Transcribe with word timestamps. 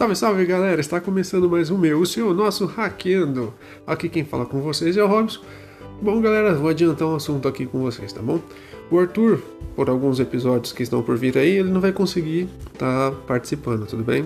Salve, 0.00 0.16
salve 0.16 0.46
galera! 0.46 0.80
Está 0.80 0.98
começando 0.98 1.46
mais 1.46 1.70
um 1.70 1.76
meu, 1.76 2.00
o 2.00 2.06
seu, 2.06 2.32
nosso 2.32 2.64
Hackeando. 2.64 3.52
Aqui 3.86 4.08
quem 4.08 4.24
fala 4.24 4.46
com 4.46 4.62
vocês 4.62 4.96
é 4.96 5.04
o 5.04 5.06
Robson. 5.06 5.42
Bom, 6.00 6.22
galera, 6.22 6.54
vou 6.54 6.70
adiantar 6.70 7.06
um 7.06 7.16
assunto 7.16 7.46
aqui 7.46 7.66
com 7.66 7.80
vocês, 7.80 8.10
tá 8.10 8.22
bom? 8.22 8.40
O 8.90 8.98
Arthur, 8.98 9.42
por 9.76 9.90
alguns 9.90 10.18
episódios 10.18 10.72
que 10.72 10.82
estão 10.82 11.02
por 11.02 11.18
vir 11.18 11.36
aí, 11.36 11.58
ele 11.58 11.70
não 11.70 11.82
vai 11.82 11.92
conseguir 11.92 12.48
estar 12.72 13.10
tá 13.10 13.16
participando, 13.26 13.84
tudo 13.84 14.02
bem? 14.02 14.24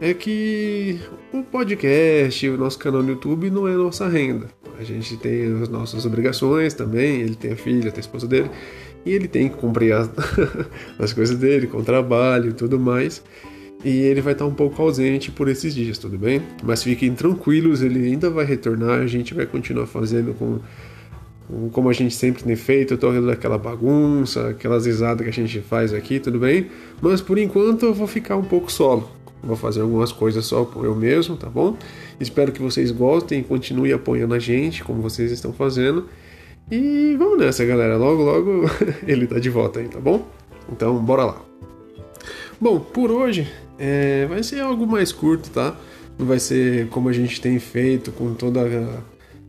É 0.00 0.14
que 0.14 0.98
o 1.30 1.42
podcast, 1.42 2.48
o 2.48 2.56
nosso 2.56 2.78
canal 2.78 3.02
no 3.02 3.10
YouTube 3.10 3.50
não 3.50 3.68
é 3.68 3.72
nossa 3.72 4.08
renda. 4.08 4.46
A 4.78 4.82
gente 4.82 5.18
tem 5.18 5.60
as 5.60 5.68
nossas 5.68 6.06
obrigações 6.06 6.72
também, 6.72 7.20
ele 7.20 7.34
tem 7.34 7.52
a 7.52 7.56
filha, 7.56 7.90
tem 7.90 7.98
a 7.98 8.00
esposa 8.00 8.26
dele, 8.26 8.50
e 9.04 9.12
ele 9.12 9.28
tem 9.28 9.50
que 9.50 9.56
cumprir 9.56 9.92
as, 9.92 10.08
as 10.98 11.12
coisas 11.12 11.36
dele, 11.36 11.66
com 11.66 11.80
o 11.80 11.84
trabalho 11.84 12.48
e 12.48 12.54
tudo 12.54 12.80
mais. 12.80 13.22
E 13.86 14.00
ele 14.00 14.20
vai 14.20 14.32
estar 14.32 14.44
um 14.44 14.52
pouco 14.52 14.82
ausente 14.82 15.30
por 15.30 15.46
esses 15.46 15.72
dias, 15.72 15.96
tudo 15.96 16.18
bem? 16.18 16.42
Mas 16.60 16.82
fiquem 16.82 17.14
tranquilos, 17.14 17.82
ele 17.82 18.04
ainda 18.04 18.28
vai 18.28 18.44
retornar, 18.44 18.98
a 19.00 19.06
gente 19.06 19.32
vai 19.32 19.46
continuar 19.46 19.86
fazendo 19.86 20.34
com 20.34 20.58
como 21.70 21.88
a 21.88 21.92
gente 21.92 22.12
sempre 22.12 22.42
tem 22.42 22.56
feito, 22.56 22.96
tornando 22.96 23.30
aquela 23.30 23.56
bagunça, 23.56 24.48
aquelas 24.48 24.86
risadas 24.86 25.22
que 25.22 25.30
a 25.30 25.32
gente 25.32 25.60
faz 25.60 25.94
aqui, 25.94 26.18
tudo 26.18 26.40
bem? 26.40 26.66
Mas 27.00 27.20
por 27.20 27.38
enquanto 27.38 27.86
eu 27.86 27.94
vou 27.94 28.08
ficar 28.08 28.34
um 28.34 28.42
pouco 28.42 28.72
solo. 28.72 29.08
Vou 29.40 29.54
fazer 29.54 29.82
algumas 29.82 30.10
coisas 30.10 30.44
só 30.44 30.64
por 30.64 30.84
eu 30.84 30.96
mesmo, 30.96 31.36
tá 31.36 31.48
bom? 31.48 31.76
Espero 32.18 32.50
que 32.50 32.60
vocês 32.60 32.90
gostem 32.90 33.38
e 33.38 33.44
continuem 33.44 33.92
apoiando 33.92 34.34
a 34.34 34.40
gente, 34.40 34.82
como 34.82 35.00
vocês 35.00 35.30
estão 35.30 35.52
fazendo. 35.52 36.08
E 36.68 37.14
vamos 37.16 37.38
nessa, 37.38 37.64
galera. 37.64 37.96
Logo, 37.96 38.24
logo 38.24 38.64
ele 39.06 39.28
tá 39.28 39.38
de 39.38 39.48
volta 39.48 39.78
aí, 39.78 39.86
tá 39.86 40.00
bom? 40.00 40.26
Então, 40.72 40.98
bora 40.98 41.24
lá. 41.24 41.40
Bom, 42.60 42.80
por 42.80 43.12
hoje 43.12 43.46
é, 43.78 44.26
vai 44.26 44.42
ser 44.42 44.60
algo 44.60 44.86
mais 44.86 45.12
curto, 45.12 45.50
tá? 45.50 45.76
Não 46.18 46.26
vai 46.26 46.38
ser 46.38 46.88
como 46.88 47.08
a 47.08 47.12
gente 47.12 47.40
tem 47.40 47.58
feito 47.58 48.10
com 48.12 48.34
toda 48.34 48.62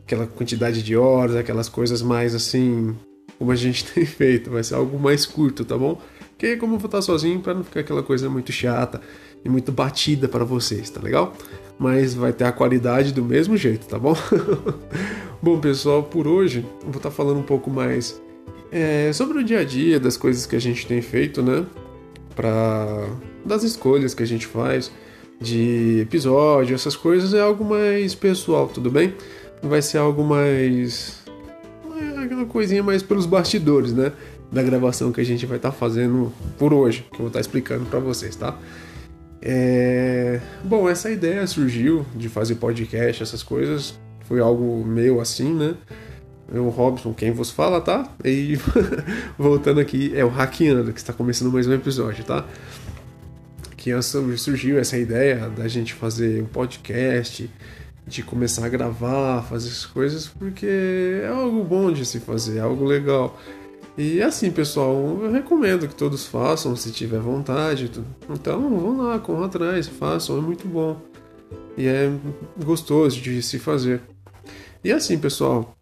aquela 0.04 0.28
quantidade 0.28 0.84
de 0.84 0.96
horas, 0.96 1.36
aquelas 1.36 1.70
coisas 1.70 2.02
mais 2.02 2.36
assim, 2.36 2.96
como 3.38 3.52
a 3.52 3.56
gente 3.56 3.86
tem 3.94 4.06
feito. 4.06 4.50
Vai 4.50 4.64
ser 4.64 4.76
algo 4.76 5.00
mais 5.00 5.26
curto, 5.26 5.64
tá 5.64 5.78
bom? 5.78 6.02
Que 6.38 6.56
como 6.58 6.76
eu 6.76 6.80
vou 6.80 6.88
estar 6.88 7.02
sozinho 7.02 7.40
para 7.40 7.54
não 7.54 7.64
ficar 7.64 7.80
aquela 7.80 8.04
coisa 8.04 8.30
muito 8.30 8.52
chata 8.52 9.02
e 9.44 9.50
muito 9.50 9.72
batida 9.72 10.28
para 10.28 10.44
vocês, 10.44 10.90
tá 10.90 11.02
legal? 11.02 11.34
Mas 11.80 12.14
vai 12.14 12.34
ter 12.34 12.44
a 12.44 12.52
qualidade 12.52 13.14
do 13.14 13.24
mesmo 13.24 13.56
jeito, 13.56 13.88
tá 13.88 13.98
bom? 13.98 14.16
bom, 15.42 15.60
pessoal, 15.60 16.04
por 16.04 16.28
hoje 16.28 16.66
eu 16.82 16.92
vou 16.92 16.98
estar 16.98 17.12
falando 17.12 17.40
um 17.40 17.44
pouco 17.44 17.70
mais 17.70 18.22
é, 18.72 19.12
sobre 19.14 19.40
o 19.40 19.44
dia 19.44 19.60
a 19.60 19.64
dia, 19.64 20.00
das 20.00 20.18
coisas 20.18 20.46
que 20.46 20.56
a 20.56 20.60
gente 20.60 20.86
tem 20.86 21.02
feito, 21.02 21.42
né? 21.42 21.66
Pra, 22.38 23.10
das 23.44 23.64
escolhas 23.64 24.14
que 24.14 24.22
a 24.22 24.28
gente 24.28 24.46
faz 24.46 24.92
de 25.42 26.02
episódio, 26.02 26.76
essas 26.76 26.96
coisas 26.96 27.34
é 27.34 27.42
algo 27.42 27.66
mais 27.66 28.14
pessoal, 28.14 28.68
tudo 28.68 28.92
bem? 28.92 29.16
Vai 29.62 29.82
ser 29.82 29.98
algo 29.98 30.24
mais. 30.24 31.24
É, 32.00 32.20
aquela 32.20 32.46
coisinha 32.46 32.84
mais 32.84 33.02
pelos 33.02 33.26
bastidores, 33.26 33.92
né? 33.92 34.12
Da 34.52 34.62
gravação 34.62 35.12
que 35.12 35.20
a 35.20 35.26
gente 35.26 35.48
vai 35.48 35.58
estar 35.58 35.72
tá 35.72 35.76
fazendo 35.76 36.32
por 36.60 36.74
hoje, 36.74 37.08
que 37.10 37.16
eu 37.16 37.22
vou 37.22 37.28
estar 37.28 37.40
tá 37.40 37.42
explicando 37.42 37.86
para 37.86 38.00
vocês, 38.00 38.36
tá? 38.36 38.56
É... 39.42 40.40
Bom, 40.64 40.88
essa 40.88 41.10
ideia 41.10 41.46
surgiu 41.48 42.06
de 42.16 42.30
fazer 42.30 42.56
podcast, 42.56 43.24
essas 43.24 43.42
coisas, 43.42 43.98
foi 44.26 44.40
algo 44.40 44.86
meu 44.86 45.20
assim, 45.20 45.54
né? 45.54 45.74
Eu, 46.50 46.70
Robson, 46.70 47.14
quem 47.14 47.32
vos 47.32 47.52
fala, 47.52 47.82
tá? 47.82 48.10
E 48.24 48.58
voltando 49.38 49.82
aqui, 49.82 50.12
é 50.16 50.24
o 50.24 50.30
Hackeando, 50.30 50.94
que 50.94 51.00
está 51.00 51.12
começando 51.12 51.52
mais 51.52 51.68
um 51.68 51.74
episódio, 51.74 52.24
tá? 52.24 52.46
Que 53.76 53.92
surgiu 54.02 54.80
essa 54.80 54.98
ideia 54.98 55.50
da 55.50 55.68
gente 55.68 55.94
fazer 55.94 56.42
um 56.42 56.46
podcast, 56.46 57.50
de 58.08 58.24
começar 58.24 58.66
a 58.66 58.70
gravar, 58.70 59.44
fazer 59.44 59.68
essas 59.68 59.86
coisas, 59.86 60.28
porque 60.28 60.66
é 61.22 61.28
algo 61.28 61.64
bom 61.66 61.92
de 61.92 62.06
se 62.06 62.20
fazer, 62.20 62.60
é 62.60 62.62
algo 62.62 62.86
legal. 62.86 63.38
E 63.98 64.22
assim, 64.22 64.50
pessoal, 64.50 64.96
eu 65.22 65.32
recomendo 65.32 65.88
que 65.88 65.96
todos 65.96 66.26
façam, 66.26 66.76
se 66.76 66.92
tiver 66.92 67.20
vontade. 67.20 67.92
Então, 68.30 68.70
vão 68.70 68.98
lá, 68.98 69.20
corram 69.20 69.44
atrás, 69.44 69.88
façam, 69.88 70.38
é 70.38 70.42
muito 70.42 70.66
bom. 70.66 71.02
E 71.78 71.88
é 71.88 72.10
gostoso 72.64 73.20
de 73.20 73.42
se 73.42 73.60
fazer. 73.60 74.02
E 74.84 74.92
assim, 74.92 75.18
pessoal, 75.18 75.77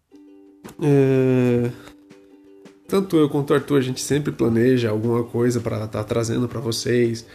é... 0.80 1.70
tanto 2.86 3.16
eu 3.16 3.28
quanto 3.28 3.50
o 3.50 3.54
Arthur, 3.54 3.78
a 3.78 3.82
gente 3.82 4.00
sempre 4.00 4.32
planeja 4.32 4.90
alguma 4.90 5.24
coisa 5.24 5.60
para 5.60 5.76
estar 5.76 5.88
tá 5.88 6.04
trazendo 6.04 6.48
para 6.48 6.60
vocês 6.60 7.26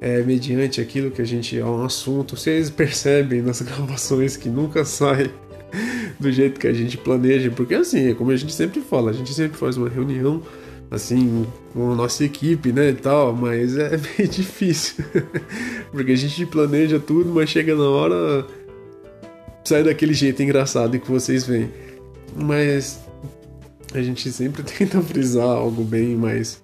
é, 0.00 0.22
mediante 0.22 0.80
aquilo 0.80 1.10
que 1.10 1.20
a 1.20 1.26
gente 1.26 1.58
é 1.58 1.64
um 1.64 1.84
assunto. 1.84 2.36
Vocês 2.36 2.70
percebem 2.70 3.42
nas 3.42 3.60
gravações 3.62 4.36
que 4.36 4.48
nunca 4.48 4.84
sai 4.84 5.30
do 6.18 6.30
jeito 6.30 6.58
que 6.58 6.66
a 6.66 6.72
gente 6.72 6.98
planeja, 6.98 7.50
porque 7.50 7.74
assim, 7.74 8.10
é 8.10 8.14
como 8.14 8.30
a 8.30 8.36
gente 8.36 8.52
sempre 8.52 8.80
fala, 8.80 9.10
a 9.10 9.14
gente 9.14 9.32
sempre 9.32 9.56
faz 9.56 9.76
uma 9.76 9.88
reunião 9.88 10.42
assim 10.90 11.46
com 11.72 11.92
a 11.92 11.94
nossa 11.94 12.24
equipe, 12.24 12.72
né, 12.72 12.90
e 12.90 12.94
tal, 12.94 13.32
mas 13.32 13.76
é 13.76 13.90
meio 14.18 14.28
difícil. 14.28 15.04
porque 15.92 16.12
a 16.12 16.16
gente 16.16 16.44
planeja 16.46 16.98
tudo, 16.98 17.30
mas 17.30 17.48
chega 17.48 17.74
na 17.74 17.88
hora 17.88 18.46
sai 19.64 19.84
daquele 19.84 20.12
jeito 20.12 20.42
engraçado 20.42 20.98
que 20.98 21.10
vocês 21.10 21.46
veem. 21.46 21.70
Mas 22.36 23.00
a 23.92 24.02
gente 24.02 24.30
sempre 24.32 24.62
tenta 24.64 25.00
frisar 25.02 25.46
algo 25.46 25.82
bem 25.82 26.16
mais 26.16 26.62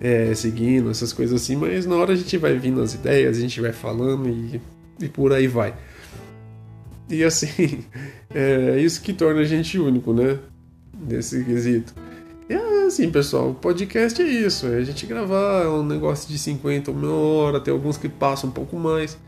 é, 0.00 0.34
seguindo, 0.34 0.90
essas 0.90 1.12
coisas 1.12 1.42
assim, 1.42 1.56
mas 1.56 1.84
na 1.84 1.96
hora 1.96 2.12
a 2.12 2.16
gente 2.16 2.36
vai 2.38 2.56
vindo 2.58 2.80
as 2.80 2.94
ideias, 2.94 3.36
a 3.36 3.40
gente 3.40 3.60
vai 3.60 3.72
falando 3.72 4.28
e, 4.28 4.60
e 5.00 5.08
por 5.08 5.32
aí 5.32 5.46
vai. 5.46 5.74
E 7.08 7.22
assim, 7.22 7.84
é 8.34 8.80
isso 8.80 9.02
que 9.02 9.12
torna 9.12 9.40
a 9.40 9.44
gente 9.44 9.78
único, 9.78 10.12
né? 10.14 10.38
Nesse 11.08 11.44
quesito. 11.44 11.94
E 12.48 12.54
assim, 12.86 13.10
pessoal, 13.10 13.54
podcast 13.54 14.20
é 14.20 14.26
isso, 14.26 14.66
é 14.66 14.76
a 14.76 14.84
gente 14.84 15.06
gravar 15.06 15.68
um 15.68 15.84
negócio 15.84 16.28
de 16.28 16.38
50 16.38 16.90
uma 16.90 17.12
hora, 17.12 17.60
tem 17.60 17.72
alguns 17.72 17.96
que 17.96 18.08
passam 18.08 18.50
um 18.50 18.52
pouco 18.52 18.76
mais. 18.76 19.18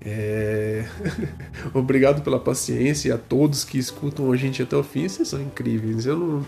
É... 0.00 0.84
Obrigado 1.74 2.22
pela 2.22 2.38
paciência 2.38 3.14
a 3.14 3.18
todos 3.18 3.64
que 3.64 3.78
escutam 3.78 4.32
a 4.32 4.36
gente 4.36 4.62
até 4.62 4.76
o 4.76 4.82
fim, 4.82 5.08
vocês 5.08 5.28
são 5.28 5.40
incríveis. 5.40 6.06
Eu 6.06 6.16
não 6.16 6.46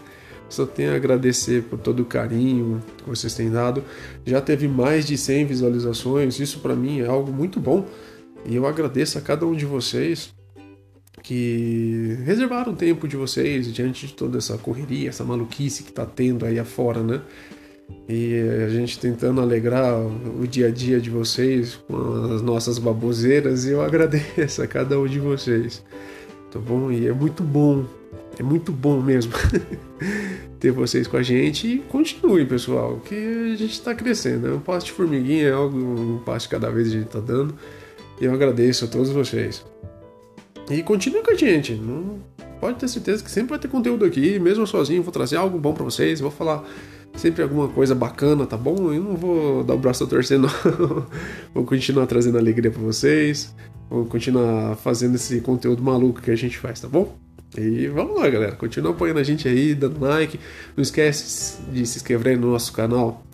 só 0.49 0.67
tenho 0.67 0.93
a 0.93 0.97
agradecer 0.97 1.63
por 1.63 1.79
todo 1.79 2.01
o 2.01 2.05
carinho 2.05 2.83
que 2.99 3.09
vocês 3.09 3.35
têm 3.35 3.51
dado. 3.51 3.83
Já 4.25 4.41
teve 4.41 4.69
mais 4.69 5.07
de 5.07 5.17
100 5.17 5.47
visualizações, 5.47 6.39
isso 6.39 6.61
para 6.61 6.77
mim 6.77 7.01
é 7.01 7.07
algo 7.07 7.33
muito 7.33 7.59
bom. 7.59 7.87
E 8.45 8.55
eu 8.55 8.67
agradeço 8.67 9.17
a 9.17 9.21
cada 9.21 9.47
um 9.47 9.55
de 9.55 9.65
vocês 9.65 10.35
que 11.23 12.19
reservaram 12.25 12.75
tempo 12.75 13.07
de 13.07 13.17
vocês 13.17 13.73
diante 13.73 14.09
de 14.09 14.13
toda 14.13 14.39
essa 14.39 14.59
correria, 14.59 15.09
essa 15.09 15.25
maluquice 15.25 15.85
que 15.85 15.93
tá 15.93 16.05
tendo 16.05 16.45
aí 16.45 16.59
afora, 16.59 17.03
né? 17.03 17.23
E 18.09 18.35
a 18.65 18.69
gente 18.69 18.99
tentando 18.99 19.41
alegrar 19.41 19.95
o 19.97 20.47
dia 20.47 20.69
a 20.69 20.71
dia 20.71 21.01
de 21.01 21.09
vocês 21.09 21.77
com 21.89 22.35
as 22.35 22.43
nossas 22.43 22.79
baboseiras, 22.79 23.65
e 23.65 23.71
eu 23.71 23.81
agradeço 23.85 24.63
a 24.63 24.67
cada 24.67 24.99
um 24.99 25.07
de 25.07 25.19
vocês, 25.19 25.83
tá 26.51 26.59
bom? 26.59 26.91
E 26.91 27.07
é 27.07 27.13
muito 27.13 27.43
bom 27.43 27.87
é 28.39 28.43
muito 28.43 28.73
bom 28.73 29.01
mesmo 29.01 29.33
ter 30.59 30.71
vocês 30.71 31.07
com 31.07 31.17
a 31.17 31.23
gente 31.23 31.67
e 31.67 31.79
continue, 31.79 32.47
pessoal, 32.47 33.01
que 33.05 33.15
a 33.15 33.57
gente 33.57 33.73
está 33.73 33.95
crescendo. 33.95 34.49
É 34.49 34.53
um 34.53 34.61
passo 34.61 34.87
de 34.87 34.93
formiguinha, 34.93 35.49
é 35.49 35.53
algo, 35.53 35.77
um 35.77 36.19
passo 36.19 36.49
cada 36.49 36.71
vez 36.71 36.89
a 36.89 36.91
gente 36.93 37.07
está 37.07 37.21
dando. 37.21 37.55
E 38.21 38.25
eu 38.25 38.33
agradeço 38.33 38.85
a 38.85 38.89
todos 38.89 39.11
vocês. 39.11 39.65
E 40.71 40.83
continue 40.83 41.23
com 41.23 41.33
a 41.33 41.35
gente. 41.35 41.75
Não 41.75 42.21
pode 42.61 42.79
ter 42.79 42.89
certeza 42.89 43.23
que 43.23 43.31
sempre 43.31 43.51
vai 43.51 43.59
ter 43.59 43.69
conteúdo 43.69 44.05
aqui, 44.05 44.39
mesmo 44.39 44.67
sozinho, 44.67 45.03
vou 45.03 45.13
trazer 45.13 45.37
algo 45.37 45.59
bom 45.59 45.75
para 45.75 45.85
vocês, 45.85 46.21
vou 46.21 46.31
falar 46.31 46.65
sempre 47.23 47.41
alguma 47.41 47.69
coisa 47.69 47.95
bacana, 47.95 48.45
tá 48.45 48.57
bom? 48.57 48.93
Eu 48.93 49.01
não 49.01 49.15
vou 49.15 49.63
dar 49.63 49.75
o 49.75 49.79
braço 49.79 50.03
a 50.03 50.07
torcer, 50.09 50.41
não. 50.41 50.49
vou 51.55 51.65
continuar 51.65 52.07
trazendo 52.07 52.37
alegria 52.37 52.69
para 52.69 52.83
vocês, 52.83 53.55
vou 53.89 54.05
continuar 54.07 54.75
fazendo 54.77 55.15
esse 55.15 55.41
conteúdo 55.41 55.81
maluco 55.81 56.21
que 56.21 56.33
a 56.33 56.37
gente 56.37 56.59
faz, 56.59 56.81
tá 56.81 56.89
bom? 56.89 57.17
E 57.57 57.87
vamos 57.87 58.19
lá, 58.19 58.29
galera. 58.29 58.57
Continua 58.57 58.91
apoiando 58.91 59.21
a 59.21 59.23
gente 59.23 59.47
aí, 59.47 59.73
dando 59.73 60.01
like. 60.01 60.41
Não 60.77 60.83
esquece 60.83 61.63
de 61.71 61.87
se 61.87 61.99
inscrever 61.99 62.37
no 62.37 62.51
nosso 62.51 62.73
canal 62.73 63.25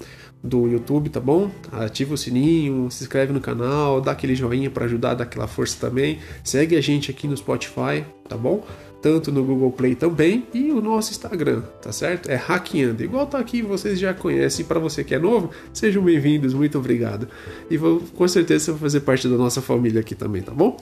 do 0.44 0.69
YouTube, 0.69 1.08
tá 1.08 1.20
bom? 1.20 1.50
Ativa 1.73 2.12
o 2.12 2.17
sininho, 2.17 2.91
se 2.91 3.05
inscreve 3.05 3.32
no 3.32 3.41
canal, 3.41 4.00
dá 4.00 4.12
aquele 4.12 4.34
joinha 4.34 4.70
para 4.70 4.84
ajudar, 4.84 5.14
dá 5.14 5.25
aquela 5.25 5.46
força 5.46 5.79
também. 5.81 6.19
Segue 6.44 6.76
a 6.76 6.81
gente 6.81 7.11
aqui 7.11 7.26
no 7.26 7.37
Spotify, 7.37 8.05
tá 8.29 8.37
bom? 8.37 8.64
Tanto 9.00 9.31
no 9.31 9.45
Google 9.45 9.71
Play 9.71 9.95
também 9.95 10.47
e 10.53 10.73
o 10.73 10.81
nosso 10.81 11.12
Instagram, 11.12 11.62
tá 11.81 11.93
certo? 11.93 12.29
É 12.29 12.35
Hackeando. 12.35 13.03
Igual 13.03 13.27
tá 13.27 13.39
aqui, 13.39 13.62
vocês 13.62 13.99
já 13.99 14.12
conhecem. 14.12 14.65
Para 14.65 14.81
você 14.81 15.05
que 15.05 15.15
é 15.15 15.19
novo, 15.19 15.50
sejam 15.73 16.03
bem-vindos, 16.03 16.53
muito 16.53 16.79
obrigado. 16.79 17.29
E 17.71 17.77
vou, 17.77 18.00
com 18.17 18.27
certeza 18.27 18.65
você 18.65 18.71
vai 18.73 18.81
fazer 18.81 19.00
parte 19.00 19.29
da 19.29 19.37
nossa 19.37 19.62
família 19.62 20.00
aqui 20.00 20.17
também, 20.17 20.43
tá 20.43 20.53
bom? 20.53 20.77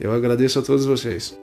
Eu 0.00 0.12
agradeço 0.12 0.58
a 0.58 0.62
todos 0.62 0.86
vocês. 0.86 1.38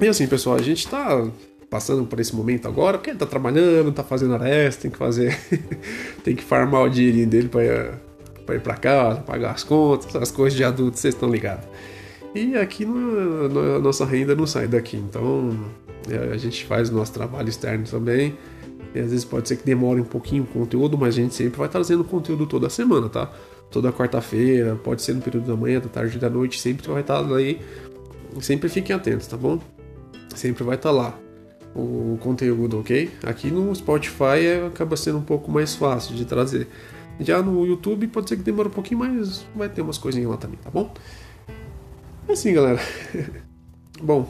E 0.00 0.08
assim, 0.08 0.26
pessoal, 0.26 0.56
a 0.56 0.62
gente 0.62 0.88
tá 0.88 1.28
passando 1.68 2.04
por 2.06 2.20
esse 2.20 2.34
momento 2.34 2.68
agora, 2.68 2.96
porque 2.96 3.10
ele 3.10 3.18
tá 3.18 3.26
trabalhando, 3.26 3.92
tá 3.92 4.04
fazendo 4.04 4.32
hora 4.32 4.48
extra, 4.48 4.82
tem 4.82 4.90
que 4.90 4.96
fazer. 4.98 5.38
tem 6.24 6.34
que 6.34 6.42
farmar 6.42 6.84
o 6.84 6.88
dinheirinho 6.88 7.26
dele 7.26 7.48
para 7.48 8.54
ir 8.54 8.60
para 8.60 8.76
casa, 8.76 9.20
pagar 9.20 9.50
as 9.50 9.64
contas, 9.64 10.14
as 10.16 10.30
coisas 10.30 10.56
de 10.56 10.64
adulto, 10.64 10.98
vocês 10.98 11.14
estão 11.14 11.28
ligados. 11.28 11.66
E 12.34 12.56
aqui 12.56 12.84
no, 12.84 13.48
no, 13.48 13.76
a 13.76 13.78
nossa 13.78 14.04
renda 14.04 14.34
não 14.34 14.46
sai 14.46 14.66
daqui, 14.66 14.96
então 14.96 15.56
é, 16.10 16.32
a 16.32 16.36
gente 16.36 16.64
faz 16.64 16.90
o 16.90 16.94
nosso 16.94 17.12
trabalho 17.12 17.48
externo 17.48 17.84
também. 17.84 18.36
E 18.94 18.98
às 18.98 19.10
vezes 19.10 19.24
pode 19.24 19.48
ser 19.48 19.56
que 19.56 19.64
demore 19.64 20.00
um 20.00 20.04
pouquinho 20.04 20.44
o 20.44 20.46
conteúdo, 20.46 20.96
mas 20.96 21.14
a 21.14 21.20
gente 21.20 21.34
sempre 21.34 21.58
vai 21.58 21.68
trazendo 21.68 22.04
conteúdo 22.04 22.46
toda 22.46 22.68
semana, 22.68 23.08
tá? 23.08 23.30
Toda 23.70 23.92
quarta-feira, 23.92 24.76
pode 24.76 25.02
ser 25.02 25.14
no 25.14 25.20
período 25.20 25.46
da 25.46 25.56
manhã, 25.56 25.80
da 25.80 25.88
tarde, 25.88 26.18
da 26.18 26.30
noite, 26.30 26.60
sempre 26.60 26.86
vai 26.88 27.00
estar 27.00 27.24
aí. 27.34 27.60
Sempre 28.40 28.68
fiquem 28.68 28.94
atentos, 28.94 29.26
tá 29.26 29.36
bom? 29.36 29.60
Sempre 30.34 30.62
vai 30.64 30.76
estar 30.76 30.90
lá 30.90 31.18
o 31.74 32.16
conteúdo, 32.20 32.78
ok? 32.78 33.10
Aqui 33.24 33.50
no 33.50 33.74
Spotify 33.74 34.46
é, 34.46 34.66
acaba 34.66 34.96
sendo 34.96 35.18
um 35.18 35.22
pouco 35.22 35.50
mais 35.50 35.74
fácil 35.74 36.14
de 36.14 36.24
trazer. 36.24 36.68
Já 37.18 37.42
no 37.42 37.64
YouTube 37.66 38.06
pode 38.08 38.28
ser 38.28 38.36
que 38.36 38.42
demore 38.42 38.68
um 38.68 38.72
pouquinho, 38.72 39.00
mas 39.00 39.44
vai 39.54 39.68
ter 39.68 39.82
umas 39.82 39.98
coisinhas 39.98 40.30
lá 40.30 40.36
também, 40.36 40.58
tá 40.62 40.70
bom? 40.70 40.92
Assim, 42.28 42.52
galera. 42.52 42.80
Bom, 44.02 44.28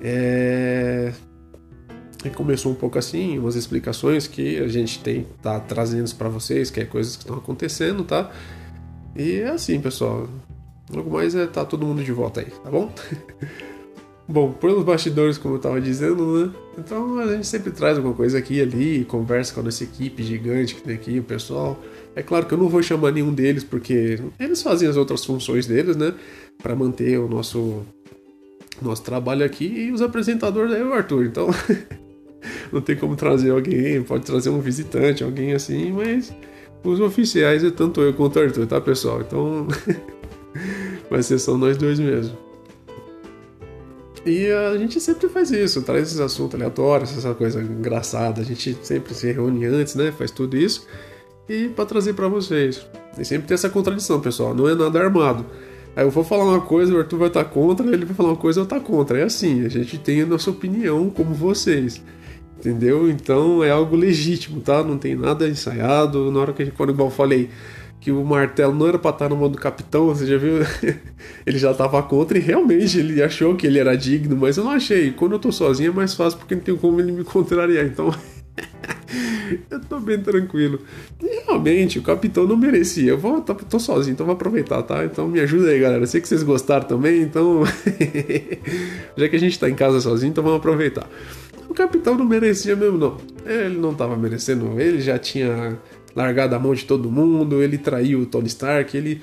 é... 0.00 1.12
Começou 2.34 2.72
um 2.72 2.74
pouco 2.74 2.98
assim, 2.98 3.38
umas 3.38 3.54
explicações 3.54 4.26
que 4.26 4.58
a 4.58 4.68
gente 4.68 5.02
tem 5.02 5.26
tá 5.42 5.58
trazendo 5.58 6.14
para 6.16 6.28
vocês, 6.28 6.70
que 6.70 6.80
é 6.80 6.84
coisas 6.84 7.16
que 7.16 7.22
estão 7.22 7.36
acontecendo, 7.36 8.04
tá? 8.04 8.30
E 9.16 9.40
é 9.40 9.50
assim, 9.50 9.80
pessoal. 9.80 10.28
Logo 10.92 11.10
mais 11.10 11.34
é 11.34 11.46
tá 11.46 11.64
todo 11.64 11.86
mundo 11.86 12.04
de 12.04 12.12
volta 12.12 12.40
aí, 12.40 12.50
tá 12.62 12.70
bom? 12.70 12.92
bom, 14.28 14.52
pelos 14.52 14.84
bastidores, 14.84 15.38
como 15.38 15.54
eu 15.54 15.58
tava 15.58 15.80
dizendo, 15.80 16.46
né? 16.46 16.54
Então 16.76 17.18
a 17.18 17.26
gente 17.26 17.46
sempre 17.46 17.70
traz 17.70 17.96
alguma 17.96 18.14
coisa 18.14 18.36
aqui 18.36 18.56
e 18.56 18.60
ali, 18.60 19.04
conversa 19.06 19.54
com 19.54 19.60
a 19.60 19.62
nossa 19.62 19.82
equipe 19.82 20.22
gigante 20.22 20.74
que 20.74 20.82
tem 20.82 20.94
aqui, 20.96 21.18
o 21.18 21.24
pessoal. 21.24 21.80
É 22.14 22.22
claro 22.22 22.44
que 22.44 22.52
eu 22.52 22.58
não 22.58 22.68
vou 22.68 22.82
chamar 22.82 23.12
nenhum 23.12 23.32
deles 23.32 23.64
porque 23.64 24.20
eles 24.38 24.60
fazem 24.60 24.86
as 24.88 24.96
outras 24.96 25.24
funções 25.24 25.66
deles, 25.66 25.96
né? 25.96 26.14
Para 26.62 26.76
manter 26.76 27.18
o 27.18 27.28
nosso 27.28 27.82
nosso 28.80 29.02
trabalho 29.02 29.44
aqui 29.44 29.66
e 29.66 29.92
os 29.92 30.00
apresentadores 30.00 30.74
é 30.74 30.82
o 30.82 30.92
Arthur. 30.92 31.26
Então 31.26 31.48
não 32.72 32.80
tem 32.80 32.96
como 32.96 33.16
trazer 33.16 33.50
alguém, 33.50 34.02
pode 34.02 34.24
trazer 34.24 34.50
um 34.50 34.60
visitante, 34.60 35.22
alguém 35.22 35.52
assim, 35.52 35.92
mas 35.92 36.34
os 36.82 37.00
oficiais 37.00 37.62
é 37.62 37.70
tanto 37.70 38.00
eu 38.00 38.14
quanto 38.14 38.38
o 38.38 38.42
Arthur, 38.42 38.66
tá 38.66 38.80
pessoal? 38.80 39.20
Então 39.20 39.68
vai 41.10 41.22
ser 41.22 41.38
só 41.38 41.56
nós 41.56 41.76
dois 41.76 41.98
mesmo. 41.98 42.36
E 44.24 44.50
a 44.50 44.76
gente 44.76 45.00
sempre 45.00 45.28
faz 45.28 45.50
isso, 45.50 45.80
traz 45.82 46.08
esses 46.08 46.20
assuntos 46.20 46.54
aleatórios, 46.54 47.16
essa 47.16 47.34
coisa 47.34 47.62
engraçada. 47.62 48.42
A 48.42 48.44
gente 48.44 48.76
sempre 48.82 49.14
se 49.14 49.32
reúne 49.32 49.64
antes, 49.64 49.94
né? 49.94 50.12
Faz 50.12 50.30
tudo 50.30 50.56
isso 50.56 50.86
e 51.50 51.68
para 51.68 51.84
trazer 51.84 52.12
para 52.12 52.28
vocês. 52.28 52.86
E 53.18 53.24
sempre 53.24 53.48
tem 53.48 53.54
essa 53.56 53.68
contradição, 53.68 54.20
pessoal. 54.20 54.54
Não 54.54 54.68
é 54.68 54.74
nada 54.74 55.00
armado. 55.00 55.44
Aí 55.96 56.04
eu 56.04 56.10
vou 56.10 56.22
falar 56.22 56.44
uma 56.44 56.60
coisa, 56.60 56.94
o 56.94 56.98
Arthur 56.98 57.18
vai 57.18 57.28
estar 57.28 57.44
contra, 57.44 57.86
ele 57.86 58.04
vai 58.04 58.14
falar 58.14 58.30
uma 58.30 58.36
coisa, 58.36 58.60
eu 58.60 58.64
estar 58.64 58.80
contra. 58.80 59.18
É 59.18 59.24
assim, 59.24 59.64
a 59.64 59.68
gente 59.68 59.98
tem 59.98 60.22
a 60.22 60.26
nossa 60.26 60.50
opinião 60.50 61.10
como 61.10 61.34
vocês. 61.34 62.02
Entendeu? 62.58 63.10
Então 63.10 63.64
é 63.64 63.70
algo 63.70 63.96
legítimo, 63.96 64.60
tá? 64.60 64.84
Não 64.84 64.98
tem 64.98 65.14
nada 65.14 65.48
ensaiado. 65.48 66.30
Na 66.30 66.40
hora 66.40 66.52
que 66.52 66.62
a 66.62 66.64
gente, 66.64 66.76
quando 66.76 66.98
eu 66.98 67.10
falei 67.10 67.48
que 68.00 68.10
o 68.10 68.24
martelo 68.24 68.74
não 68.74 68.86
era 68.86 68.98
para 68.98 69.10
estar 69.10 69.28
no 69.28 69.36
modo 69.36 69.58
capitão, 69.58 70.06
você 70.06 70.26
já 70.26 70.38
viu? 70.38 70.58
ele 71.44 71.58
já 71.58 71.70
estava 71.70 72.02
contra 72.02 72.38
e 72.38 72.40
realmente 72.40 72.98
ele 72.98 73.22
achou 73.22 73.54
que 73.54 73.66
ele 73.66 73.78
era 73.78 73.96
digno, 73.96 74.36
mas 74.36 74.56
eu 74.56 74.64
não 74.64 74.72
achei. 74.72 75.10
Quando 75.12 75.32
eu 75.32 75.38
tô 75.38 75.50
sozinho 75.52 75.90
é 75.90 75.94
mais 75.94 76.14
fácil 76.14 76.38
porque 76.38 76.54
não 76.54 76.62
tem 76.62 76.76
como 76.76 77.00
ele 77.00 77.12
me 77.12 77.24
contrariar. 77.24 77.84
Então 77.84 78.14
eu 79.70 79.80
tô 79.80 80.00
bem 80.00 80.20
tranquilo. 80.20 80.80
E 81.22 81.44
realmente, 81.44 81.98
o 81.98 82.02
capitão 82.02 82.46
não 82.46 82.56
merecia. 82.56 83.10
Eu 83.10 83.18
vou, 83.18 83.40
tô, 83.40 83.54
tô, 83.54 83.78
sozinho, 83.78 84.12
então 84.12 84.26
vou 84.26 84.34
aproveitar, 84.34 84.82
tá? 84.82 85.04
Então 85.04 85.28
me 85.28 85.40
ajuda 85.40 85.70
aí, 85.70 85.80
galera. 85.80 86.02
Eu 86.02 86.06
sei 86.06 86.20
que 86.20 86.28
vocês 86.28 86.42
gostaram 86.42 86.86
também, 86.86 87.22
então. 87.22 87.62
Já 89.16 89.28
que 89.28 89.36
a 89.36 89.40
gente 89.40 89.58
tá 89.58 89.68
em 89.68 89.74
casa 89.74 90.00
sozinho, 90.00 90.30
então 90.30 90.44
vamos 90.44 90.58
aproveitar. 90.58 91.08
O 91.68 91.74
capitão 91.74 92.16
não 92.16 92.24
merecia 92.24 92.74
mesmo, 92.74 92.98
não. 92.98 93.16
Ele 93.46 93.78
não 93.78 93.94
tava 93.94 94.16
merecendo, 94.16 94.80
ele 94.80 95.00
já 95.00 95.18
tinha 95.18 95.78
largado 96.14 96.54
a 96.54 96.58
mão 96.58 96.74
de 96.74 96.84
todo 96.84 97.10
mundo, 97.10 97.62
ele 97.62 97.78
traiu 97.78 98.20
o 98.20 98.26
Tony 98.26 98.48
Stark, 98.48 98.96
ele 98.96 99.22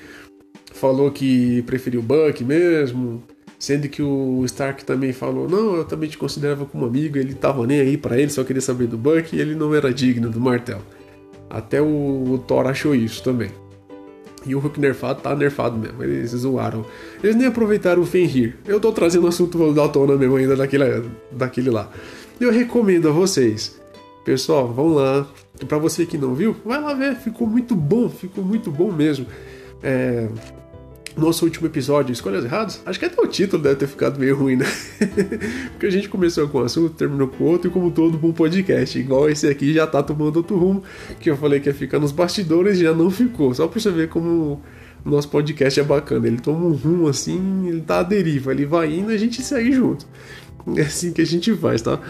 falou 0.72 1.10
que 1.10 1.62
preferiu 1.62 2.00
o 2.00 2.02
Buck 2.02 2.42
mesmo. 2.44 3.22
Sendo 3.58 3.88
que 3.88 4.00
o 4.00 4.44
Stark 4.44 4.84
também 4.84 5.12
falou: 5.12 5.48
Não, 5.48 5.76
eu 5.76 5.84
também 5.84 6.08
te 6.08 6.16
considerava 6.16 6.64
como 6.64 6.86
amigo. 6.86 7.18
Ele 7.18 7.34
tava 7.34 7.66
nem 7.66 7.80
aí 7.80 7.96
para 7.96 8.18
ele, 8.18 8.30
só 8.30 8.44
queria 8.44 8.62
saber 8.62 8.86
do 8.86 8.96
Buck 8.96 9.34
e 9.34 9.40
ele 9.40 9.54
não 9.54 9.74
era 9.74 9.92
digno 9.92 10.30
do 10.30 10.40
martelo. 10.40 10.82
Até 11.50 11.80
o, 11.80 12.32
o 12.32 12.38
Thor 12.46 12.66
achou 12.66 12.94
isso 12.94 13.22
também. 13.22 13.50
E 14.46 14.54
o 14.54 14.60
Hulk 14.60 14.78
nerfado 14.78 15.20
tá 15.20 15.34
nerfado 15.34 15.76
mesmo. 15.76 16.02
Eles 16.02 16.30
zoaram. 16.30 16.84
Eles 17.22 17.34
nem 17.34 17.46
aproveitaram 17.46 18.02
o 18.02 18.06
Fenrir. 18.06 18.56
Eu 18.66 18.78
tô 18.78 18.92
trazendo 18.92 19.24
o 19.24 19.28
assunto 19.28 19.72
da 19.72 19.88
tona 19.88 20.16
mesmo 20.16 20.36
ainda 20.36 20.54
daquele, 20.54 21.02
daquele 21.32 21.70
lá. 21.70 21.90
Eu 22.40 22.52
recomendo 22.52 23.08
a 23.08 23.12
vocês. 23.12 23.80
Pessoal, 24.24 24.72
vão 24.72 24.94
lá. 24.94 25.26
Para 25.66 25.78
você 25.78 26.06
que 26.06 26.16
não 26.16 26.34
viu, 26.34 26.54
vai 26.64 26.80
lá 26.80 26.94
ver. 26.94 27.16
Ficou 27.16 27.46
muito 27.46 27.74
bom. 27.74 28.08
Ficou 28.08 28.44
muito 28.44 28.70
bom 28.70 28.92
mesmo. 28.92 29.26
É, 29.82 30.28
nosso 31.16 31.44
último 31.44 31.66
episódio, 31.66 32.12
Escolhas 32.12 32.44
Erradas, 32.44 32.80
acho 32.84 32.98
que 32.98 33.04
até 33.04 33.20
o 33.20 33.26
título 33.26 33.62
deve 33.62 33.76
ter 33.76 33.86
ficado 33.86 34.18
meio 34.18 34.36
ruim, 34.36 34.56
né? 34.56 34.66
Porque 35.72 35.86
a 35.86 35.90
gente 35.90 36.08
começou 36.08 36.48
com 36.48 36.60
um 36.60 36.64
assunto, 36.64 36.94
terminou 36.94 37.28
com 37.28 37.44
outro, 37.44 37.68
e 37.68 37.72
como 37.72 37.90
todo 37.90 38.18
bom 38.18 38.32
podcast, 38.32 38.98
igual 38.98 39.28
esse 39.28 39.48
aqui 39.48 39.72
já 39.72 39.86
tá 39.86 40.02
tomando 40.02 40.36
outro 40.36 40.56
rumo, 40.56 40.82
que 41.20 41.30
eu 41.30 41.36
falei 41.36 41.60
que 41.60 41.68
ia 41.68 41.74
ficar 41.74 41.98
nos 41.98 42.12
bastidores 42.12 42.78
e 42.78 42.84
já 42.84 42.94
não 42.94 43.10
ficou. 43.10 43.54
Só 43.54 43.66
pra 43.66 43.80
você 43.80 43.90
ver 43.90 44.08
como 44.08 44.62
o 45.04 45.10
nosso 45.10 45.28
podcast 45.28 45.78
é 45.80 45.82
bacana. 45.82 46.26
Ele 46.26 46.38
toma 46.38 46.66
um 46.66 46.72
rumo 46.72 47.08
assim, 47.08 47.68
ele 47.68 47.80
tá 47.80 48.00
à 48.00 48.02
deriva, 48.02 48.52
ele 48.52 48.66
vai 48.66 48.92
indo 48.92 49.10
e 49.10 49.14
a 49.14 49.18
gente 49.18 49.42
segue 49.42 49.72
junto. 49.72 50.06
É 50.76 50.82
assim 50.82 51.12
que 51.12 51.22
a 51.22 51.26
gente 51.26 51.54
faz, 51.56 51.82
tá? 51.82 52.00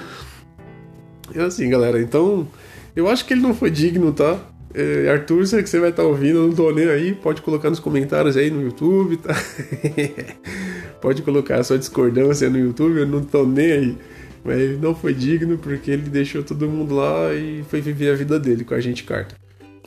É 1.35 1.43
assim, 1.43 1.69
galera. 1.69 2.01
Então, 2.01 2.49
eu 2.97 3.09
acho 3.09 3.25
que 3.25 3.35
ele 3.35 3.41
não 3.41 3.55
foi 3.55 3.71
digno, 3.71 4.13
tá? 4.13 4.41
É, 4.75 5.09
Arthur, 5.09 5.47
se 5.47 5.61
você 5.61 5.81
vai 5.81 5.91
estar 5.91 6.03
tá 6.03 6.09
ouvindo, 6.09 6.47
não 6.47 6.55
tô 6.55 6.71
nem 6.71 6.89
aí, 6.89 7.15
pode 7.15 7.41
colocar 7.43 7.71
nos 7.71 7.81
comentários 7.81 8.37
aí 8.37 8.51
no 8.51 8.63
YouTube, 8.63 9.17
tá? 9.17 9.35
pode 11.01 11.23
colocar 11.23 11.57
a 11.57 11.65
sua 11.65 11.79
discordância 11.79 12.51
no 12.51 12.59
YouTube, 12.59 12.99
eu 12.99 13.07
não 13.07 13.23
tô 13.25 13.47
nem 13.47 13.73
aí. 13.73 13.99
Mas 14.45 14.59
ele 14.59 14.77
não 14.77 14.95
foi 14.95 15.15
digno 15.15 15.59
porque 15.59 15.91
ele 15.91 16.03
deixou 16.03 16.43
todo 16.43 16.69
mundo 16.69 16.95
lá 16.95 17.35
e 17.35 17.65
foi 17.69 17.81
viver 17.81 18.11
a 18.11 18.15
vida 18.15 18.39
dele 18.39 18.65
com 18.65 18.75
a 18.75 18.81
gente 18.81 19.05
Carter. 19.05 19.37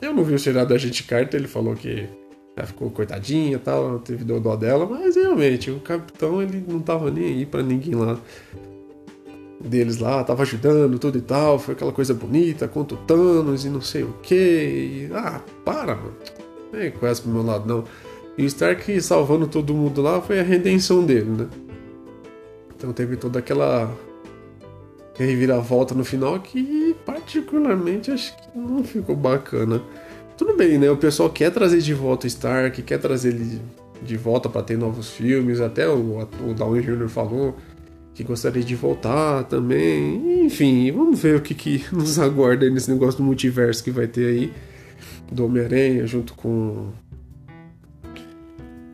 Eu 0.00 0.12
não 0.12 0.24
vi 0.24 0.34
o 0.34 0.38
seriado 0.38 0.70
da 0.70 0.78
gente 0.78 1.04
Carter, 1.04 1.40
ele 1.40 1.48
falou 1.48 1.74
que 1.74 2.08
ela 2.56 2.66
ficou 2.66 2.90
coitadinha 2.90 3.56
e 3.56 3.58
tal, 3.58 3.98
teve 4.00 4.24
dó 4.24 4.56
dela, 4.56 4.84
mas 4.84 5.16
realmente 5.16 5.70
o 5.70 5.80
capitão 5.80 6.42
ele 6.42 6.62
não 6.68 6.80
tava 6.80 7.10
nem 7.10 7.24
aí 7.24 7.46
para 7.46 7.62
ninguém 7.62 7.94
lá 7.94 8.18
deles 9.62 9.98
lá, 9.98 10.22
tava 10.24 10.42
ajudando, 10.42 10.98
tudo 10.98 11.18
e 11.18 11.20
tal, 11.20 11.58
foi 11.58 11.74
aquela 11.74 11.92
coisa 11.92 12.12
bonita, 12.12 12.66
contra 12.68 12.96
o 12.96 13.00
Thanos 13.00 13.64
e 13.64 13.68
não 13.68 13.80
sei 13.80 14.02
o 14.02 14.14
que. 14.22 15.08
Ah, 15.12 15.40
para, 15.64 15.94
mano. 15.94 16.14
Nem 16.72 16.90
conhece 16.90 17.22
pro 17.22 17.30
meu 17.30 17.42
lado, 17.42 17.66
não. 17.68 17.84
E 18.36 18.42
o 18.42 18.46
Stark 18.46 19.00
salvando 19.00 19.46
todo 19.46 19.74
mundo 19.74 20.00
lá 20.00 20.20
foi 20.20 20.40
a 20.40 20.42
redenção 20.42 21.04
dele, 21.04 21.30
né? 21.30 21.48
Então 22.76 22.92
teve 22.92 23.16
toda 23.16 23.38
aquela 23.38 23.92
reviravolta 25.14 25.94
no 25.94 26.04
final 26.04 26.40
que, 26.40 26.96
particularmente, 27.04 28.10
acho 28.10 28.34
que 28.36 28.58
não 28.58 28.82
ficou 28.82 29.14
bacana. 29.14 29.82
Tudo 30.36 30.56
bem, 30.56 30.78
né? 30.78 30.90
O 30.90 30.96
pessoal 30.96 31.28
quer 31.30 31.52
trazer 31.52 31.80
de 31.80 31.92
volta 31.92 32.24
o 32.24 32.28
Stark, 32.28 32.82
quer 32.82 32.98
trazer 32.98 33.28
ele 33.28 33.60
de 34.02 34.16
volta 34.16 34.48
para 34.48 34.62
ter 34.62 34.76
novos 34.76 35.10
filmes, 35.10 35.60
até 35.60 35.88
o, 35.88 36.26
o 36.48 36.54
Downey 36.54 36.82
Jr. 36.82 37.08
falou 37.08 37.54
que 38.22 38.28
gostaria 38.28 38.62
de 38.62 38.74
voltar 38.74 39.44
também. 39.44 40.44
Enfim, 40.44 40.90
vamos 40.92 41.20
ver 41.20 41.36
o 41.36 41.40
que, 41.40 41.54
que 41.54 41.84
nos 41.92 42.18
aguarda 42.18 42.68
nesse 42.70 42.90
negócio 42.90 43.18
do 43.18 43.24
multiverso 43.24 43.82
que 43.82 43.90
vai 43.90 44.06
ter 44.06 44.26
aí 44.26 44.52
do 45.30 45.46
Homem-Aranha 45.46 46.06
junto 46.06 46.34
com, 46.34 46.90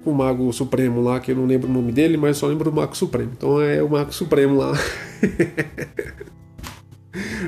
o 0.05 0.13
Mago 0.13 0.51
Supremo 0.53 1.03
lá, 1.03 1.21
que 1.21 1.33
eu 1.33 1.37
não 1.37 1.45
lembro 1.45 1.69
o 1.69 1.73
nome 1.73 1.93
dele, 1.93 2.17
mas 2.17 2.39
só 2.39 2.47
lembro 2.47 2.71
do 2.71 2.73
Mago 2.73 2.97
Supremo. 2.97 3.31
Então 3.37 3.61
é 3.61 3.83
o 3.83 3.91
Mago 3.91 4.13
Supremo 4.13 4.57
lá. 4.57 4.73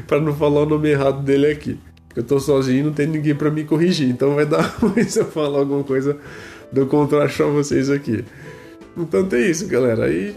para 0.06 0.20
não 0.20 0.34
falar 0.34 0.62
o 0.62 0.66
nome 0.66 0.90
errado 0.90 1.22
dele 1.22 1.46
aqui. 1.46 1.78
Eu 2.14 2.24
tô 2.24 2.40
sozinho 2.40 2.86
não 2.86 2.92
tem 2.92 3.06
ninguém 3.06 3.34
para 3.34 3.50
me 3.50 3.64
corrigir. 3.64 4.10
Então 4.10 4.34
vai 4.34 4.44
dar 4.44 4.62
ruim 4.78 5.04
se 5.04 5.20
eu 5.20 5.24
falar 5.24 5.60
alguma 5.60 5.84
coisa 5.84 6.18
do 6.70 6.86
contrário 6.86 7.34
pra 7.34 7.46
vocês 7.46 7.88
aqui. 7.88 8.24
Então 8.96 9.24
tem 9.24 9.50
isso, 9.50 9.66
galera. 9.66 10.04
Aí 10.04 10.34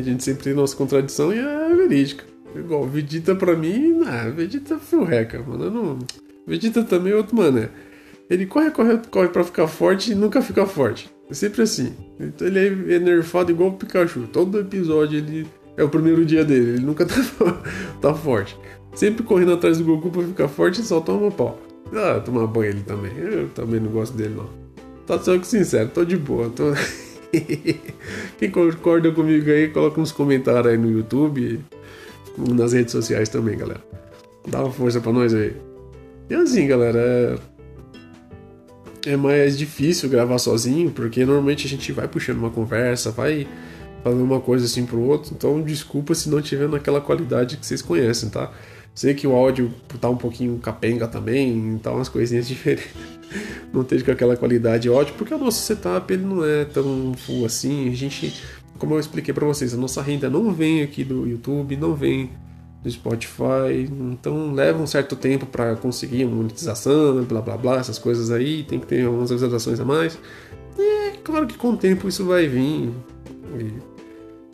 a 0.00 0.02
gente 0.02 0.22
sempre 0.22 0.44
tem 0.44 0.54
nossa 0.54 0.76
contradição 0.76 1.32
e 1.32 1.38
é 1.38 1.74
verídica. 1.74 2.24
Igual, 2.54 2.86
Vegeta 2.86 3.34
pra 3.34 3.54
mim, 3.54 4.02
ah, 4.06 4.28
Vegeta 4.30 4.78
furreca, 4.78 5.42
mano. 5.42 5.64
Eu 5.64 5.70
não... 5.70 5.98
Vegeta 6.46 6.82
também 6.82 7.12
é 7.12 7.16
outro 7.16 7.36
mané. 7.36 7.68
Ele 8.28 8.46
corre, 8.46 8.70
corre, 8.70 8.98
corre 9.10 9.28
pra 9.28 9.44
ficar 9.44 9.68
forte 9.68 10.12
e 10.12 10.14
nunca 10.14 10.42
fica 10.42 10.66
forte. 10.66 11.10
É 11.30 11.34
sempre 11.34 11.62
assim. 11.62 11.92
Então 12.18 12.46
ele 12.46 12.94
é 12.94 12.98
nerfado 12.98 13.50
igual 13.50 13.70
o 13.70 13.72
Pikachu. 13.74 14.28
Todo 14.32 14.60
episódio 14.60 15.18
ele 15.18 15.46
é 15.76 15.82
o 15.82 15.88
primeiro 15.88 16.24
dia 16.24 16.44
dele. 16.44 16.70
Ele 16.70 16.84
nunca 16.84 17.04
tá, 17.06 17.14
tá 18.00 18.14
forte. 18.14 18.56
Sempre 18.94 19.22
correndo 19.22 19.52
atrás 19.52 19.78
do 19.78 19.84
Goku 19.84 20.10
pra 20.10 20.22
ficar 20.22 20.48
forte 20.48 20.80
e 20.80 20.84
só 20.84 21.00
toma 21.00 21.30
pau. 21.30 21.60
Ah, 21.92 22.20
tomar 22.20 22.46
banho 22.46 22.70
ele 22.70 22.82
também. 22.82 23.12
Eu 23.16 23.48
também 23.50 23.78
não 23.78 23.90
gosto 23.90 24.16
dele, 24.16 24.34
não. 24.34 24.48
Tô 25.06 25.18
sendo 25.18 25.44
sincero, 25.44 25.90
tô 25.92 26.04
de 26.04 26.16
boa. 26.16 26.50
Tô... 26.50 26.72
Quem 28.38 28.50
concorda 28.50 29.10
comigo 29.12 29.50
aí, 29.50 29.68
coloca 29.68 30.00
nos 30.00 30.12
comentários 30.12 30.66
aí 30.66 30.78
no 30.78 30.90
YouTube 30.90 31.60
nas 32.38 32.72
redes 32.72 32.92
sociais 32.92 33.28
também, 33.28 33.56
galera. 33.56 33.80
Dá 34.46 34.62
uma 34.62 34.70
força 34.70 35.00
pra 35.00 35.12
nós 35.12 35.34
aí. 35.34 35.54
E 36.28 36.34
assim, 36.34 36.66
galera, 36.66 37.38
é... 39.06 39.12
é 39.12 39.16
mais 39.16 39.56
difícil 39.56 40.08
gravar 40.08 40.38
sozinho, 40.38 40.90
porque 40.90 41.24
normalmente 41.24 41.66
a 41.66 41.68
gente 41.68 41.92
vai 41.92 42.06
puxando 42.06 42.38
uma 42.38 42.50
conversa, 42.50 43.10
vai 43.10 43.46
falando 44.02 44.22
uma 44.22 44.40
coisa 44.40 44.66
assim 44.66 44.86
pro 44.86 45.00
outro, 45.00 45.34
então 45.34 45.60
desculpa 45.62 46.14
se 46.14 46.28
não 46.28 46.40
tiver 46.40 46.68
naquela 46.68 47.00
qualidade 47.00 47.56
que 47.56 47.66
vocês 47.66 47.82
conhecem, 47.82 48.28
tá? 48.28 48.52
Sei 48.96 49.12
que 49.12 49.26
o 49.26 49.36
áudio 49.36 49.70
tá 50.00 50.08
um 50.08 50.16
pouquinho 50.16 50.58
capenga 50.58 51.06
também, 51.06 51.78
tá 51.82 51.92
umas 51.92 52.08
coisinhas 52.08 52.48
diferentes. 52.48 52.88
Não 53.70 53.82
esteja 53.82 54.02
com 54.02 54.10
aquela 54.10 54.36
qualidade 54.38 54.88
ótima, 54.88 55.18
porque 55.18 55.34
o 55.34 55.38
nosso 55.38 55.60
setup 55.60 56.10
ele 56.10 56.24
não 56.24 56.42
é 56.42 56.64
tão 56.64 57.12
full 57.14 57.44
assim. 57.44 57.90
A 57.90 57.94
gente, 57.94 58.42
como 58.78 58.94
eu 58.94 58.98
expliquei 58.98 59.34
para 59.34 59.44
vocês, 59.46 59.74
a 59.74 59.76
nossa 59.76 60.00
renda 60.00 60.30
não 60.30 60.50
vem 60.50 60.82
aqui 60.82 61.04
do 61.04 61.28
YouTube, 61.28 61.76
não 61.76 61.94
vem 61.94 62.30
do 62.82 62.90
Spotify, 62.90 63.86
então 63.90 64.54
leva 64.54 64.82
um 64.82 64.86
certo 64.86 65.14
tempo 65.14 65.44
para 65.44 65.76
conseguir 65.76 66.24
monetização, 66.24 67.22
blá 67.24 67.42
blá 67.42 67.58
blá, 67.58 67.76
essas 67.76 67.98
coisas 67.98 68.30
aí, 68.30 68.62
tem 68.64 68.80
que 68.80 68.86
ter 68.86 69.04
algumas 69.04 69.28
visualizações 69.28 69.78
a 69.78 69.84
mais. 69.84 70.18
E 70.78 71.08
é 71.08 71.10
claro 71.22 71.46
que 71.46 71.58
com 71.58 71.72
o 71.72 71.76
tempo 71.76 72.08
isso 72.08 72.24
vai 72.24 72.48
vir. 72.48 72.90
E 73.60 73.95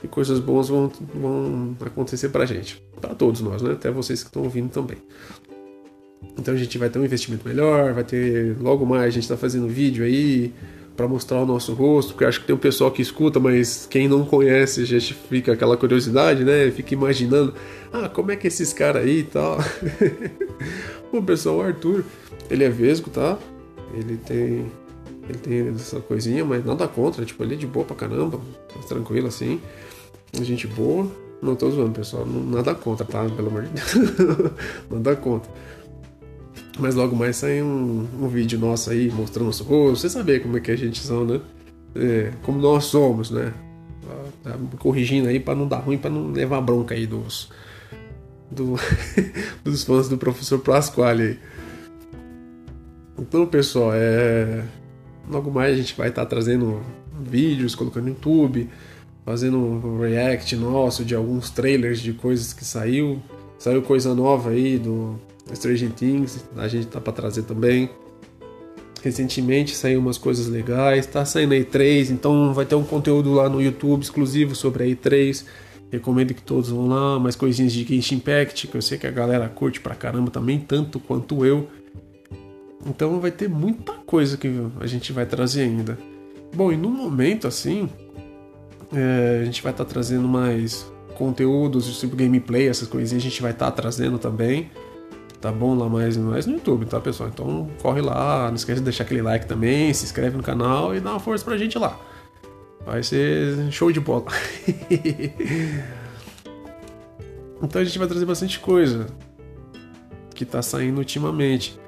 e 0.03 0.09
coisas 0.09 0.39
boas 0.41 0.69
vão, 0.69 0.91
vão 1.15 1.77
acontecer 1.85 2.29
pra 2.31 2.45
gente. 2.45 2.83
Para 3.01 3.15
todos 3.15 3.41
nós, 3.41 3.63
né? 3.63 3.73
Até 3.73 3.91
vocês 3.91 4.23
que 4.23 4.29
estão 4.29 4.43
ouvindo 4.43 4.71
também. 4.71 4.99
Então 6.39 6.55
a 6.55 6.57
gente 6.57 6.77
vai 6.79 6.89
ter 6.89 6.99
um 6.99 7.05
investimento 7.05 7.47
melhor, 7.47 7.93
vai 7.93 8.05
ter 8.05 8.57
logo 8.61 8.87
mais 8.87 9.05
a 9.05 9.11
gente 9.11 9.25
está 9.25 9.37
fazendo 9.37 9.69
vídeo 9.69 10.05
aí 10.05 10.53
para 10.97 11.09
mostrar 11.09 11.41
o 11.41 11.47
nosso 11.47 11.73
rosto, 11.73 12.13
porque 12.13 12.25
acho 12.25 12.41
que 12.41 12.47
tem 12.47 12.55
um 12.55 12.59
pessoal 12.59 12.91
que 12.91 13.01
escuta, 13.01 13.41
mas 13.41 13.87
quem 13.91 14.09
não 14.09 14.25
conhece 14.25 14.85
já 14.85 14.99
fica 15.29 15.53
aquela 15.53 15.77
curiosidade, 15.77 16.45
né? 16.45 16.71
Fica 16.71 16.95
imaginando, 16.95 17.55
ah, 17.93 18.09
como 18.09 18.31
é 18.31 18.37
que 18.37 18.47
esses 18.47 18.73
caras 18.73 19.03
aí 19.03 19.21
e 19.21 19.25
tal. 19.25 19.59
o 21.13 21.23
pessoal, 21.23 21.57
o 21.57 21.63
Arthur, 21.63 22.05
ele 22.51 22.65
é 22.65 22.69
vesgo, 22.69 23.11
tá? 23.11 23.39
Ele 23.95 24.17
tem 24.17 24.67
ele 25.29 25.39
tem 25.39 25.69
essa 25.69 26.01
coisinha, 26.01 26.45
mas 26.45 26.65
nada 26.65 26.87
contra, 26.89 27.25
tipo, 27.25 27.43
ele 27.43 27.55
é 27.55 27.57
de 27.57 27.67
boa 27.67 27.87
pra 27.87 27.95
caramba, 27.95 28.41
tranquilo 28.89 29.29
assim. 29.29 29.61
Gente 30.41 30.67
boa. 30.67 31.11
Não 31.43 31.57
tô 31.57 31.71
zoando, 31.71 31.93
pessoal. 31.93 32.25
nada 32.25 32.75
contra, 32.75 33.05
tá? 33.05 33.25
Pelo 33.29 33.49
amor 33.49 33.65
de 33.65 33.71
Deus. 33.71 33.95
nada 34.91 35.17
contra. 35.17 35.51
Mas 36.79 36.95
logo 36.95 37.15
mais 37.15 37.37
sai 37.37 37.63
um, 37.63 38.07
um 38.21 38.29
vídeo 38.29 38.59
nosso 38.59 38.91
aí 38.91 39.11
mostrando 39.11 39.47
nosso 39.47 39.65
rosto. 39.65 40.01
Você 40.01 40.09
saber 40.09 40.41
como 40.41 40.57
é 40.57 40.61
que 40.61 40.71
a 40.71 40.77
gente 40.77 41.01
são, 41.01 41.25
né? 41.25 41.41
É, 41.95 42.33
como 42.43 42.59
nós 42.59 42.85
somos, 42.85 43.31
né? 43.31 43.53
Tá 44.43 44.57
corrigindo 44.79 45.29
aí 45.29 45.39
para 45.39 45.55
não 45.55 45.69
dar 45.69 45.79
ruim, 45.79 45.97
para 45.97 46.11
não 46.11 46.33
levar 46.33 46.61
bronca 46.61 46.95
aí 46.95 47.07
dos 47.07 47.49
do, 48.51 48.75
dos 49.63 49.85
fãs 49.85 50.09
do 50.09 50.19
professor 50.19 50.59
Pasquale 50.59 51.23
aí. 51.23 51.39
Então, 53.19 53.47
pessoal, 53.47 53.93
é 53.95 54.65
logo 55.29 55.51
mais 55.51 55.75
a 55.75 55.77
gente 55.77 55.97
vai 55.97 56.09
estar 56.09 56.23
tá 56.23 56.29
trazendo 56.29 56.83
vídeos, 57.21 57.75
colocando 57.75 58.05
no 58.05 58.11
YouTube, 58.11 58.69
fazendo 59.25 59.59
um 59.59 60.01
react 60.01 60.57
nosso 60.57 61.05
de 61.05 61.15
alguns 61.15 61.51
trailers 61.51 62.01
de 62.01 62.13
coisas 62.13 62.53
que 62.53 62.65
saiu. 62.65 63.21
Saiu 63.59 63.83
coisa 63.83 64.15
nova 64.15 64.51
aí 64.51 64.79
do 64.79 65.19
Stranger 65.55 65.91
Things, 65.93 66.45
a 66.57 66.67
gente 66.69 66.87
tá 66.87 67.01
para 67.01 67.13
trazer 67.13 67.43
também. 67.43 67.89
Recentemente 69.03 69.75
saiu 69.75 69.99
umas 69.99 70.17
coisas 70.17 70.47
legais, 70.47 71.07
tá 71.07 71.25
saindo 71.25 71.55
a 71.55 71.57
E3, 71.57 72.11
então 72.11 72.55
vai 72.55 72.65
ter 72.65 72.77
um 72.77 72.85
conteúdo 72.85 73.33
lá 73.33 73.49
no 73.49 73.61
YouTube 73.61 74.03
exclusivo 74.03 74.55
sobre 74.55 74.85
a 74.85 74.87
E3. 74.87 75.45
Recomendo 75.91 76.33
que 76.33 76.43
todos 76.43 76.71
vão 76.71 76.89
lá, 76.89 77.19
mais 77.19 77.37
coisinhas 77.37 77.73
de 77.73 77.85
Genshin 77.85 78.17
Impact, 78.17 78.69
que 78.69 78.75
eu 78.77 78.81
sei 78.81 78.97
que 78.97 79.07
a 79.07 79.11
galera 79.11 79.49
curte 79.49 79.81
pra 79.81 79.95
caramba 79.95 80.31
também, 80.31 80.59
tanto 80.59 80.99
quanto 80.99 81.45
eu. 81.45 81.69
Então 82.87 83.21
vai 83.21 83.31
ter 83.31 83.49
muita 83.49 83.93
coisa 83.93 84.37
que 84.37 84.49
a 84.81 84.87
gente 84.87 85.13
vai 85.13 85.27
trazer 85.27 85.63
ainda. 85.63 85.99
Bom, 86.55 86.73
e 86.73 86.77
no 86.77 86.89
momento 86.89 87.47
assim, 87.47 87.89
é, 88.93 89.41
a 89.43 89.45
gente 89.45 89.63
vai 89.63 89.73
estar 89.73 89.85
tá 89.85 89.91
trazendo 89.91 90.29
mais 90.29 90.91
conteúdos, 91.15 91.99
tipo 91.99 92.17
gameplay, 92.17 92.69
essas 92.69 92.89
coisinhas 92.89 93.23
a 93.23 93.29
gente 93.29 93.41
vai 93.41 93.53
estar 93.53 93.71
tá 93.71 93.73
trazendo 93.73 94.19
também. 94.19 94.71
Tá 95.41 95.51
bom 95.51 95.75
lá 95.75 95.89
mais, 95.89 96.17
mais 96.17 96.47
no 96.47 96.55
YouTube, 96.55 96.87
tá 96.87 97.01
pessoal? 97.01 97.29
Então 97.29 97.69
corre 97.81 98.01
lá, 98.01 98.47
não 98.47 98.55
esquece 98.55 98.81
de 98.81 98.85
deixar 98.85 99.03
aquele 99.05 99.23
like 99.23 99.47
também, 99.47 99.93
se 99.93 100.05
inscreve 100.05 100.37
no 100.37 100.43
canal 100.43 100.95
e 100.95 101.01
dá 101.01 101.11
uma 101.11 101.21
força 101.21 101.45
pra 101.45 101.57
gente 101.57 101.77
lá. 101.79 101.99
Vai 102.87 103.03
ser 103.03 103.71
show 103.73 103.91
de 103.91 103.99
bola. 103.99 104.27
então 107.61 107.81
a 107.81 107.85
gente 107.85 107.99
vai 107.99 108.07
trazer 108.07 108.25
bastante 108.25 108.61
coisa 108.61 109.07
que 110.33 110.45
tá 110.45 110.63
saindo 110.63 110.99
ultimamente. 110.99 111.79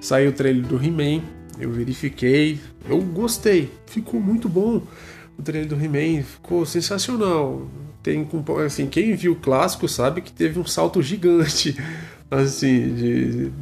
Saiu 0.00 0.30
o 0.30 0.32
trailer 0.32 0.64
do 0.64 0.76
He-Man, 0.76 1.22
eu 1.58 1.70
verifiquei, 1.70 2.60
eu 2.88 3.00
gostei, 3.00 3.70
ficou 3.86 4.20
muito 4.20 4.48
bom. 4.48 4.82
O 5.42 5.44
trailer 5.44 5.68
do 5.68 5.74
He-Man 5.74 6.22
ficou 6.22 6.64
sensacional. 6.64 7.68
Tem 8.00 8.28
assim, 8.64 8.86
quem 8.86 9.16
viu 9.16 9.32
o 9.32 9.36
clássico 9.36 9.88
sabe 9.88 10.20
que 10.20 10.30
teve 10.30 10.56
um 10.60 10.64
salto 10.64 11.02
gigante, 11.02 11.76
assim, 12.30 12.94
de, 12.94 13.52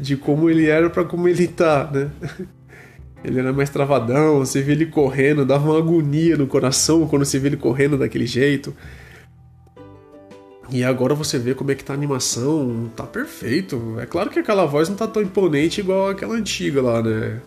de 0.00 0.16
como 0.16 0.48
ele 0.48 0.68
era 0.68 0.88
para 0.88 1.04
como 1.04 1.28
ele 1.28 1.46
tá, 1.46 1.88
né? 1.92 2.10
Ele 3.24 3.38
era 3.38 3.52
mais 3.52 3.70
travadão, 3.70 4.40
você 4.40 4.60
vê 4.60 4.72
ele 4.72 4.86
correndo, 4.86 5.46
dava 5.46 5.70
uma 5.70 5.78
agonia 5.78 6.36
no 6.36 6.44
coração 6.48 7.06
quando 7.06 7.24
você 7.24 7.38
vê 7.38 7.50
ele 7.50 7.56
correndo 7.56 7.96
daquele 7.96 8.26
jeito. 8.26 8.74
E 10.68 10.82
agora 10.82 11.14
você 11.14 11.38
vê 11.38 11.54
como 11.54 11.70
é 11.70 11.76
que 11.76 11.84
tá 11.84 11.92
a 11.92 11.96
animação, 11.96 12.90
tá 12.96 13.04
perfeito. 13.04 13.94
É 14.00 14.06
claro 14.06 14.28
que 14.28 14.40
aquela 14.40 14.66
voz 14.66 14.88
não 14.88 14.96
tá 14.96 15.06
tão 15.06 15.22
imponente 15.22 15.78
igual 15.78 16.08
aquela 16.08 16.34
antiga 16.34 16.82
lá, 16.82 17.00
né? 17.00 17.40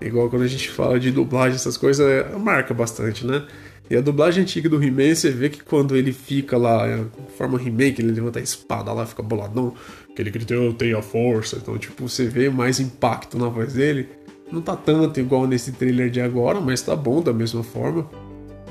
Igual 0.00 0.28
quando 0.28 0.42
a 0.42 0.46
gente 0.46 0.68
fala 0.70 0.98
de 0.98 1.10
dublagem, 1.10 1.54
essas 1.54 1.76
coisas, 1.76 2.06
é, 2.06 2.36
marca 2.36 2.74
bastante, 2.74 3.26
né? 3.26 3.46
E 3.88 3.96
a 3.96 4.00
dublagem 4.00 4.42
antiga 4.42 4.68
do 4.68 4.82
He-Man, 4.82 5.14
você 5.14 5.30
vê 5.30 5.50
que 5.50 5.62
quando 5.62 5.94
ele 5.94 6.12
fica 6.12 6.56
lá, 6.56 6.86
é, 6.86 7.04
forma 7.36 7.60
He-Man, 7.60 7.94
ele 7.98 8.12
levanta 8.12 8.38
a 8.38 8.42
espada 8.42 8.92
lá, 8.92 9.04
fica 9.04 9.22
boladão, 9.22 9.74
que 10.16 10.22
ele 10.22 10.30
grita, 10.30 10.54
eu 10.54 10.72
tenho 10.72 10.96
a 10.96 11.02
força. 11.02 11.56
Então, 11.56 11.76
tipo, 11.76 12.08
você 12.08 12.26
vê 12.26 12.48
mais 12.48 12.80
impacto 12.80 13.38
na 13.38 13.48
voz 13.48 13.74
dele. 13.74 14.08
Não 14.50 14.62
tá 14.62 14.74
tanto 14.74 15.20
igual 15.20 15.46
nesse 15.46 15.72
trailer 15.72 16.10
de 16.10 16.20
agora, 16.20 16.60
mas 16.60 16.80
tá 16.80 16.96
bom 16.96 17.20
da 17.20 17.32
mesma 17.32 17.62
forma. 17.62 18.08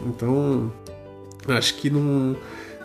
Então, 0.06 0.72
acho 1.48 1.76
que 1.76 1.90
não 1.90 2.36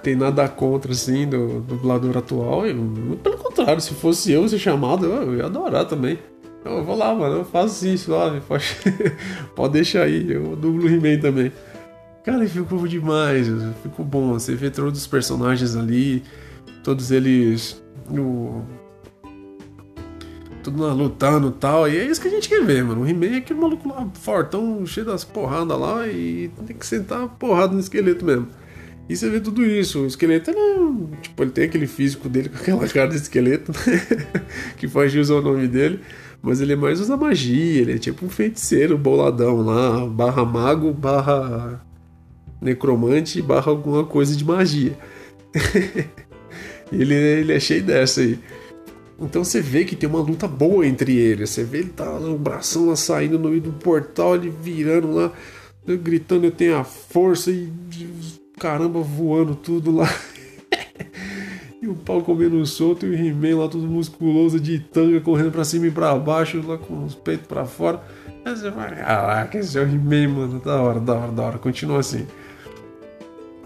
tem 0.02 0.14
nada 0.14 0.46
contra, 0.48 0.92
assim, 0.92 1.26
do, 1.26 1.60
dublador 1.60 2.16
atual. 2.16 2.62
muito 2.74 3.22
pelo 3.22 3.38
contrário, 3.38 3.80
se 3.80 3.94
fosse 3.94 4.32
eu 4.32 4.46
ser 4.48 4.58
chamado, 4.58 5.06
eu, 5.06 5.36
ia 5.36 5.46
adorar 5.46 5.86
também. 5.86 6.18
Eu 6.68 6.84
vou 6.84 6.96
lá, 6.96 7.14
mano, 7.14 7.38
eu 7.38 7.44
faço 7.44 7.86
isso 7.86 8.10
lá, 8.10 8.40
pode, 8.46 8.64
pode 9.56 9.72
deixar 9.72 10.02
aí, 10.02 10.30
eu 10.30 10.54
dublo 10.54 10.88
He-Man 10.88 11.20
também. 11.20 11.52
Cara, 12.24 12.46
ficou 12.46 12.86
demais, 12.86 13.46
ficou 13.82 14.04
bom. 14.04 14.34
Você 14.34 14.54
vê 14.54 14.70
todos 14.70 15.00
os 15.00 15.06
personagens 15.06 15.74
ali, 15.74 16.22
todos 16.84 17.10
eles 17.10 17.82
no, 18.10 18.66
tudo 20.62 20.82
lá, 20.82 20.92
lutando 20.92 21.48
e 21.48 21.52
tal. 21.52 21.88
E 21.88 21.96
é 21.96 22.04
isso 22.04 22.20
que 22.20 22.28
a 22.28 22.30
gente 22.30 22.48
quer 22.48 22.62
ver, 22.64 22.84
mano. 22.84 23.02
O 23.02 23.08
He-Man 23.08 23.34
é 23.34 23.36
aquele 23.38 23.58
maluco 23.58 23.88
lá, 23.88 24.06
fortão, 24.14 24.84
cheio 24.86 25.06
das 25.06 25.24
porradas 25.24 25.78
lá 25.78 26.06
e 26.06 26.50
tem 26.66 26.76
que 26.76 26.86
sentar 26.86 27.28
porrada 27.28 27.72
no 27.72 27.80
esqueleto 27.80 28.24
mesmo. 28.24 28.48
E 29.08 29.16
você 29.16 29.30
vê 29.30 29.40
tudo 29.40 29.64
isso. 29.64 30.02
O 30.02 30.06
esqueleto, 30.06 30.50
ele, 30.50 30.58
é, 30.58 31.20
tipo, 31.22 31.42
ele 31.42 31.50
tem 31.50 31.64
aquele 31.64 31.86
físico 31.86 32.28
dele 32.28 32.50
com 32.50 32.58
aquela 32.58 32.86
cara 32.88 33.08
de 33.08 33.16
esqueleto, 33.16 33.72
né? 33.72 34.42
que 34.76 34.86
faz 34.86 35.10
jus 35.10 35.30
ao 35.30 35.40
nome 35.40 35.66
dele. 35.66 36.00
Mas 36.42 36.60
ele 36.60 36.76
mais 36.76 37.00
usa 37.00 37.16
magia, 37.16 37.80
ele 37.80 37.94
é 37.94 37.98
tipo 37.98 38.24
um 38.24 38.28
feiticeiro 38.28 38.96
boladão 38.96 39.60
lá, 39.60 40.06
barra 40.06 40.44
mago, 40.44 40.92
barra 40.92 41.84
necromante, 42.60 43.42
barra 43.42 43.70
alguma 43.70 44.04
coisa 44.04 44.36
de 44.36 44.44
magia. 44.44 44.96
ele, 46.92 47.14
ele 47.14 47.52
é 47.52 47.60
cheio 47.60 47.82
dessa 47.82 48.20
aí. 48.20 48.38
Então 49.20 49.42
você 49.42 49.60
vê 49.60 49.84
que 49.84 49.96
tem 49.96 50.08
uma 50.08 50.20
luta 50.20 50.46
boa 50.46 50.86
entre 50.86 51.16
eles. 51.16 51.50
Você 51.50 51.64
vê 51.64 51.78
ele 51.78 51.88
tá 51.90 52.08
o 52.18 52.38
bração 52.38 52.88
lá 52.88 52.96
saindo 52.96 53.38
no 53.38 53.48
meio 53.48 53.60
do 53.60 53.72
portal, 53.72 54.36
ele 54.36 54.48
virando 54.62 55.10
lá, 55.12 55.32
gritando 55.84 56.44
eu 56.44 56.52
tenho 56.52 56.76
a 56.76 56.84
força 56.84 57.50
e 57.50 57.68
caramba, 58.58 59.00
voando 59.00 59.56
tudo 59.56 59.90
lá. 59.90 60.08
e 61.80 61.86
o 61.86 61.94
pau 61.94 62.22
comendo 62.22 62.64
solto 62.66 63.06
e 63.06 63.10
o 63.10 63.14
He-Man 63.14 63.60
lá 63.60 63.68
todo 63.68 63.86
musculoso 63.86 64.58
de 64.58 64.80
tanga 64.80 65.20
correndo 65.20 65.52
pra 65.52 65.64
cima 65.64 65.86
e 65.86 65.90
pra 65.90 66.14
baixo, 66.16 66.62
lá 66.66 66.76
com 66.76 67.04
os 67.04 67.14
peitos 67.14 67.46
pra 67.46 67.64
fora. 67.64 68.02
Aí 68.44 68.56
você 68.56 68.70
vai, 68.70 68.96
caraca, 68.96 69.58
esse 69.58 69.78
é 69.78 69.82
o 69.82 69.84
He-Man, 69.84 70.28
mano. 70.28 70.60
Da 70.60 70.80
hora, 70.80 71.00
da 71.00 71.14
hora, 71.14 71.32
da 71.32 71.42
hora. 71.44 71.58
Continua 71.58 72.00
assim. 72.00 72.26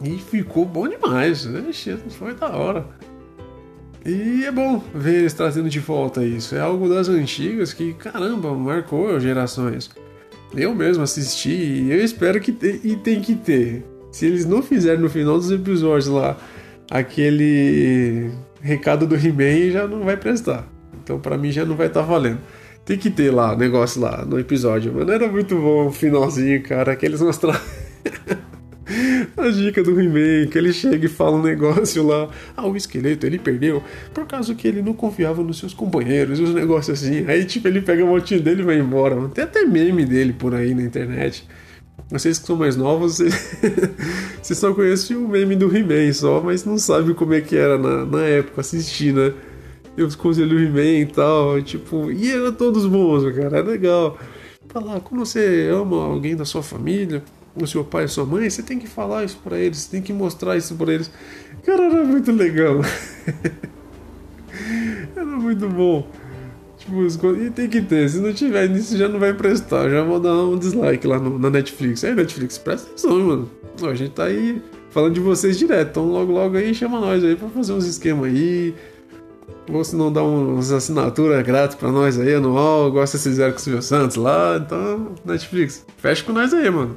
E 0.02 0.18
ficou 0.18 0.66
bom 0.66 0.88
demais. 0.88 1.44
Ixi, 1.44 1.96
foi 2.10 2.34
da 2.34 2.50
hora. 2.50 2.86
E 4.04 4.44
é 4.44 4.50
bom 4.50 4.82
ver 4.94 5.20
eles 5.20 5.32
trazendo 5.32 5.70
de 5.70 5.78
volta 5.78 6.24
isso. 6.24 6.54
É 6.54 6.60
algo 6.60 6.88
das 6.88 7.08
antigas 7.08 7.72
que, 7.72 7.94
caramba, 7.94 8.52
marcou 8.52 9.18
gerações. 9.20 9.88
Eu 10.54 10.74
mesmo 10.74 11.02
assisti 11.02 11.50
e 11.50 11.90
eu 11.90 12.04
espero 12.04 12.40
que 12.40 12.52
te, 12.52 12.80
e 12.84 12.96
tem 12.96 13.20
que 13.20 13.34
ter. 13.34 13.86
Se 14.10 14.26
eles 14.26 14.44
não 14.44 14.62
fizerem 14.62 15.00
no 15.00 15.08
final 15.08 15.38
dos 15.38 15.50
episódios 15.50 16.08
lá 16.08 16.36
aquele 16.92 18.30
recado 18.60 19.06
do 19.06 19.16
He-Man, 19.16 19.70
já 19.72 19.88
não 19.88 20.04
vai 20.04 20.16
prestar. 20.16 20.68
Então 21.02 21.18
para 21.18 21.38
mim 21.38 21.50
já 21.50 21.64
não 21.64 21.74
vai 21.74 21.86
estar 21.86 22.02
tá 22.02 22.06
valendo. 22.06 22.38
Tem 22.84 22.98
que 22.98 23.10
ter 23.10 23.30
lá 23.30 23.54
o 23.54 23.56
negócio 23.56 24.00
lá 24.00 24.24
no 24.26 24.38
episódio. 24.38 24.92
Mano, 24.92 25.10
era 25.10 25.26
muito 25.26 25.56
bom 25.56 25.86
o 25.86 25.92
finalzinho, 25.92 26.62
cara, 26.62 26.94
que 26.94 27.06
eles 27.06 27.22
mostraram. 27.22 27.60
A 29.34 29.48
dica 29.48 29.82
do 29.82 29.98
He-Man, 29.98 30.50
que 30.50 30.58
ele 30.58 30.72
chega 30.72 31.06
e 31.06 31.08
fala 31.08 31.36
um 31.36 31.42
negócio 31.42 32.06
lá. 32.06 32.28
Ah, 32.54 32.66
o 32.66 32.76
esqueleto 32.76 33.24
ele 33.24 33.38
perdeu 33.38 33.82
por 34.12 34.26
causa 34.26 34.54
que 34.54 34.68
ele 34.68 34.82
não 34.82 34.92
confiava 34.92 35.42
nos 35.42 35.58
seus 35.58 35.72
companheiros, 35.72 36.38
os 36.40 36.52
negócios 36.52 37.02
assim. 37.02 37.24
Aí, 37.26 37.44
tipo, 37.46 37.68
ele 37.68 37.80
pega 37.80 38.02
a 38.02 38.06
motinha 38.06 38.40
dele 38.40 38.60
e 38.60 38.64
vai 38.64 38.78
embora. 38.78 39.14
Mano. 39.14 39.30
Tem 39.30 39.44
até 39.44 39.64
meme 39.64 40.04
dele 40.04 40.34
por 40.34 40.54
aí 40.54 40.74
na 40.74 40.82
internet. 40.82 41.48
Vocês 42.10 42.38
que 42.38 42.46
são 42.46 42.56
mais 42.56 42.76
novos, 42.76 43.18
vocês, 44.42 44.58
só 44.58 44.74
conhecem 44.74 45.16
o 45.16 45.26
meme 45.26 45.56
do 45.56 45.74
He-Man 45.74 46.12
só, 46.12 46.42
mas 46.42 46.64
não 46.64 46.76
sabem 46.76 47.14
como 47.14 47.32
é 47.32 47.40
que 47.40 47.56
era 47.56 47.78
na, 47.78 48.04
na 48.04 48.22
época 48.22 48.60
assistir, 48.60 49.14
né? 49.14 49.32
Eu 49.96 50.08
conselho 50.16 50.56
o 50.56 50.60
He-Man 50.60 51.00
e 51.00 51.06
tal, 51.06 51.62
tipo, 51.62 52.10
e 52.10 52.30
eram 52.30 52.52
todos 52.52 52.86
bons, 52.86 53.34
cara, 53.34 53.58
é 53.58 53.62
legal. 53.62 54.18
Falar, 54.68 55.00
quando 55.00 55.24
você 55.24 55.70
ama 55.72 56.04
alguém 56.04 56.36
da 56.36 56.44
sua 56.44 56.62
família, 56.62 57.22
o 57.54 57.66
seu 57.66 57.84
pai 57.84 58.04
e 58.04 58.08
sua 58.08 58.24
mãe, 58.24 58.48
você 58.48 58.62
tem 58.62 58.78
que 58.78 58.86
falar 58.86 59.24
isso 59.24 59.38
para 59.42 59.58
eles, 59.58 59.86
tem 59.86 60.00
que 60.00 60.12
mostrar 60.12 60.56
isso 60.56 60.74
para 60.74 60.92
eles. 60.92 61.10
Cara, 61.64 61.84
era 61.84 62.04
muito 62.04 62.32
legal. 62.32 62.80
era 65.16 65.24
muito 65.24 65.68
bom. 65.68 66.06
Tipo, 66.82 67.36
e 67.36 67.48
tem 67.48 67.68
que 67.68 67.80
ter, 67.80 68.08
se 68.08 68.18
não 68.18 68.32
tiver 68.32 68.68
nisso 68.68 68.96
já 68.96 69.08
não 69.08 69.20
vai 69.20 69.32
prestar. 69.32 69.88
Já 69.88 70.02
vou 70.02 70.18
dar 70.18 70.34
um 70.34 70.58
dislike 70.58 71.06
lá 71.06 71.18
no, 71.18 71.38
na 71.38 71.48
Netflix. 71.48 72.02
É, 72.02 72.12
Netflix, 72.12 72.58
presta 72.58 72.88
atenção, 72.88 73.20
mano. 73.20 73.50
Ó, 73.80 73.88
a 73.88 73.94
gente 73.94 74.10
tá 74.10 74.24
aí 74.24 74.60
falando 74.90 75.14
de 75.14 75.20
vocês 75.20 75.56
direto, 75.58 75.90
então 75.90 76.06
logo 76.06 76.32
logo 76.32 76.56
aí 76.56 76.74
chama 76.74 77.00
nós 77.00 77.22
aí 77.22 77.36
pra 77.36 77.48
fazer 77.48 77.72
uns 77.72 77.86
esquemas 77.86 78.26
aí. 78.26 78.74
Ou 79.72 79.84
se 79.84 79.94
não 79.94 80.12
dá 80.12 80.24
umas 80.24 80.72
assinaturas 80.72 81.40
grátis 81.44 81.76
pra 81.76 81.92
nós 81.92 82.18
aí, 82.18 82.34
anual, 82.34 82.88
igual 82.88 83.06
vocês 83.06 83.22
fizeram 83.22 83.52
com 83.52 83.58
o 83.58 83.60
Silvio 83.60 83.82
Santos 83.82 84.16
lá. 84.16 84.60
Então, 84.60 85.14
Netflix, 85.24 85.86
fecha 85.98 86.24
com 86.24 86.32
nós 86.32 86.52
aí, 86.52 86.68
mano. 86.68 86.96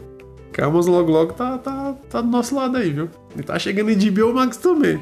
Calmas 0.51 0.87
logo 0.87 1.11
logo 1.11 1.33
tá, 1.33 1.59
tá, 1.59 1.93
tá 2.09 2.21
do 2.21 2.27
nosso 2.27 2.55
lado 2.55 2.77
aí, 2.77 2.89
viu? 2.89 3.07
E 3.37 3.43
tá 3.43 3.59
chegando 3.59 3.91
em 3.91 4.09
HBO 4.09 4.33
Max 4.33 4.57
também. 4.57 4.99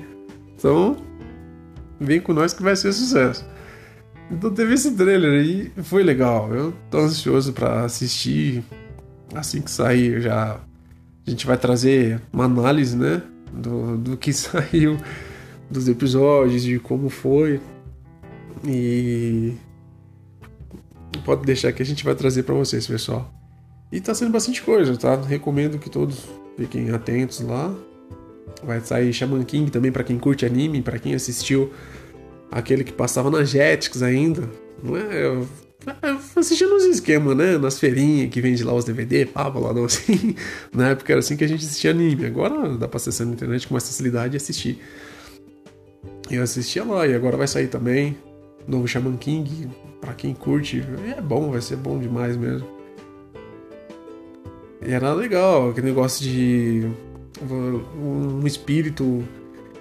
Então, 0.58 0.98
vem 2.02 2.20
com 2.20 2.34
nós 2.34 2.54
que 2.54 2.62
vai 2.62 2.76
ser 2.76 2.92
sucesso. 2.92 3.46
Então 4.34 4.52
teve 4.52 4.74
esse 4.74 4.92
trailer 4.92 5.42
aí, 5.42 5.72
foi 5.84 6.04
legal. 6.04 6.54
Eu 6.54 6.74
tô 6.90 6.98
ansioso 7.00 7.54
para 7.54 7.86
assistir. 7.86 8.64
Assim 9.34 9.62
que 9.62 9.72
sair, 9.72 10.22
já 10.22 10.60
a 11.26 11.30
gente 11.30 11.48
vai 11.48 11.58
trazer 11.58 12.22
uma 12.32 12.46
análise, 12.46 12.96
né, 12.96 13.24
do, 13.52 13.98
do 13.98 14.18
que 14.18 14.32
saiu, 14.34 14.98
dos 15.70 15.88
episódios, 15.88 16.64
de 16.64 16.80
como 16.80 17.10
foi. 17.10 17.60
E 18.66 19.54
pode 21.26 21.46
deixar 21.46 21.72
que 21.72 21.82
a 21.82 21.86
gente 21.86 22.04
vai 22.04 22.14
trazer 22.14 22.44
para 22.44 22.54
vocês, 22.54 22.86
pessoal. 22.86 23.32
E 23.92 24.02
tá 24.02 24.14
sendo 24.14 24.32
bastante 24.32 24.62
coisa, 24.62 24.98
tá? 24.98 25.16
Recomendo 25.16 25.80
que 25.80 25.90
todos 25.90 26.26
fiquem 26.58 26.92
atentos 26.92 27.40
lá. 27.42 27.74
Vai 28.64 28.82
sair 28.82 29.14
Shaman 29.14 29.44
King 29.44 29.72
também 29.72 29.92
para 29.92 30.04
quem 30.04 30.18
curte 30.20 30.46
anime, 30.46 30.82
para 30.82 31.00
quem 31.00 31.14
assistiu 31.16 31.72
aquele 32.52 32.84
que 32.84 32.92
passava 32.92 33.30
na 33.30 33.44
Jetix 33.44 34.02
ainda. 34.02 34.50
Não 34.82 34.98
é? 34.98 35.26
Eu, 35.26 35.48
eu 36.02 36.20
assistindo 36.36 36.72
nos 36.72 36.84
esquemas, 36.86 37.36
né? 37.36 37.58
Nas 37.58 37.80
feirinhas 37.80 38.30
que 38.30 38.42
vende 38.42 38.64
lá 38.64 38.74
os 38.74 38.86
DVD, 38.86 39.26
pá, 39.26 39.48
lá 39.48 39.74
não 39.74 39.86
assim. 39.86 40.36
Na 40.74 40.90
época 40.90 41.14
era 41.14 41.20
assim 41.20 41.36
que 41.36 41.44
a 41.44 41.48
gente 41.48 41.66
assistia 41.66 41.92
anime. 41.92 42.26
Agora 42.26 42.78
dá 42.78 42.88
pra 42.88 42.98
acessar 42.98 43.28
na 43.28 43.34
internet 43.34 43.68
com 43.68 43.74
mais 43.74 43.88
facilidade 43.88 44.36
e 44.36 44.38
assistir. 44.38 44.80
Eu 46.30 46.42
assistia 46.42 46.84
lá 46.84 47.06
e 47.06 47.14
agora 47.14 47.38
vai 47.38 47.48
sair 47.48 47.68
também. 47.68 48.18
Novo 48.68 48.88
Shaman 48.88 49.18
King, 49.18 49.70
pra 50.00 50.14
quem 50.14 50.34
curte, 50.34 50.84
é 51.16 51.22
bom, 51.22 51.52
vai 51.52 51.62
ser 51.62 51.76
bom 51.76 52.00
demais 52.00 52.38
mesmo. 52.38 52.68
E 54.86 54.92
era 54.92 55.14
legal, 55.14 55.70
aquele 55.70 55.88
negócio 55.88 56.24
de 56.24 56.90
um 57.42 58.46
espírito 58.46 59.24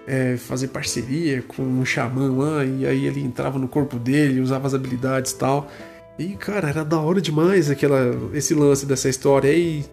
é, 0.06 0.36
fazer 0.36 0.68
parceria 0.68 1.42
com 1.42 1.62
um 1.62 1.84
xamã 1.84 2.30
lá, 2.30 2.64
e 2.64 2.86
aí 2.86 3.06
ele 3.06 3.20
entrava 3.20 3.58
no 3.58 3.68
corpo 3.68 3.98
dele, 3.98 4.40
usava 4.40 4.66
as 4.66 4.74
habilidades 4.74 5.32
e 5.32 5.36
tal. 5.36 5.70
E, 6.18 6.36
cara, 6.36 6.68
era 6.68 6.84
da 6.84 6.98
hora 6.98 7.20
demais 7.20 7.70
aquela, 7.70 8.14
esse 8.34 8.54
lance 8.54 8.84
dessa 8.84 9.08
história. 9.08 9.50
Aí 9.50 9.84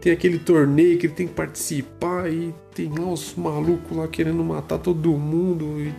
tem 0.00 0.12
aquele 0.12 0.38
torneio 0.38 0.98
que 0.98 1.06
ele 1.06 1.14
tem 1.14 1.26
que 1.26 1.34
participar, 1.34 2.30
e 2.30 2.54
tem 2.74 2.90
lá 2.90 3.06
os 3.06 3.34
malucos 3.34 3.96
lá 3.96 4.06
querendo 4.08 4.42
matar 4.44 4.78
todo 4.78 5.10
mundo. 5.12 5.80
E 5.80 5.92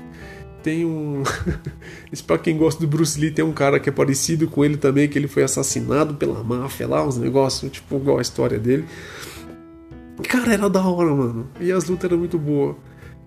tem 0.63 0.85
um. 0.85 1.23
Pra 2.25 2.37
quem 2.37 2.57
gosta 2.57 2.79
do 2.79 2.87
Bruce 2.87 3.19
Lee, 3.19 3.29
tem 3.31 3.45
um 3.45 3.51
cara 3.51 3.79
que 3.79 3.89
é 3.89 3.91
parecido 3.91 4.47
com 4.47 4.63
ele 4.63 4.77
também, 4.77 5.07
que 5.07 5.17
ele 5.17 5.27
foi 5.27 5.43
assassinado 5.43 6.15
pela 6.15 6.43
máfia 6.43 6.87
lá, 6.87 7.05
uns 7.05 7.17
negócios, 7.17 7.71
tipo, 7.71 7.97
igual 7.97 8.17
a 8.17 8.21
história 8.21 8.57
dele. 8.57 8.85
Cara, 10.29 10.53
era 10.53 10.69
da 10.69 10.81
hora, 10.87 11.13
mano. 11.13 11.47
E 11.59 11.71
as 11.71 11.85
lutas 11.85 12.05
eram 12.05 12.17
muito 12.17 12.39
boas. 12.39 12.75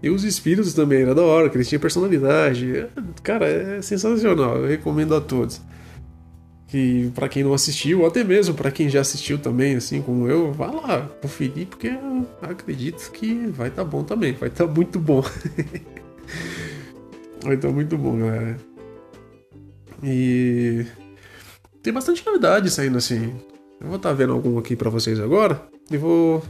E 0.02 0.10
os 0.10 0.22
espíritos 0.22 0.74
também, 0.74 1.02
era 1.02 1.14
da 1.14 1.22
hora, 1.22 1.50
que 1.50 1.56
eles 1.56 1.68
tinham 1.68 1.80
personalidade. 1.80 2.86
Cara, 3.22 3.46
é 3.46 3.82
sensacional, 3.82 4.58
eu 4.58 4.68
recomendo 4.68 5.14
a 5.14 5.20
todos. 5.20 5.60
Que 6.68 7.10
para 7.14 7.28
quem 7.28 7.42
não 7.42 7.54
assistiu, 7.54 8.00
ou 8.00 8.06
até 8.06 8.22
mesmo 8.22 8.54
para 8.54 8.70
quem 8.70 8.88
já 8.88 9.00
assistiu 9.00 9.38
também, 9.38 9.74
assim 9.74 10.02
como 10.02 10.28
eu, 10.28 10.52
vá 10.52 10.70
lá 10.70 11.08
conferir, 11.20 11.66
porque 11.66 11.88
eu 11.88 12.26
acredito 12.42 13.10
que 13.10 13.46
vai 13.48 13.68
estar 13.68 13.84
tá 13.84 13.88
bom 13.88 14.04
também, 14.04 14.34
vai 14.34 14.48
estar 14.48 14.66
tá 14.66 14.72
muito 14.72 14.98
bom. 14.98 15.24
Então, 17.46 17.72
muito 17.72 17.96
bom, 17.96 18.18
galera. 18.18 18.58
E 20.02 20.84
tem 21.82 21.92
bastante 21.92 22.24
novidade 22.26 22.70
saindo 22.70 22.98
assim. 22.98 23.34
Eu 23.80 23.86
vou 23.86 23.96
estar 23.96 24.10
tá 24.10 24.14
vendo 24.14 24.32
algum 24.32 24.58
aqui 24.58 24.74
para 24.74 24.90
vocês 24.90 25.20
agora 25.20 25.62
e 25.90 25.96
vou 25.96 26.42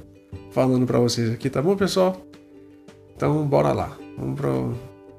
falando 0.51 0.87
para 0.87 0.99
vocês 0.99 1.31
aqui, 1.31 1.51
tá 1.51 1.61
bom, 1.63 1.77
pessoal? 1.77 2.28
Então, 3.19 3.45
bora 3.45 3.73
lá. 3.73 3.91
Vamos 4.17 4.41
pro. 4.41 4.73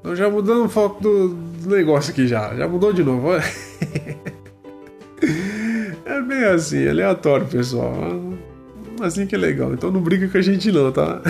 Eu 0.05 0.15
já 0.15 0.29
mudando 0.29 0.63
o 0.63 0.69
foco 0.69 1.03
do, 1.03 1.27
do 1.27 1.69
negócio 1.69 2.13
aqui 2.13 2.25
já. 2.29 2.55
Já 2.55 2.65
mudou 2.65 2.93
de 2.93 3.03
novo. 3.03 3.27
é 6.05 6.21
bem 6.21 6.45
assim, 6.45 6.88
aleatório, 6.88 7.45
pessoal. 7.45 7.93
Assim 9.01 9.27
que 9.27 9.35
é 9.35 9.38
legal. 9.38 9.73
Então 9.73 9.91
não 9.91 9.99
briga 9.99 10.29
com 10.29 10.38
a 10.38 10.41
gente 10.41 10.71
não, 10.71 10.89
tá? 10.93 11.21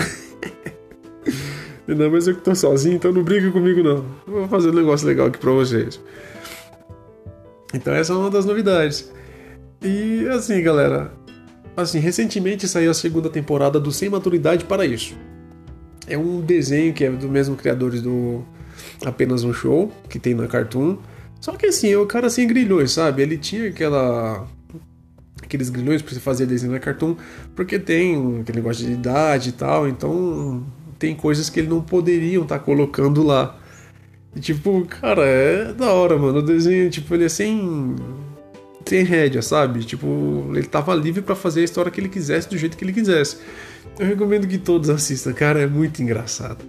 Não, 1.88 2.08
mas 2.08 2.28
eu 2.28 2.36
que 2.36 2.42
tô 2.42 2.54
sozinho, 2.54 2.94
então 2.94 3.10
não 3.10 3.24
briga 3.24 3.50
comigo 3.50 3.82
não. 3.82 4.04
Vou 4.24 4.46
fazer 4.46 4.68
um 4.68 4.74
negócio 4.74 5.04
legal 5.08 5.26
aqui 5.26 5.40
pra 5.40 5.50
vocês. 5.50 6.00
Então 7.74 7.92
essa 7.92 8.12
é 8.12 8.16
uma 8.16 8.30
das 8.30 8.44
novidades. 8.44 9.12
E 9.82 10.24
assim, 10.28 10.62
galera, 10.62 11.10
assim, 11.76 11.98
recentemente 11.98 12.68
saiu 12.68 12.92
a 12.92 12.94
segunda 12.94 13.28
temporada 13.28 13.80
do 13.80 13.90
Sem 13.90 14.08
Maturidade 14.08 14.66
para 14.66 14.86
Isso. 14.86 15.16
É 16.10 16.18
um 16.18 16.40
desenho 16.40 16.92
que 16.92 17.04
é 17.04 17.10
do 17.10 17.28
mesmo 17.28 17.56
criadores 17.56 18.02
do 18.02 18.42
Apenas 19.04 19.44
um 19.44 19.52
Show, 19.52 19.90
que 20.08 20.18
tem 20.18 20.34
na 20.34 20.46
Cartoon. 20.46 20.98
Só 21.40 21.52
que 21.52 21.66
assim, 21.66 21.90
é 21.90 21.96
o 21.96 22.06
cara 22.06 22.28
sem 22.28 22.46
grilhões, 22.46 22.92
sabe? 22.92 23.22
Ele 23.22 23.38
tinha 23.38 23.68
aquela 23.68 24.46
aqueles 25.42 25.70
grilhões 25.70 26.02
para 26.02 26.12
você 26.14 26.20
fazer 26.20 26.46
desenho 26.46 26.72
na 26.72 26.78
Cartoon, 26.78 27.16
porque 27.56 27.78
tem 27.78 28.40
aquele 28.40 28.58
negócio 28.58 28.86
de 28.86 28.92
idade 28.92 29.48
e 29.48 29.52
tal, 29.52 29.88
então 29.88 30.64
tem 30.98 31.14
coisas 31.14 31.50
que 31.50 31.58
ele 31.58 31.68
não 31.68 31.80
poderiam 31.80 32.42
estar 32.42 32.58
tá 32.58 32.64
colocando 32.64 33.22
lá. 33.22 33.58
E, 34.34 34.38
tipo, 34.38 34.84
cara, 34.86 35.26
é 35.26 35.72
da 35.72 35.92
hora, 35.92 36.16
mano. 36.16 36.38
O 36.38 36.42
desenho, 36.42 36.88
tipo, 36.90 37.12
ele 37.14 37.24
é 37.24 37.28
sem. 37.28 37.96
Sem 38.84 39.04
rédea, 39.04 39.42
sabe? 39.42 39.84
Tipo, 39.84 40.50
ele 40.54 40.66
tava 40.66 40.94
livre 40.94 41.22
para 41.22 41.34
fazer 41.34 41.60
a 41.60 41.64
história 41.64 41.90
que 41.90 42.00
ele 42.00 42.08
quisesse, 42.08 42.48
do 42.48 42.56
jeito 42.56 42.76
que 42.76 42.84
ele 42.84 42.92
quisesse. 42.92 43.38
Eu 43.98 44.06
recomendo 44.06 44.46
que 44.46 44.58
todos 44.58 44.90
assistam, 44.90 45.32
cara, 45.32 45.60
é 45.60 45.66
muito 45.66 46.02
engraçado. 46.02 46.64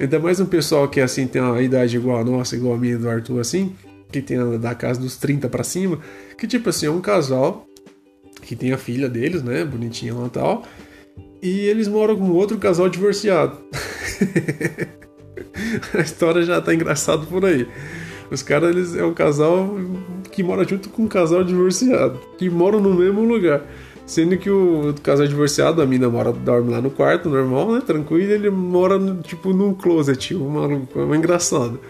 Ainda 0.00 0.18
mais 0.18 0.38
um 0.38 0.46
pessoal 0.46 0.88
que, 0.88 1.00
assim, 1.00 1.26
tem 1.26 1.42
uma 1.42 1.60
idade 1.60 1.96
igual 1.96 2.18
a 2.18 2.24
nossa, 2.24 2.54
igual 2.54 2.74
a 2.74 2.78
minha 2.78 2.96
do 2.96 3.08
Arthur, 3.08 3.40
assim, 3.40 3.74
que 4.12 4.22
tem 4.22 4.58
da 4.58 4.74
casa 4.74 5.00
dos 5.00 5.16
30 5.16 5.48
para 5.48 5.64
cima, 5.64 5.98
que, 6.36 6.46
tipo 6.46 6.68
assim, 6.68 6.86
é 6.86 6.90
um 6.90 7.00
casal 7.00 7.66
que 8.42 8.54
tem 8.54 8.72
a 8.72 8.78
filha 8.78 9.08
deles, 9.08 9.42
né, 9.42 9.64
bonitinha 9.64 10.14
lá 10.14 10.26
e 10.26 10.30
tal, 10.30 10.62
e 11.42 11.60
eles 11.66 11.88
moram 11.88 12.16
com 12.16 12.30
outro 12.30 12.56
casal 12.58 12.88
divorciado. 12.88 13.58
a 15.94 16.00
história 16.00 16.42
já 16.42 16.60
tá 16.60 16.72
engraçada 16.72 17.26
por 17.26 17.44
aí. 17.44 17.66
Os 18.30 18.42
caras, 18.42 18.70
eles 18.70 18.94
é 18.94 19.04
um 19.04 19.14
casal 19.14 19.76
que 20.38 20.42
mora 20.44 20.62
junto 20.62 20.88
com 20.90 21.02
um 21.02 21.08
casal 21.08 21.42
divorciado, 21.42 22.16
que 22.38 22.48
moram 22.48 22.80
no 22.80 22.94
mesmo 22.94 23.22
lugar. 23.24 23.60
Sendo 24.06 24.38
que 24.38 24.48
o 24.48 24.94
casal 25.02 25.26
divorciado, 25.26 25.82
a 25.82 25.86
mina 25.86 26.08
mora, 26.08 26.32
dorme 26.32 26.70
lá 26.70 26.80
no 26.80 26.92
quarto, 26.92 27.28
normal, 27.28 27.72
né? 27.72 27.82
Tranquilo, 27.84 28.30
ele 28.30 28.48
mora, 28.48 29.00
tipo, 29.24 29.52
num 29.52 29.74
closet, 29.74 30.36
o 30.36 30.48
maluco, 30.48 31.12
é 31.12 31.16
engraçado. 31.16 31.80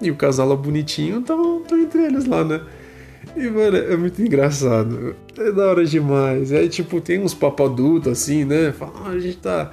E 0.00 0.12
o 0.12 0.14
casal 0.14 0.48
lá 0.48 0.54
bonitinho 0.54 1.22
tão, 1.22 1.60
tão 1.62 1.76
entre 1.76 2.04
eles 2.04 2.24
lá, 2.24 2.44
né? 2.44 2.60
E, 3.36 3.50
mano, 3.50 3.76
é 3.76 3.96
muito 3.96 4.22
engraçado. 4.22 5.16
É 5.36 5.50
da 5.50 5.66
hora 5.66 5.84
demais. 5.84 6.52
É 6.52 6.68
tipo, 6.68 7.00
tem 7.00 7.18
uns 7.18 7.34
papo 7.34 7.64
adulto 7.64 8.10
assim, 8.10 8.44
né? 8.44 8.70
Fala, 8.70 8.92
ah, 9.06 9.08
a 9.08 9.18
gente 9.18 9.38
tá. 9.38 9.72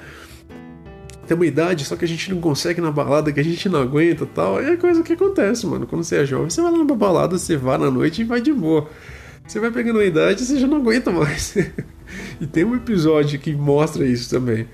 Tem 1.27 1.35
uma 1.35 1.45
idade, 1.45 1.85
só 1.85 1.95
que 1.95 2.05
a 2.05 2.07
gente 2.07 2.31
não 2.31 2.39
consegue 2.39 2.79
na 2.79 2.91
balada, 2.91 3.31
que 3.31 3.39
a 3.39 3.43
gente 3.43 3.67
não 3.67 3.81
aguenta 3.81 4.25
tal. 4.25 4.59
É 4.61 4.77
coisa 4.77 5.01
que 5.01 5.13
acontece, 5.13 5.65
mano. 5.65 5.88
Quando 5.88 6.03
você 6.03 6.17
é 6.17 6.25
jovem, 6.25 6.49
você 6.49 6.61
vai 6.61 6.71
lá 6.71 6.77
na 6.77 6.93
balada, 6.93 7.38
você 7.38 7.57
vai 7.57 7.77
na 7.77 7.89
noite 7.89 8.21
e 8.21 8.25
vai 8.25 8.41
de 8.41 8.53
boa. 8.53 8.88
Você 9.47 9.59
vai 9.59 9.71
pegando 9.71 9.97
uma 9.97 10.05
idade 10.05 10.43
e 10.43 10.45
você 10.45 10.59
já 10.59 10.67
não 10.67 10.77
aguenta 10.77 11.11
mais. 11.11 11.55
e 12.39 12.45
tem 12.45 12.63
um 12.63 12.75
episódio 12.75 13.39
que 13.39 13.55
mostra 13.55 14.05
isso 14.05 14.29
também. 14.29 14.67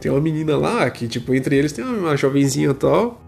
Tem 0.00 0.10
uma 0.10 0.20
menina 0.20 0.56
lá 0.56 0.88
que, 0.90 1.06
tipo, 1.06 1.34
entre 1.34 1.56
eles 1.56 1.72
tem 1.72 1.84
uma 1.84 2.16
jovenzinha 2.16 2.74
tal. 2.74 3.22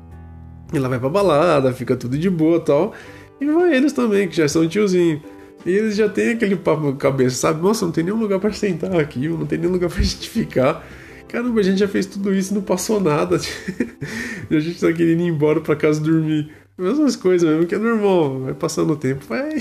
Ela 0.72 0.88
vai 0.88 0.98
pra 0.98 1.08
balada, 1.08 1.72
fica 1.72 1.96
tudo 1.96 2.18
de 2.18 2.28
boa 2.28 2.60
tal. 2.60 2.92
E 3.40 3.46
vai 3.46 3.74
eles 3.74 3.92
também, 3.92 4.28
que 4.28 4.36
já 4.36 4.48
são 4.48 4.68
tiozinho. 4.68 5.22
E 5.64 5.70
eles 5.70 5.96
já 5.96 6.08
têm 6.08 6.30
aquele 6.30 6.56
papo 6.56 6.90
na 6.90 6.92
cabeça, 6.92 7.36
sabe? 7.36 7.62
Nossa, 7.62 7.84
não 7.84 7.92
tem 7.92 8.04
nenhum 8.04 8.18
lugar 8.18 8.38
para 8.38 8.52
sentar 8.52 8.94
aqui, 8.98 9.28
não 9.28 9.46
tem 9.46 9.58
nenhum 9.58 9.72
lugar 9.72 9.90
pra 9.90 10.00
gente 10.02 10.28
ficar. 10.28 10.86
Caramba, 11.28 11.60
a 11.60 11.62
gente 11.62 11.78
já 11.78 11.88
fez 11.88 12.06
tudo 12.06 12.34
isso 12.34 12.52
e 12.52 12.54
não 12.54 12.62
passou 12.62 13.00
nada. 13.00 13.38
e 14.50 14.56
a 14.56 14.60
gente 14.60 14.80
tá 14.80 14.92
querendo 14.92 15.20
ir 15.20 15.26
embora 15.28 15.60
pra 15.60 15.76
casa 15.76 16.00
dormir. 16.00 16.50
Mesmas 16.76 17.16
coisas 17.16 17.48
mesmo, 17.48 17.66
que 17.66 17.74
é 17.74 17.78
normal. 17.78 18.40
Vai 18.40 18.54
passando 18.54 18.92
o 18.92 18.96
tempo, 18.96 19.24
vai. 19.28 19.56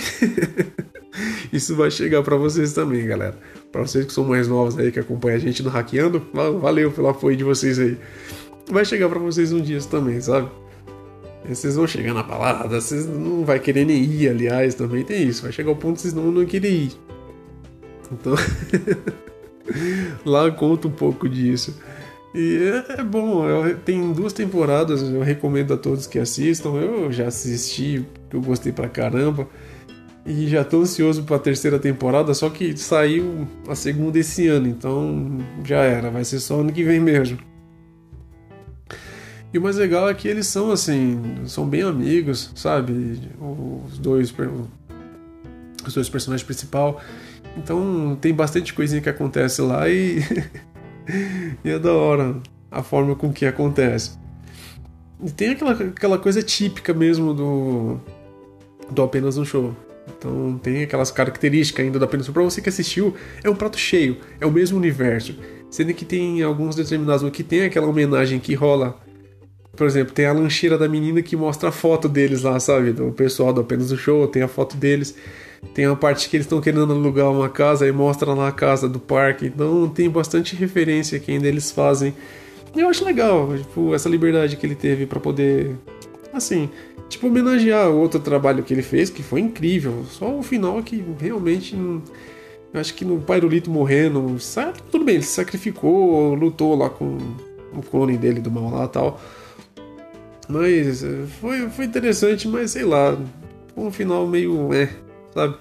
isso 1.52 1.76
vai 1.76 1.92
chegar 1.92 2.24
para 2.24 2.38
vocês 2.38 2.74
também, 2.74 3.06
galera. 3.06 3.38
Para 3.72 3.82
vocês 3.82 4.06
que 4.06 4.14
são 4.14 4.24
mais 4.24 4.48
novos 4.48 4.78
aí, 4.78 4.92
que 4.92 5.00
acompanham 5.00 5.36
a 5.36 5.40
gente 5.40 5.62
no 5.62 5.70
Hackeando, 5.70 6.26
valeu 6.62 6.92
pelo 6.92 7.10
apoio 7.10 7.36
de 7.36 7.44
vocês 7.44 7.80
aí. 7.80 7.98
Vai 8.70 8.86
chegar 8.86 9.10
para 9.10 9.20
vocês 9.20 9.52
um 9.52 9.62
dia 9.62 9.80
também, 9.82 10.22
sabe? 10.22 10.50
Vocês 11.48 11.76
vão 11.76 11.88
chegar 11.88 12.14
na 12.14 12.24
balada, 12.24 12.80
vocês 12.80 13.06
não 13.06 13.46
vai 13.46 13.60
querer 13.60 13.86
nem 13.86 14.04
ir, 14.04 14.30
aliás, 14.30 14.76
também 14.76 15.04
tem 15.04 15.28
isso. 15.28 15.44
Vai 15.44 15.52
chegar 15.52 15.70
ao 15.70 15.76
ponto 15.76 15.96
que 15.96 16.02
vocês 16.02 16.14
não 16.14 16.32
vão 16.32 16.46
querer 16.46 16.72
ir. 16.72 16.92
Então, 18.12 18.36
lá 20.26 20.50
conta 20.52 20.88
um 20.88 20.92
pouco 20.92 21.28
disso. 21.28 21.78
E 22.34 22.84
é, 22.90 23.00
é 23.00 23.04
bom, 23.04 23.48
eu, 23.48 23.78
tem 23.80 24.12
duas 24.14 24.34
temporadas, 24.34 25.02
eu 25.02 25.22
recomendo 25.22 25.74
a 25.74 25.78
todos 25.78 26.06
que 26.06 26.20
assistam. 26.20 26.70
Eu 26.76 27.12
já 27.12 27.28
assisti, 27.28 28.06
eu 28.32 28.42
gostei 28.42 28.72
pra 28.72 28.88
caramba. 28.88 29.48
E 30.26 30.48
já 30.48 30.64
tô 30.64 30.82
ansioso 30.82 31.24
pra 31.24 31.40
terceira 31.40 31.80
temporada, 31.80 32.34
só 32.34 32.50
que 32.50 32.76
saiu 32.78 33.48
a 33.66 33.74
segunda 33.76 34.20
esse 34.20 34.46
ano, 34.48 34.68
então 34.68 35.40
já 35.64 35.84
era, 35.84 36.12
vai 36.12 36.26
ser 36.26 36.42
só 36.42 36.60
ano 36.60 36.74
que 36.74 36.84
vem 36.84 37.00
mesmo. 37.00 37.40
E 39.54 39.58
o 39.58 39.62
mais 39.62 39.78
legal 39.78 40.10
é 40.10 40.14
que 40.14 40.28
eles 40.28 40.48
são 40.48 40.70
assim, 40.70 41.22
são 41.46 41.66
bem 41.66 41.82
amigos, 41.82 42.52
sabe? 42.56 43.22
Os 43.88 43.98
dois, 43.98 44.36
os 45.86 45.94
dois 45.94 46.10
personagens 46.10 46.46
principais. 46.46 46.96
Então 47.58 48.18
tem 48.22 48.34
bastante 48.34 48.74
coisinha 48.74 49.02
que 49.02 49.10
acontece 49.10 49.62
lá 49.62 49.90
e, 49.90 50.20
e 51.64 51.70
é 51.70 51.80
da 51.80 51.92
hora 51.92 52.38
a 52.70 52.84
forma 52.84 53.16
com 53.16 53.34
que 53.34 53.46
acontece. 53.46 54.18
E 55.24 55.32
tem 55.32 55.50
aquela, 55.50 55.72
aquela 55.72 56.18
coisa 56.20 56.44
típica 56.44 56.94
mesmo 56.94 57.34
do, 57.34 58.00
do 58.92 59.02
apenas 59.02 59.38
um 59.38 59.46
show. 59.46 59.76
Então 60.18 60.60
tem 60.62 60.84
aquelas 60.84 61.12
características 61.12 61.86
ainda 61.86 62.00
da 62.00 62.06
apenas 62.06 62.30
um 62.30 62.34
Pra 62.34 62.44
você 62.44 62.62
que 62.62 62.70
assistiu, 62.70 63.16
é 63.44 63.50
um 63.50 63.56
prato 63.56 63.78
cheio, 63.78 64.18
é 64.40 64.46
o 64.46 64.52
mesmo 64.52 64.78
universo. 64.78 65.36
Sendo 65.70 65.94
que 65.94 66.06
tem 66.06 66.42
alguns 66.44 66.76
determinados 66.76 67.30
que 67.32 67.44
tem 67.44 67.64
aquela 67.66 67.88
homenagem 67.88 68.40
que 68.40 68.54
rola 68.54 68.98
por 69.78 69.86
exemplo, 69.86 70.12
tem 70.12 70.26
a 70.26 70.34
lancheira 70.34 70.76
da 70.76 70.90
menina 70.90 71.22
que 71.22 71.36
mostra 71.36 71.70
a 71.70 71.72
foto 71.72 72.10
deles 72.10 72.42
lá, 72.42 72.60
sabe? 72.60 72.92
Do 72.92 73.12
pessoal 73.12 73.54
do 73.54 73.62
apenas 73.62 73.90
do 73.90 73.98
show, 73.98 74.28
tem 74.28 74.42
a 74.42 74.48
foto 74.48 74.76
deles. 74.76 75.16
Tem 75.74 75.88
uma 75.88 75.96
parte 75.96 76.30
que 76.30 76.36
eles 76.36 76.46
estão 76.46 76.62
querendo 76.62 76.92
alugar 76.92 77.32
uma 77.32 77.50
casa 77.50 77.88
e 77.88 77.92
mostra 77.92 78.34
lá 78.34 78.48
a 78.48 78.52
casa 78.52 78.88
do 78.88 79.00
parque. 79.00 79.46
Então 79.46 79.88
tem 79.90 80.10
bastante 80.10 80.56
referência 80.56 81.20
que 81.20 81.32
ainda 81.32 81.48
eles 81.48 81.72
fazem. 81.72 82.14
Eu 82.76 82.90
acho 82.90 83.04
legal, 83.04 83.58
tipo, 83.58 83.94
essa 83.94 84.08
liberdade 84.08 84.56
que 84.56 84.66
ele 84.66 84.76
teve 84.76 85.06
para 85.06 85.20
poder, 85.20 85.76
assim, 86.34 86.70
tipo, 87.10 87.28
homenagear 87.28 87.90
o 87.90 88.00
outro 88.00 88.20
trabalho 88.20 88.64
que 88.64 88.74
ele 88.74 88.84
fez, 88.84 89.10
que 89.10 89.24
foi 89.24 89.40
incrível. 89.42 90.06
Só 90.10 90.38
o 90.38 90.44
final 90.44 90.82
que 90.84 91.04
realmente. 91.20 91.76
Eu 91.76 92.82
acho 92.82 92.94
que 92.94 93.06
no 93.06 93.20
Pyrolito 93.22 93.72
morrendo, 93.72 94.38
sabe? 94.40 94.80
tudo 94.92 95.06
bem, 95.06 95.16
ele 95.16 95.24
se 95.24 95.32
sacrificou, 95.32 96.34
lutou 96.34 96.76
lá 96.76 96.90
com 96.90 97.18
o 97.74 97.82
clone 97.82 98.18
dele 98.18 98.42
do 98.42 98.52
mal 98.52 98.70
lá 98.70 98.86
e 98.86 98.90
tal. 98.90 99.20
Mas 100.48 101.04
eh, 101.04 101.26
foi, 101.42 101.70
foi 101.70 101.86
interessante, 101.86 102.48
mas 102.48 102.72
sei 102.72 102.84
lá, 102.84 103.18
um 103.76 103.92
final 103.92 104.26
meio. 104.28 104.74
é, 104.74 104.90
sabe? 105.38 105.56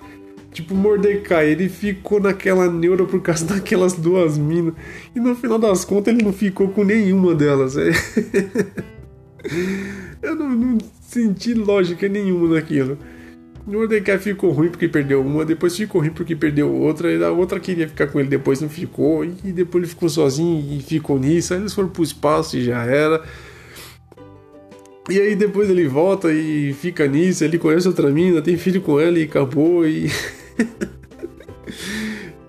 Tipo, 0.53 0.75
Mordecai, 0.75 1.51
ele 1.51 1.69
ficou 1.69 2.19
naquela 2.19 2.71
neura 2.71 3.05
por 3.05 3.21
causa 3.21 3.45
daquelas 3.55 3.93
duas 3.93 4.39
minas. 4.39 4.73
E 5.15 5.21
no 5.21 5.35
final 5.35 5.59
das 5.59 5.85
contas 5.85 6.15
ele 6.15 6.25
não 6.25 6.33
ficou 6.33 6.69
com 6.69 6.83
nenhuma 6.83 7.35
delas. 7.35 7.77
É. 7.77 7.91
Eu 10.23 10.35
não, 10.35 10.49
não, 10.49 10.79
senti 11.03 11.53
lógica 11.53 12.09
nenhuma 12.09 12.55
naquilo. 12.55 12.99
Mordecai 13.67 14.19
ficou 14.19 14.51
ruim 14.51 14.71
porque 14.71 14.89
perdeu 14.89 15.21
uma, 15.21 15.45
depois 15.45 15.77
ficou 15.77 16.01
ruim 16.01 16.11
porque 16.11 16.35
perdeu 16.35 16.73
outra, 16.73 17.13
e 17.13 17.23
a 17.23 17.31
outra 17.31 17.61
queria 17.61 17.89
ficar 17.89 18.07
com 18.07 18.21
ele, 18.21 18.29
depois 18.29 18.61
não 18.61 18.69
ficou, 18.69 19.25
e 19.25 19.53
depois 19.53 19.83
ele 19.83 19.91
ficou 19.91 20.09
sozinho 20.09 20.65
e 20.73 20.81
ficou 20.81 21.19
nisso. 21.19 21.53
Aí 21.53 21.61
eles 21.61 21.75
foram 21.75 21.89
pro 21.89 22.03
espaço 22.03 22.57
e 22.57 22.65
já 22.65 22.85
era. 22.85 23.23
E 25.09 25.21
aí 25.21 25.37
depois 25.37 25.71
ele 25.71 25.87
volta 25.87 26.33
e 26.33 26.73
fica 26.73 27.07
nisso, 27.07 27.45
ele 27.45 27.59
conhece 27.59 27.87
outra 27.87 28.11
mina, 28.11 28.43
tem 28.43 28.57
filho 28.57 28.81
com 28.81 28.99
ela 28.99 29.19
e 29.19 29.23
acabou 29.23 29.87
e. 29.87 30.09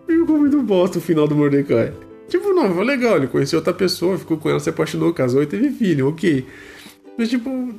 ficou 0.08 0.39
muito 0.39 0.62
bosta 0.63 0.98
o 0.98 1.02
final 1.02 1.28
do 1.28 1.36
Mordecai. 1.36 1.93
Tipo, 2.28 2.50
não, 2.50 2.74
foi 2.74 2.84
legal, 2.84 3.17
ele 3.17 3.28
conheceu 3.28 3.60
outra 3.60 3.74
pessoa, 3.74 4.17
ficou 4.17 4.38
com 4.38 4.50
ela, 4.50 4.60
se 4.60 4.70
apaixonou, 4.70 5.13
casou 5.13 5.41
e 5.43 5.46
teve 5.46 5.70
filho, 5.70 6.10
ok. 6.10 6.46
Mas 7.17 7.30
tipo, 7.30 7.74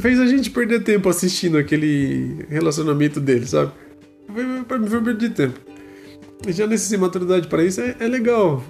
fez 0.00 0.20
a 0.20 0.26
gente 0.26 0.50
perder 0.50 0.84
tempo 0.84 1.08
assistindo 1.08 1.58
aquele 1.58 2.44
relacionamento 2.48 3.18
dele, 3.20 3.46
sabe? 3.46 3.72
Pra 4.68 4.78
mim 4.78 4.88
foi 4.88 5.02
perder 5.02 5.30
tempo. 5.30 5.58
Já 6.46 6.66
nessa 6.66 6.96
maturidade 6.98 7.48
para 7.48 7.64
isso 7.64 7.80
é, 7.80 7.96
é 7.98 8.06
legal. 8.06 8.62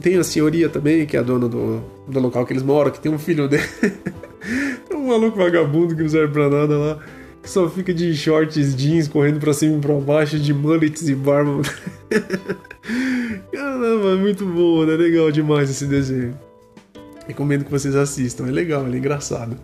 Tem 0.00 0.16
a 0.16 0.22
senhoria 0.22 0.68
também, 0.68 1.04
que 1.06 1.16
é 1.16 1.20
a 1.20 1.22
dona 1.22 1.48
do, 1.48 1.82
do 2.06 2.20
local 2.20 2.46
que 2.46 2.52
eles 2.52 2.62
moram, 2.62 2.92
que 2.92 3.00
tem 3.00 3.10
um 3.10 3.18
filho 3.18 3.48
dele. 3.48 3.64
um 5.08 5.12
maluco 5.12 5.38
vagabundo 5.38 5.96
que 5.96 6.02
não 6.02 6.08
serve 6.08 6.32
pra 6.32 6.48
nada 6.48 6.76
lá, 6.76 6.98
que 7.42 7.48
só 7.50 7.68
fica 7.68 7.92
de 7.94 8.14
shorts, 8.14 8.76
jeans, 8.76 9.08
correndo 9.08 9.40
pra 9.40 9.52
cima 9.52 9.76
e 9.76 9.80
pra 9.80 9.94
baixo, 9.94 10.38
de 10.38 10.52
mullets 10.52 11.08
e 11.08 11.14
barba. 11.14 11.62
Caramba, 13.52 14.10
é 14.10 14.16
muito 14.16 14.44
bom, 14.44 14.84
né? 14.84 14.94
Legal 14.94 15.30
demais 15.30 15.70
esse 15.70 15.86
desenho. 15.86 16.38
Recomendo 17.26 17.64
que 17.64 17.70
vocês 17.70 17.94
assistam, 17.96 18.46
é 18.48 18.50
legal, 18.50 18.86
é 18.86 18.96
engraçado. 18.96 19.56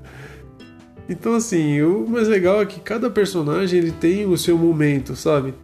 Então 1.09 1.35
assim, 1.35 1.83
o 1.83 2.07
mais 2.09 2.29
legal 2.29 2.63
é 2.63 2.67
que 2.67 2.81
cada 2.81 3.11
personagem 3.11 3.79
ele 3.79 3.93
tem 3.93 4.27
o 4.27 4.37
seu 4.39 4.57
momento, 4.57 5.15
sabe? 5.15 5.55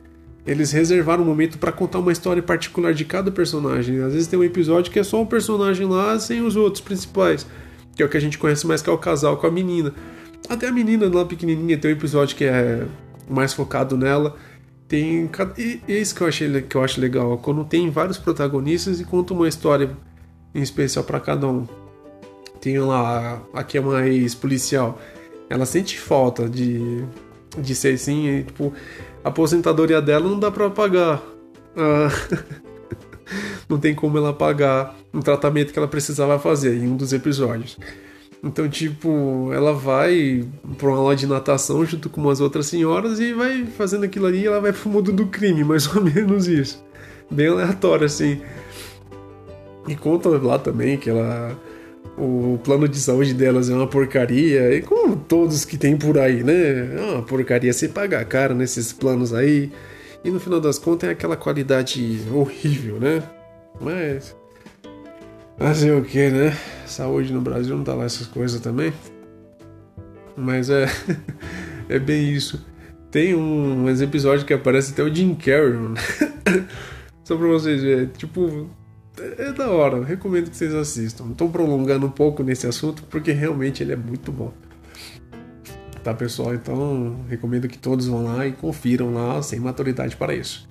Eles 0.46 0.72
reservaram 0.72 1.22
um 1.22 1.26
momento 1.26 1.58
para 1.58 1.72
contar 1.72 1.98
uma 1.98 2.12
história 2.12 2.42
particular 2.42 2.92
de 2.92 3.04
cada 3.04 3.30
personagem. 3.30 4.02
Às 4.02 4.12
vezes 4.12 4.26
tem 4.26 4.38
um 4.38 4.44
episódio 4.44 4.90
que 4.90 4.98
é 4.98 5.04
só 5.04 5.20
um 5.20 5.26
personagem 5.26 5.86
lá 5.86 6.18
sem 6.18 6.42
os 6.42 6.56
outros 6.56 6.82
principais, 6.82 7.46
que 7.94 8.02
é 8.02 8.06
o 8.06 8.08
que 8.08 8.16
a 8.16 8.20
gente 8.20 8.38
conhece 8.38 8.66
mais 8.66 8.82
que 8.82 8.90
é 8.90 8.92
o 8.92 8.98
casal 8.98 9.36
com 9.36 9.46
a 9.46 9.50
menina. 9.50 9.92
Até 10.48 10.68
a 10.68 10.72
menina 10.72 11.08
lá 11.08 11.24
pequenininha 11.24 11.78
tem 11.78 11.90
um 11.90 11.94
episódio 11.94 12.36
que 12.36 12.44
é 12.44 12.86
mais 13.28 13.52
focado 13.52 13.96
nela. 13.96 14.36
Tem 14.88 15.30
e 15.56 15.80
isso 15.86 16.14
que 16.14 16.20
eu 16.20 16.26
achei 16.26 16.62
que 16.62 16.76
eu 16.76 16.82
acho 16.82 17.00
legal, 17.00 17.38
quando 17.38 17.64
tem 17.64 17.88
vários 17.90 18.18
protagonistas 18.18 19.00
e 19.00 19.04
conta 19.04 19.32
uma 19.32 19.46
história 19.46 19.96
em 20.52 20.60
especial 20.60 21.04
para 21.04 21.20
cada 21.20 21.46
um. 21.46 21.66
Tem 22.60 22.78
lá 22.78 23.40
aqui 23.54 23.78
é 23.78 23.80
uma 23.80 24.06
ex-policial. 24.08 25.00
Ela 25.48 25.64
sente 25.64 25.98
falta 25.98 26.48
de 26.48 27.04
de 27.58 27.74
ser 27.74 27.94
assim, 27.94 28.44
tipo, 28.44 28.72
a 29.24 29.28
aposentadoria 29.28 30.00
dela 30.00 30.28
não 30.28 30.38
dá 30.38 30.50
para 30.50 30.70
pagar. 30.70 31.22
Ah, 31.76 32.08
não 33.70 33.78
tem 33.78 33.94
como 33.94 34.18
ela 34.18 34.32
pagar 34.32 34.96
um 35.14 35.20
tratamento 35.20 35.72
que 35.72 35.78
ela 35.78 35.88
precisava 35.88 36.38
fazer 36.38 36.74
em 36.74 36.88
um 36.88 36.96
dos 36.96 37.12
episódios. 37.12 37.78
Então, 38.42 38.68
tipo, 38.68 39.50
ela 39.52 39.72
vai 39.72 40.44
pra 40.76 40.88
uma 40.88 40.96
aula 40.96 41.14
de 41.14 41.26
natação 41.26 41.84
junto 41.84 42.08
com 42.08 42.20
umas 42.20 42.40
outras 42.40 42.66
senhoras 42.66 43.20
e 43.20 43.32
vai 43.32 43.64
fazendo 43.66 44.04
aquilo 44.04 44.26
ali 44.26 44.40
e 44.40 44.46
ela 44.46 44.60
vai 44.60 44.72
pro 44.72 44.90
mundo 44.90 45.12
do 45.12 45.26
crime, 45.26 45.62
mais 45.64 45.94
ou 45.94 46.02
menos 46.02 46.48
isso. 46.48 46.82
Bem 47.30 47.48
aleatório, 47.48 48.06
assim. 48.06 48.40
E 49.86 49.94
conta 49.94 50.28
lá 50.28 50.58
também 50.58 50.96
que 50.96 51.08
ela 51.08 51.56
o 52.18 52.58
plano 52.62 52.86
de 52.88 52.98
saúde 52.98 53.32
delas 53.32 53.70
é 53.70 53.74
uma 53.74 53.86
porcaria, 53.86 54.74
e 54.74 54.82
como 54.82 55.16
todos 55.16 55.64
que 55.64 55.78
tem 55.78 55.96
por 55.96 56.18
aí, 56.18 56.42
né? 56.42 56.96
É 56.96 57.12
uma 57.12 57.22
porcaria 57.22 57.72
se 57.72 57.88
pagar 57.88 58.24
caro 58.26 58.54
nesses 58.54 58.92
planos 58.92 59.32
aí. 59.32 59.70
E 60.22 60.30
no 60.30 60.38
final 60.38 60.60
das 60.60 60.78
contas 60.78 61.08
é 61.08 61.12
aquela 61.12 61.36
qualidade 61.36 62.20
horrível, 62.30 63.00
né? 63.00 63.22
Mas. 63.80 64.36
Fazer 65.56 65.92
o 65.92 66.02
que, 66.02 66.28
né? 66.30 66.56
Saúde 66.86 67.32
no 67.32 67.40
Brasil 67.40 67.76
não 67.76 67.84
tá 67.84 67.94
lá 67.94 68.04
essas 68.04 68.26
coisas 68.26 68.60
também. 68.60 68.92
Mas 70.36 70.70
é, 70.70 70.86
é 71.88 71.98
bem 71.98 72.30
isso. 72.30 72.64
Tem 73.10 73.34
um, 73.34 73.86
uns 73.86 74.00
episódios 74.00 74.44
que 74.44 74.54
aparece 74.54 74.92
até 74.92 75.02
o 75.02 75.12
Jim 75.12 75.34
Carrey, 75.34 75.72
mano. 75.72 75.96
Só 77.24 77.36
pra 77.36 77.46
vocês 77.46 77.82
verem. 77.82 78.06
Tipo, 78.06 78.68
é, 79.18 79.48
é 79.48 79.52
da 79.52 79.68
hora. 79.68 80.04
Recomendo 80.04 80.50
que 80.50 80.56
vocês 80.56 80.74
assistam. 80.74 81.32
Tô 81.32 81.48
prolongando 81.48 82.06
um 82.06 82.10
pouco 82.10 82.42
nesse 82.42 82.66
assunto 82.66 83.02
porque 83.04 83.32
realmente 83.32 83.82
ele 83.82 83.92
é 83.92 83.96
muito 83.96 84.30
bom. 84.30 84.52
Tá, 86.02 86.14
pessoal? 86.14 86.54
Então, 86.54 87.24
recomendo 87.28 87.68
que 87.68 87.76
todos 87.76 88.06
vão 88.06 88.24
lá 88.24 88.46
e 88.46 88.52
confiram 88.52 89.12
lá 89.12 89.42
sem 89.42 89.60
maturidade 89.60 90.16
para 90.16 90.34
isso. 90.34 90.69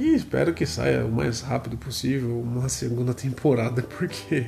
E 0.00 0.14
espero 0.14 0.54
que 0.54 0.64
saia 0.64 1.04
o 1.04 1.12
mais 1.12 1.42
rápido 1.42 1.76
possível 1.76 2.40
uma 2.40 2.70
segunda 2.70 3.12
temporada, 3.12 3.82
porque 3.98 4.46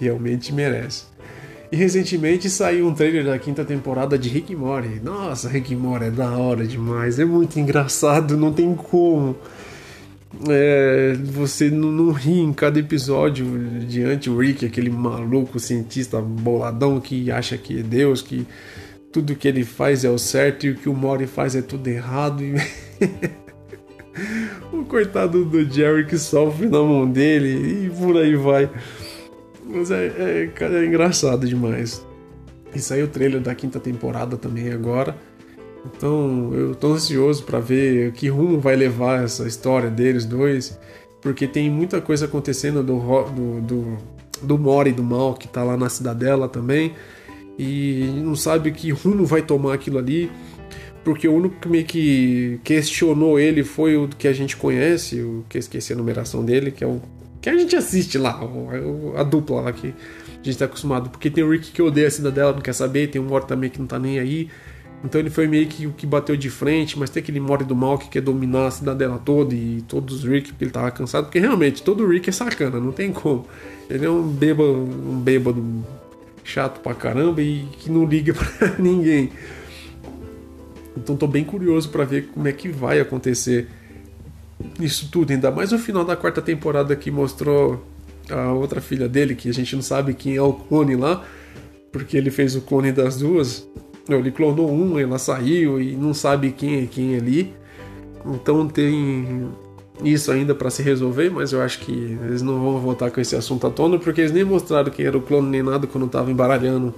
realmente 0.00 0.50
merece. 0.50 1.04
E 1.70 1.76
recentemente 1.76 2.48
saiu 2.48 2.88
um 2.88 2.94
trailer 2.94 3.22
da 3.26 3.38
quinta 3.38 3.66
temporada 3.66 4.18
de 4.18 4.30
Rick 4.30 4.56
Morty. 4.56 4.98
Nossa, 5.04 5.46
Rick 5.46 5.76
Morty 5.76 6.06
é 6.06 6.10
da 6.10 6.30
hora 6.38 6.66
demais, 6.66 7.18
é 7.18 7.24
muito 7.26 7.60
engraçado, 7.60 8.34
não 8.34 8.50
tem 8.50 8.74
como. 8.74 9.36
É, 10.48 11.18
você 11.22 11.68
não, 11.68 11.92
não 11.92 12.10
ri 12.10 12.40
em 12.40 12.54
cada 12.54 12.78
episódio 12.78 13.46
diante 13.86 14.30
o 14.30 14.38
Rick, 14.38 14.64
aquele 14.64 14.88
maluco 14.88 15.60
cientista 15.60 16.18
boladão 16.18 16.98
que 16.98 17.30
acha 17.30 17.58
que 17.58 17.80
é 17.80 17.82
Deus, 17.82 18.22
que 18.22 18.46
tudo 19.12 19.36
que 19.36 19.46
ele 19.46 19.64
faz 19.64 20.02
é 20.02 20.08
o 20.08 20.16
certo 20.16 20.64
e 20.64 20.70
o 20.70 20.76
que 20.76 20.88
o 20.88 20.94
Morty 20.94 21.26
faz 21.26 21.54
é 21.54 21.60
tudo 21.60 21.86
errado. 21.88 22.42
E... 22.42 22.54
coitado 24.84 25.44
do 25.44 25.64
Jerry 25.64 26.06
que 26.06 26.18
sofre 26.18 26.66
na 26.66 26.82
mão 26.82 27.08
dele 27.08 27.86
e 27.86 27.90
por 27.90 28.16
aí 28.16 28.34
vai. 28.36 28.70
Mas 29.64 29.90
é, 29.90 30.06
é, 30.06 30.46
cara, 30.48 30.82
é 30.82 30.86
engraçado 30.86 31.46
demais. 31.46 32.06
E 32.74 32.80
saiu 32.80 33.06
o 33.06 33.08
trailer 33.08 33.40
da 33.40 33.54
quinta 33.54 33.78
temporada 33.78 34.36
também 34.36 34.70
agora. 34.72 35.16
Então 35.84 36.50
eu 36.54 36.74
tô 36.74 36.92
ansioso 36.92 37.42
para 37.44 37.58
ver 37.58 38.12
que 38.12 38.28
rumo 38.28 38.60
vai 38.60 38.76
levar 38.76 39.24
essa 39.24 39.46
história 39.46 39.90
deles 39.90 40.24
dois. 40.24 40.78
Porque 41.20 41.46
tem 41.46 41.70
muita 41.70 42.00
coisa 42.00 42.24
acontecendo 42.24 42.82
do, 42.82 42.98
do, 43.30 43.60
do, 43.60 43.98
do 44.42 44.58
Mori 44.58 44.92
do 44.92 45.02
mal 45.02 45.34
que 45.34 45.46
tá 45.46 45.62
lá 45.62 45.76
na 45.76 45.88
cidadela 45.88 46.48
também. 46.48 46.94
E 47.58 48.10
não 48.16 48.34
sabe 48.34 48.72
que 48.72 48.90
rumo 48.90 49.24
vai 49.24 49.42
tomar 49.42 49.74
aquilo 49.74 49.98
ali. 49.98 50.30
Porque 51.04 51.26
o 51.26 51.34
único 51.34 51.56
que 51.56 51.68
meio 51.68 51.84
que 51.84 52.60
questionou 52.62 53.38
ele 53.38 53.64
foi 53.64 53.96
o 53.96 54.08
que 54.08 54.28
a 54.28 54.32
gente 54.32 54.56
conhece, 54.56 55.20
o 55.20 55.44
que 55.48 55.58
esqueci 55.58 55.92
a 55.92 55.96
numeração 55.96 56.44
dele, 56.44 56.70
que 56.70 56.84
é 56.84 56.86
o 56.86 57.00
que 57.40 57.50
a 57.50 57.56
gente 57.56 57.74
assiste 57.74 58.16
lá, 58.18 58.40
a 59.16 59.22
dupla 59.24 59.62
lá 59.62 59.72
que 59.72 59.88
a 59.88 60.44
gente 60.44 60.56
tá 60.56 60.66
acostumado. 60.66 61.10
Porque 61.10 61.28
tem 61.28 61.42
o 61.42 61.50
Rick 61.50 61.72
que 61.72 61.82
odeia 61.82 62.06
a 62.06 62.10
cidadela, 62.10 62.52
não 62.52 62.60
quer 62.60 62.72
saber, 62.72 63.08
tem 63.08 63.20
o 63.20 63.24
Mori 63.24 63.46
também 63.46 63.68
que 63.68 63.80
não 63.80 63.86
tá 63.86 63.98
nem 63.98 64.20
aí. 64.20 64.48
Então 65.04 65.20
ele 65.20 65.30
foi 65.30 65.48
meio 65.48 65.66
que 65.66 65.86
o 65.86 65.92
que 65.92 66.06
bateu 66.06 66.36
de 66.36 66.48
frente, 66.48 66.96
mas 66.96 67.10
tem 67.10 67.20
aquele 67.20 67.40
Mori 67.40 67.64
do 67.64 67.74
mal 67.74 67.98
que 67.98 68.08
quer 68.08 68.20
dominar 68.20 68.68
a 68.68 68.70
cidadela 68.70 69.18
toda 69.18 69.52
e 69.52 69.82
todos 69.88 70.18
os 70.18 70.24
Rick, 70.24 70.50
porque 70.52 70.64
ele 70.64 70.70
tava 70.70 70.92
cansado. 70.92 71.24
Porque 71.24 71.40
realmente, 71.40 71.82
todo 71.82 72.06
Rick 72.06 72.28
é 72.28 72.32
sacana, 72.32 72.78
não 72.78 72.92
tem 72.92 73.12
como. 73.12 73.44
Ele 73.90 74.06
é 74.06 74.10
um 74.10 74.22
bêbado, 74.22 74.72
um 74.72 75.18
bêbado 75.18 75.84
chato 76.44 76.80
pra 76.80 76.94
caramba 76.94 77.42
e 77.42 77.66
que 77.78 77.90
não 77.90 78.04
liga 78.04 78.32
pra 78.58 78.76
ninguém. 78.78 79.30
Então 80.96 81.16
tô 81.16 81.26
bem 81.26 81.44
curioso 81.44 81.88
para 81.88 82.04
ver 82.04 82.28
como 82.28 82.46
é 82.46 82.52
que 82.52 82.68
vai 82.68 83.00
acontecer 83.00 83.68
isso 84.80 85.08
tudo, 85.10 85.32
ainda 85.32 85.50
mais 85.50 85.72
o 85.72 85.78
final 85.78 86.04
da 86.04 86.14
quarta 86.14 86.40
temporada 86.40 86.94
que 86.94 87.10
mostrou 87.10 87.84
a 88.30 88.52
outra 88.52 88.80
filha 88.80 89.08
dele, 89.08 89.34
que 89.34 89.48
a 89.48 89.52
gente 89.52 89.74
não 89.74 89.82
sabe 89.82 90.14
quem 90.14 90.36
é 90.36 90.42
o 90.42 90.52
clone 90.52 90.96
lá, 90.96 91.24
porque 91.90 92.16
ele 92.16 92.30
fez 92.30 92.54
o 92.54 92.60
clone 92.60 92.92
das 92.92 93.18
duas. 93.18 93.66
Ele 94.08 94.30
clonou 94.30 94.70
um, 94.70 94.98
ela 94.98 95.18
saiu 95.18 95.80
e 95.80 95.94
não 95.94 96.12
sabe 96.12 96.52
quem 96.52 96.82
é 96.82 96.86
quem 96.86 97.16
ali. 97.16 97.54
Então 98.24 98.66
tem 98.68 99.48
isso 100.02 100.30
ainda 100.32 100.54
para 100.54 100.70
se 100.70 100.82
resolver, 100.82 101.30
mas 101.30 101.52
eu 101.52 101.60
acho 101.60 101.80
que 101.80 101.92
eles 102.24 102.42
não 102.42 102.60
vão 102.60 102.78
voltar 102.80 103.10
com 103.10 103.20
esse 103.20 103.36
assunto 103.36 103.66
à 103.66 103.70
tona, 103.70 103.98
porque 103.98 104.20
eles 104.20 104.32
nem 104.32 104.44
mostraram 104.44 104.90
quem 104.90 105.06
era 105.06 105.16
o 105.16 105.22
clone 105.22 105.48
nem 105.48 105.62
nada 105.62 105.86
quando 105.86 106.08
tava 106.08 106.30
embaralhando 106.30 106.94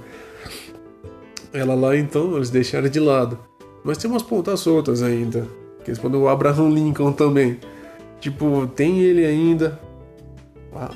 ela 1.52 1.74
lá, 1.74 1.96
então 1.96 2.37
eles 2.37 2.50
deixaram 2.50 2.88
de 2.88 3.00
lado. 3.00 3.38
Mas 3.85 3.99
tem 3.99 4.11
umas 4.11 4.23
pontas 4.23 4.61
soltas 4.61 5.03
ainda. 5.03 5.47
Que 5.85 5.90
respondeu 5.90 6.23
o 6.23 6.29
Abraham 6.29 6.70
Lincoln 6.70 7.12
também. 7.12 7.59
Tipo, 8.18 8.66
tem 8.66 9.01
ele 9.01 9.25
ainda. 9.25 9.79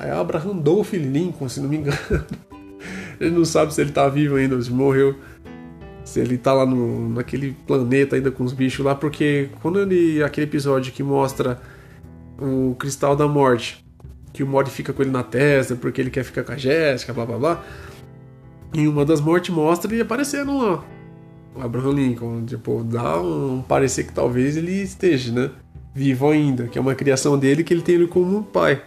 É 0.01 0.11
Abraham 0.11 0.57
Dolph 0.57 0.95
Lincoln, 0.95 1.49
se 1.49 1.61
não 1.61 1.69
me 1.69 1.77
engano. 1.77 1.99
ele 3.21 3.31
não 3.31 3.45
sabe 3.45 3.73
se 3.75 3.81
ele 3.83 3.93
tá 3.93 4.09
vivo 4.09 4.37
ainda, 4.37 4.61
se 4.61 4.73
morreu. 4.73 5.15
Se 6.03 6.19
ele 6.21 6.39
tá 6.39 6.55
lá 6.55 6.65
no, 6.65 7.11
naquele 7.11 7.55
planeta 7.67 8.17
ainda 8.17 8.31
com 8.31 8.43
os 8.43 8.55
bichos 8.55 8.85
lá, 8.85 8.95
porque 8.95 9.51
quando 9.61 9.79
ele. 9.81 10.23
aquele 10.23 10.47
episódio 10.47 10.91
que 10.91 11.03
mostra 11.03 11.61
o 12.41 12.75
Cristal 12.77 13.15
da 13.15 13.29
Morte, 13.29 13.85
que 14.33 14.43
o 14.43 14.47
Mori 14.47 14.71
fica 14.71 14.93
com 14.93 15.03
ele 15.03 15.11
na 15.11 15.23
testa 15.23 15.77
porque 15.77 16.01
ele 16.01 16.11
quer 16.11 16.25
ficar 16.25 16.45
com 16.45 16.53
a 16.53 16.57
Jéssica, 16.57 17.13
blá 17.13 17.27
blá 17.27 17.37
blá. 17.37 17.65
E 18.73 18.89
uma 18.89 19.05
das 19.05 19.21
mortes 19.21 19.55
mostra 19.55 19.93
ele 19.93 20.01
aparecendo 20.01 20.57
lá. 20.57 20.83
Abraham 21.57 21.93
Lincoln, 21.93 22.45
tipo, 22.45 22.85
dá 22.85 23.21
um 23.21 23.63
parecer 23.63 24.05
que 24.05 24.13
talvez 24.13 24.57
ele 24.57 24.73
esteja, 24.83 25.33
né? 25.33 25.51
Vivo 25.95 26.29
ainda, 26.31 26.69
que 26.69 26.79
é 26.79 26.81
uma 26.81 26.95
criação 26.95 27.39
dele 27.39 27.65
que 27.65 27.75
ele 27.75 27.83
tem 27.83 27.97
ele 27.97 28.07
como 28.07 28.39
um 28.39 28.43
pai. 28.43 28.83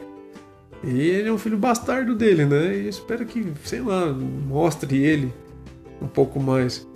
E 0.84 1.00
ele 1.00 1.30
é 1.30 1.32
um 1.32 1.38
filho 1.38 1.58
bastardo 1.58 2.15
dele, 2.15 2.45
né? 2.45 2.76
E 2.76 2.88
espero 2.88 3.26
que, 3.26 3.45
sei 3.63 3.82
lá, 3.82 4.12
mostre 4.12 5.04
ele 5.04 5.32
um 6.02 6.08
pouco 6.08 6.39
mais. 6.39 6.88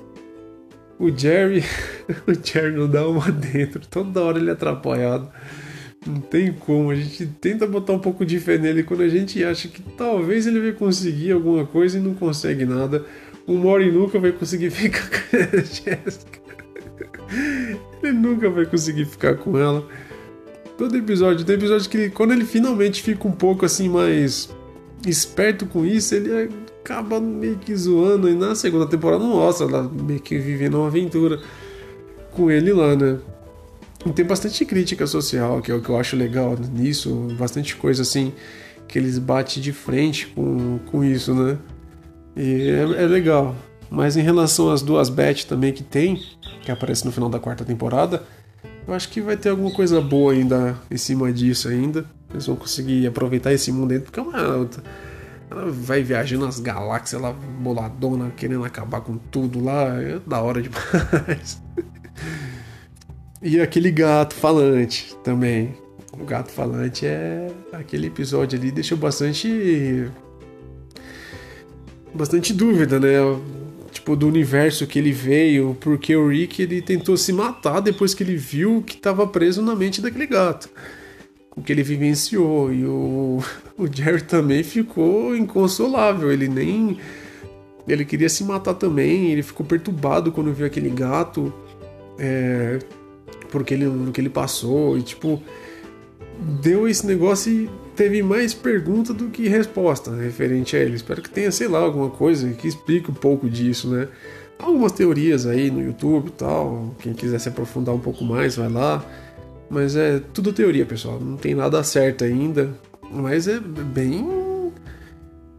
O 0.97 1.15
Jerry, 1.15 1.63
o 2.25 2.33
Jerry 2.33 2.75
não 2.75 2.89
dá 2.89 3.07
uma 3.07 3.31
dentro, 3.31 3.81
toda 3.87 4.21
hora 4.21 4.39
ele 4.39 4.49
é 4.49 4.53
atrapalhado. 4.53 5.29
Não 6.07 6.21
tem 6.21 6.53
como, 6.53 6.91
a 6.91 6.95
gente 6.95 7.25
tenta 7.25 7.65
botar 7.65 7.93
um 7.93 7.99
pouco 7.99 8.23
de 8.25 8.39
fé 8.39 8.57
nele 8.57 8.83
quando 8.83 9.01
a 9.01 9.09
gente 9.09 9.43
acha 9.43 9.67
que 9.67 9.81
talvez 9.81 10.45
ele 10.45 10.59
vai 10.59 10.71
conseguir 10.71 11.31
alguma 11.31 11.65
coisa 11.65 11.97
e 11.97 12.01
não 12.01 12.13
consegue 12.13 12.63
nada 12.63 13.03
o 13.47 13.53
Mori 13.53 13.91
nunca 13.91 14.19
vai 14.19 14.31
conseguir 14.31 14.69
ficar 14.71 15.09
com 15.09 15.37
a 15.37 15.61
Jéssica. 15.61 16.39
Ele 18.01 18.13
nunca 18.13 18.49
vai 18.49 18.65
conseguir 18.65 19.05
ficar 19.05 19.35
com 19.35 19.57
ela. 19.57 19.87
Todo 20.77 20.97
episódio, 20.97 21.45
tem 21.45 21.55
episódio 21.55 21.89
que 21.89 21.97
ele, 21.97 22.09
quando 22.09 22.33
ele 22.33 22.45
finalmente 22.45 23.01
fica 23.01 23.27
um 23.27 23.31
pouco 23.31 23.65
assim 23.65 23.87
mais 23.87 24.49
esperto 25.05 25.65
com 25.65 25.85
isso, 25.85 26.13
ele 26.15 26.49
acaba 26.83 27.19
meio 27.19 27.57
que 27.57 27.75
zoando. 27.75 28.29
E 28.29 28.33
na 28.33 28.55
segunda 28.55 28.85
temporada 28.85 29.23
não 29.23 29.41
ela 29.41 29.83
meio 29.83 30.19
que 30.19 30.37
vivendo 30.37 30.75
uma 30.75 30.87
aventura 30.87 31.39
com 32.31 32.51
ele 32.51 32.73
lá, 32.73 32.95
né? 32.95 33.17
E 34.05 34.11
tem 34.11 34.25
bastante 34.25 34.63
crítica 34.65 35.07
social, 35.07 35.61
que 35.61 35.71
é 35.71 35.73
o 35.73 35.81
que 35.81 35.89
eu 35.89 35.97
acho 35.97 36.15
legal 36.15 36.55
nisso, 36.71 37.27
bastante 37.37 37.75
coisa 37.75 38.03
assim 38.03 38.33
que 38.87 38.99
eles 38.99 39.17
batem 39.17 39.61
de 39.61 39.73
frente 39.73 40.27
com, 40.27 40.79
com 40.91 41.03
isso, 41.03 41.33
né? 41.33 41.57
E 42.35 42.69
é, 42.69 43.03
é 43.03 43.07
legal. 43.07 43.55
Mas 43.89 44.17
em 44.17 44.21
relação 44.21 44.71
às 44.71 44.81
duas 44.81 45.09
Beth 45.09 45.45
também 45.47 45.71
que 45.71 45.83
tem, 45.83 46.21
que 46.61 46.71
aparece 46.71 47.05
no 47.05 47.11
final 47.11 47.29
da 47.29 47.39
quarta 47.39 47.63
temporada, 47.63 48.23
eu 48.87 48.93
acho 48.93 49.09
que 49.09 49.21
vai 49.21 49.37
ter 49.37 49.49
alguma 49.49 49.71
coisa 49.71 50.01
boa 50.01 50.33
ainda 50.33 50.77
em 50.91 50.97
cima 50.97 51.31
disso 51.31 51.69
ainda. 51.69 52.05
Eles 52.31 52.45
vão 52.45 52.55
conseguir 52.55 53.07
aproveitar 53.07 53.53
esse 53.53 53.71
mundo 53.71 53.89
dentro, 53.89 54.05
porque 54.05 54.19
é 54.19 54.23
uma. 54.23 54.69
Ela 55.49 55.71
vai 55.71 56.01
viajando 56.01 56.45
nas 56.45 56.59
galáxias, 56.59 57.21
ela 57.21 57.31
boladona, 57.33 58.31
querendo 58.35 58.65
acabar 58.65 59.01
com 59.01 59.17
tudo 59.17 59.63
lá. 59.63 60.01
É 60.01 60.19
da 60.25 60.41
hora 60.41 60.61
demais. 60.61 61.61
e 63.41 63.61
aquele 63.61 63.91
gato 63.91 64.33
falante 64.35 65.15
também. 65.23 65.75
O 66.13 66.25
gato 66.25 66.51
falante 66.51 67.05
é. 67.05 67.47
Aquele 67.71 68.07
episódio 68.07 68.57
ali 68.59 68.71
deixou 68.71 68.97
bastante 68.97 70.09
bastante 72.15 72.53
dúvida, 72.53 72.99
né? 72.99 73.17
Tipo, 73.91 74.15
do 74.15 74.27
universo 74.27 74.85
que 74.85 74.99
ele 74.99 75.11
veio, 75.11 75.77
porque 75.79 76.15
o 76.15 76.27
Rick 76.27 76.61
ele 76.61 76.81
tentou 76.81 77.15
se 77.15 77.31
matar 77.31 77.79
depois 77.79 78.13
que 78.13 78.23
ele 78.23 78.35
viu 78.35 78.83
que 78.85 78.95
estava 78.95 79.25
preso 79.25 79.61
na 79.61 79.75
mente 79.75 80.01
daquele 80.01 80.27
gato. 80.27 80.69
O 81.55 81.61
que 81.61 81.71
ele 81.71 81.83
vivenciou. 81.83 82.73
E 82.73 82.85
o, 82.85 83.39
o 83.77 83.87
Jerry 83.87 84.21
também 84.23 84.63
ficou 84.63 85.35
inconsolável. 85.35 86.31
Ele 86.31 86.47
nem. 86.47 86.97
Ele 87.87 88.03
queria 88.03 88.27
se 88.27 88.43
matar 88.43 88.73
também. 88.73 89.31
Ele 89.31 89.43
ficou 89.43 89.65
perturbado 89.65 90.31
quando 90.31 90.53
viu 90.53 90.65
aquele 90.65 90.89
gato. 90.89 91.53
É, 92.19 92.79
porque 93.49 93.73
ele, 93.73 94.11
que 94.11 94.19
ele 94.19 94.29
passou. 94.29 94.97
E 94.97 95.01
tipo. 95.03 95.41
Deu 96.61 96.85
esse 96.85 97.07
negócio 97.07 97.49
e 97.49 97.69
teve 97.95 98.21
mais 98.21 98.53
pergunta 98.53 99.13
do 99.13 99.29
que 99.29 99.47
resposta 99.47 100.11
referente 100.15 100.75
a 100.75 100.79
ele. 100.79 100.95
Espero 100.95 101.21
que 101.21 101.29
tenha, 101.29 101.51
sei 101.51 101.67
lá, 101.67 101.79
alguma 101.79 102.09
coisa 102.09 102.49
que 102.53 102.67
explique 102.67 103.09
um 103.09 103.13
pouco 103.13 103.49
disso, 103.49 103.89
né? 103.89 104.07
Algumas 104.59 104.91
teorias 104.91 105.45
aí 105.45 105.71
no 105.71 105.81
YouTube 105.81 106.27
e 106.27 106.31
tal. 106.31 106.95
Quem 106.99 107.13
quiser 107.13 107.39
se 107.39 107.49
aprofundar 107.49 107.93
um 107.95 107.99
pouco 107.99 108.23
mais, 108.23 108.55
vai 108.55 108.69
lá. 108.69 109.03
Mas 109.69 109.95
é 109.95 110.21
tudo 110.33 110.53
teoria, 110.53 110.85
pessoal. 110.85 111.19
Não 111.19 111.37
tem 111.37 111.55
nada 111.55 111.83
certo 111.83 112.23
ainda. 112.23 112.73
Mas 113.11 113.47
é 113.47 113.59
bem. 113.59 114.71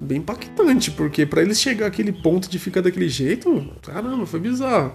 bem 0.00 0.18
impactante, 0.18 0.90
porque 0.90 1.24
para 1.24 1.42
eles 1.42 1.60
chegar 1.60 1.86
àquele 1.86 2.12
ponto 2.12 2.48
de 2.48 2.58
ficar 2.58 2.80
daquele 2.80 3.08
jeito, 3.08 3.66
caramba, 3.82 4.26
foi 4.26 4.40
bizarro. 4.40 4.92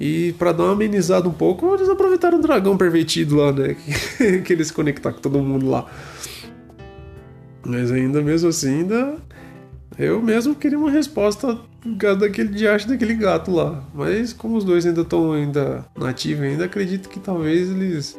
E 0.00 0.32
para 0.38 0.52
dar 0.52 0.64
uma 0.64 0.72
amenizada 0.72 1.28
um 1.28 1.32
pouco, 1.32 1.74
eles 1.74 1.88
aproveitaram 1.88 2.38
o 2.38 2.42
dragão 2.42 2.76
pervertido 2.76 3.36
lá, 3.36 3.52
né? 3.52 3.76
Que, 4.44 4.52
eles 4.52 4.70
conectar 4.70 5.12
com 5.12 5.20
todo 5.20 5.38
mundo 5.38 5.68
lá. 5.68 5.86
Mas 7.64 7.90
ainda 7.90 8.20
mesmo 8.20 8.48
assim, 8.48 8.80
ainda. 8.80 9.16
Eu 9.98 10.22
mesmo 10.22 10.54
queria 10.54 10.78
uma 10.78 10.90
resposta 10.90 11.58
daquele 12.18 12.48
diacho 12.48 12.88
daquele 12.88 13.14
gato 13.14 13.50
lá. 13.50 13.84
Mas 13.94 14.32
como 14.32 14.56
os 14.56 14.64
dois 14.64 14.86
ainda 14.86 15.02
estão 15.02 15.32
ainda 15.32 15.84
nativos, 15.96 16.44
ainda 16.44 16.64
acredito 16.64 17.08
que 17.08 17.20
talvez 17.20 17.70
eles 17.70 18.18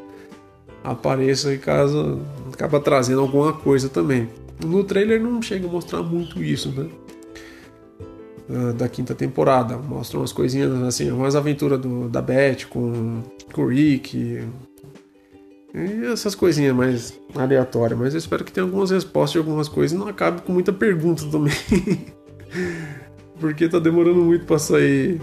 apareçam 0.84 1.52
e 1.52 1.58
caso 1.58 2.22
acaba 2.52 2.80
trazendo 2.80 3.22
alguma 3.22 3.54
coisa 3.54 3.90
também. 3.90 4.30
No 4.64 4.84
trailer 4.84 5.22
não 5.22 5.42
chega 5.42 5.68
a 5.68 5.72
mostrar 5.72 6.04
muito 6.04 6.44
isso, 6.44 6.70
né? 6.72 6.88
da 8.76 8.88
quinta 8.88 9.16
temporada. 9.16 9.78
Mostra 9.78 10.18
umas 10.18 10.32
coisinhas 10.32 10.72
assim, 10.84 11.12
umas 11.12 11.36
aventuras 11.36 11.80
do, 11.80 12.10
da 12.10 12.22
Beth 12.22 12.66
com, 12.70 13.22
com 13.52 13.64
o 13.64 13.68
Rick. 13.68 14.44
E 15.74 16.06
essas 16.06 16.36
coisinhas 16.36 16.76
mais 16.76 17.20
aleatórias. 17.36 17.98
Mas 18.00 18.14
eu 18.14 18.20
espero 18.20 18.44
que 18.44 18.52
tenha 18.52 18.66
algumas 18.66 18.92
respostas 18.92 19.32
de 19.32 19.38
algumas 19.40 19.68
coisas 19.68 19.96
e 19.96 20.00
não 20.00 20.08
acabe 20.08 20.42
com 20.42 20.54
muita 20.54 20.72
pergunta 20.72 21.26
também. 21.32 21.56
Porque 23.40 23.68
tá 23.68 23.80
demorando 23.80 24.22
muito 24.24 24.46
pra 24.46 24.60
sair 24.60 25.20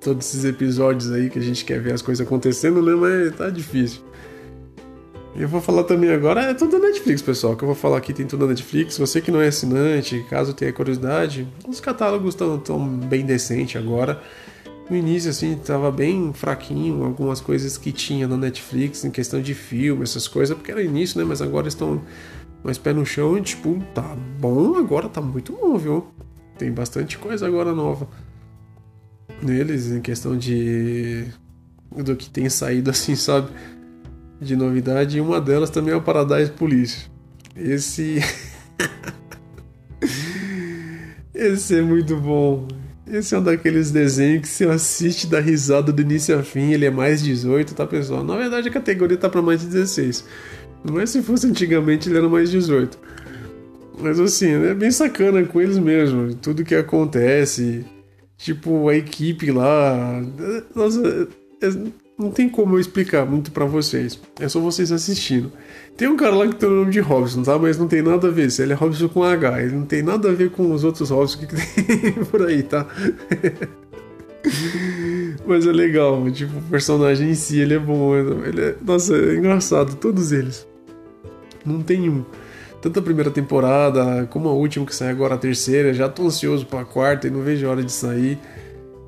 todos 0.00 0.26
esses 0.26 0.44
episódios 0.44 1.10
aí 1.12 1.30
que 1.30 1.38
a 1.38 1.42
gente 1.42 1.64
quer 1.64 1.80
ver 1.80 1.92
as 1.92 2.02
coisas 2.02 2.26
acontecendo, 2.26 2.82
né? 2.82 2.94
Mas 2.94 3.36
tá 3.36 3.48
difícil. 3.48 4.02
Eu 5.38 5.48
vou 5.48 5.60
falar 5.60 5.84
também 5.84 6.10
agora, 6.10 6.40
é 6.42 6.54
tudo 6.54 6.78
da 6.78 6.86
Netflix, 6.86 7.20
pessoal. 7.20 7.54
Que 7.56 7.62
eu 7.62 7.66
vou 7.66 7.74
falar 7.74 7.98
aqui 7.98 8.12
tem 8.12 8.26
tudo 8.26 8.40
da 8.40 8.46
Netflix. 8.46 8.96
Você 8.96 9.20
que 9.20 9.30
não 9.30 9.40
é 9.40 9.48
assinante, 9.48 10.24
caso 10.30 10.54
tenha 10.54 10.72
curiosidade, 10.72 11.46
os 11.68 11.78
catálogos 11.78 12.34
estão 12.34 12.58
tão 12.58 12.86
bem 12.86 13.24
decentes 13.24 13.76
agora. 13.76 14.20
No 14.88 14.96
início, 14.96 15.30
assim, 15.30 15.56
tava 15.56 15.90
bem 15.90 16.32
fraquinho, 16.32 17.04
algumas 17.04 17.40
coisas 17.40 17.76
que 17.76 17.90
tinha 17.90 18.28
na 18.28 18.36
Netflix 18.36 19.04
em 19.04 19.10
questão 19.10 19.40
de 19.40 19.54
filme, 19.54 20.02
essas 20.02 20.28
coisas, 20.28 20.56
porque 20.56 20.70
era 20.70 20.82
início, 20.82 21.18
né? 21.18 21.24
Mas 21.24 21.42
agora 21.42 21.66
estão 21.66 22.00
mais 22.62 22.78
pé 22.78 22.92
no 22.92 23.04
chão 23.04 23.36
e, 23.36 23.42
tipo, 23.42 23.82
tá 23.94 24.16
bom, 24.38 24.76
agora 24.76 25.08
tá 25.08 25.20
muito 25.20 25.52
bom, 25.52 25.76
viu? 25.76 26.06
Tem 26.56 26.70
bastante 26.70 27.18
coisa 27.18 27.46
agora 27.46 27.72
nova 27.72 28.08
neles 29.42 29.90
em 29.90 30.00
questão 30.00 30.36
de. 30.36 31.26
do 31.90 32.16
que 32.16 32.30
tem 32.30 32.48
saído, 32.48 32.90
assim, 32.90 33.14
sabe? 33.14 33.50
de 34.38 34.54
novidade 34.54 35.16
e 35.16 35.20
uma 35.20 35.40
delas 35.40 35.70
também 35.70 35.94
é 35.94 35.96
o 35.96 36.02
Paradise 36.02 36.50
Police. 36.50 37.06
Esse. 37.56 38.20
Esse 41.32 41.78
é 41.78 41.82
muito 41.82 42.18
bom. 42.18 42.68
Esse 43.08 43.34
é 43.34 43.38
um 43.38 43.42
daqueles 43.42 43.92
desenhos 43.92 44.42
que 44.42 44.48
você 44.48 44.64
assiste 44.64 45.28
da 45.28 45.38
risada 45.38 45.92
do 45.92 46.02
início 46.02 46.36
ao 46.36 46.42
fim, 46.42 46.72
ele 46.72 46.86
é 46.86 46.90
mais 46.90 47.22
18, 47.22 47.74
tá 47.74 47.86
pessoal? 47.86 48.24
Na 48.24 48.36
verdade 48.36 48.68
a 48.68 48.72
categoria 48.72 49.16
tá 49.16 49.28
para 49.28 49.40
mais 49.40 49.60
de 49.60 49.68
16. 49.68 50.24
Mas 50.90 51.10
se 51.10 51.22
fosse 51.22 51.46
antigamente 51.46 52.08
ele 52.08 52.18
era 52.18 52.28
mais 52.28 52.50
18. 52.50 52.98
Mas 54.00 54.18
assim, 54.18 54.50
é 54.50 54.74
bem 54.74 54.90
sacana 54.90 55.44
com 55.44 55.60
eles 55.60 55.78
mesmo, 55.78 56.34
tudo 56.34 56.64
que 56.64 56.74
acontece, 56.74 57.84
tipo 58.36 58.88
a 58.88 58.96
equipe 58.96 59.52
lá. 59.52 60.20
Nossa, 60.74 61.28
é, 61.62 61.70
não 62.18 62.30
tem 62.30 62.48
como 62.48 62.76
eu 62.76 62.80
explicar 62.80 63.26
muito 63.26 63.50
para 63.50 63.66
vocês. 63.66 64.18
É 64.40 64.48
só 64.48 64.58
vocês 64.58 64.90
assistindo. 64.90 65.52
Tem 65.96 66.08
um 66.08 66.16
cara 66.16 66.34
lá 66.34 66.48
que 66.48 66.54
tem 66.54 66.68
o 66.68 66.72
nome 66.72 66.90
de 66.90 67.00
Robson, 67.00 67.42
tá? 67.42 67.58
Mas 67.58 67.76
não 67.76 67.86
tem 67.86 68.00
nada 68.00 68.28
a 68.28 68.30
ver. 68.30 68.50
Se 68.50 68.62
ele 68.62 68.72
é 68.72 68.76
Robson 68.76 69.08
com 69.08 69.22
H, 69.22 69.62
ele 69.62 69.76
não 69.76 69.84
tem 69.84 70.02
nada 70.02 70.30
a 70.30 70.32
ver 70.32 70.50
com 70.50 70.72
os 70.72 70.82
outros 70.82 71.10
Robson 71.10 71.40
que 71.40 71.46
tem 71.54 72.12
por 72.24 72.42
aí, 72.46 72.62
tá? 72.62 72.86
Mas 75.46 75.66
é 75.66 75.72
legal, 75.72 76.30
tipo, 76.30 76.56
o 76.58 76.62
personagem 76.62 77.30
em 77.30 77.34
si, 77.34 77.58
ele 77.60 77.74
é 77.74 77.78
bom. 77.78 78.16
Ele 78.16 78.60
é, 78.60 78.74
nossa, 78.84 79.14
é 79.16 79.34
engraçado, 79.36 79.96
todos 79.96 80.32
eles. 80.32 80.66
Não 81.64 81.82
tem 81.82 82.08
um. 82.08 82.24
Tanto 82.80 83.00
a 83.00 83.02
primeira 83.02 83.30
temporada 83.30 84.26
como 84.30 84.48
a 84.48 84.52
última 84.52 84.86
que 84.86 84.94
sai 84.94 85.10
agora, 85.10 85.34
a 85.34 85.38
terceira. 85.38 85.92
Já 85.92 86.08
tô 86.08 86.26
ansioso 86.26 86.64
pra 86.66 86.84
quarta 86.84 87.26
e 87.26 87.30
não 87.30 87.42
vejo 87.42 87.66
a 87.66 87.70
hora 87.70 87.82
de 87.82 87.92
sair. 87.92 88.38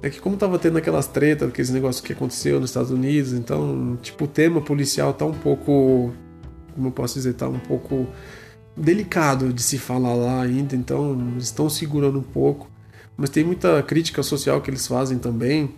É 0.00 0.08
que 0.08 0.20
como 0.20 0.36
tava 0.36 0.58
tendo 0.58 0.78
aquelas 0.78 1.06
tretas, 1.06 1.48
aqueles 1.48 1.70
negócios 1.70 2.04
que 2.04 2.12
aconteceu 2.12 2.60
nos 2.60 2.70
Estados 2.70 2.90
Unidos, 2.90 3.32
então, 3.32 3.98
tipo, 4.00 4.24
o 4.24 4.28
tema 4.28 4.60
policial 4.60 5.12
tá 5.12 5.24
um 5.24 5.34
pouco, 5.34 6.12
como 6.74 6.88
eu 6.88 6.92
posso 6.92 7.14
dizer, 7.14 7.34
tá 7.34 7.48
um 7.48 7.58
pouco 7.58 8.06
delicado 8.76 9.52
de 9.52 9.60
se 9.60 9.76
falar 9.76 10.14
lá 10.14 10.42
ainda, 10.42 10.76
então 10.76 11.36
estão 11.38 11.68
segurando 11.68 12.18
um 12.20 12.22
pouco. 12.22 12.70
Mas 13.16 13.30
tem 13.30 13.42
muita 13.42 13.82
crítica 13.82 14.22
social 14.22 14.60
que 14.60 14.70
eles 14.70 14.86
fazem 14.86 15.18
também. 15.18 15.74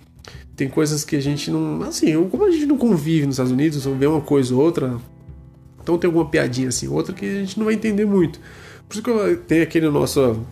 Tem 0.54 0.68
coisas 0.68 1.02
que 1.02 1.16
a 1.16 1.20
gente 1.20 1.50
não, 1.50 1.82
assim, 1.82 2.12
como 2.28 2.44
a 2.44 2.50
gente 2.50 2.66
não 2.66 2.76
convive 2.76 3.24
nos 3.24 3.36
Estados 3.36 3.52
Unidos, 3.52 3.82
vê 3.86 4.06
uma 4.06 4.20
coisa 4.20 4.54
ou 4.54 4.60
outra, 4.60 5.00
então 5.82 5.96
tem 5.96 6.08
alguma 6.08 6.28
piadinha 6.28 6.68
assim, 6.68 6.86
outra 6.88 7.14
que 7.14 7.24
a 7.24 7.40
gente 7.40 7.58
não 7.58 7.64
vai 7.64 7.74
entender 7.74 8.04
muito. 8.04 8.38
Por 8.86 8.94
isso 8.94 9.02
que 9.02 9.36
tem 9.46 9.62
aquele 9.62 9.88
nosso 9.88 10.44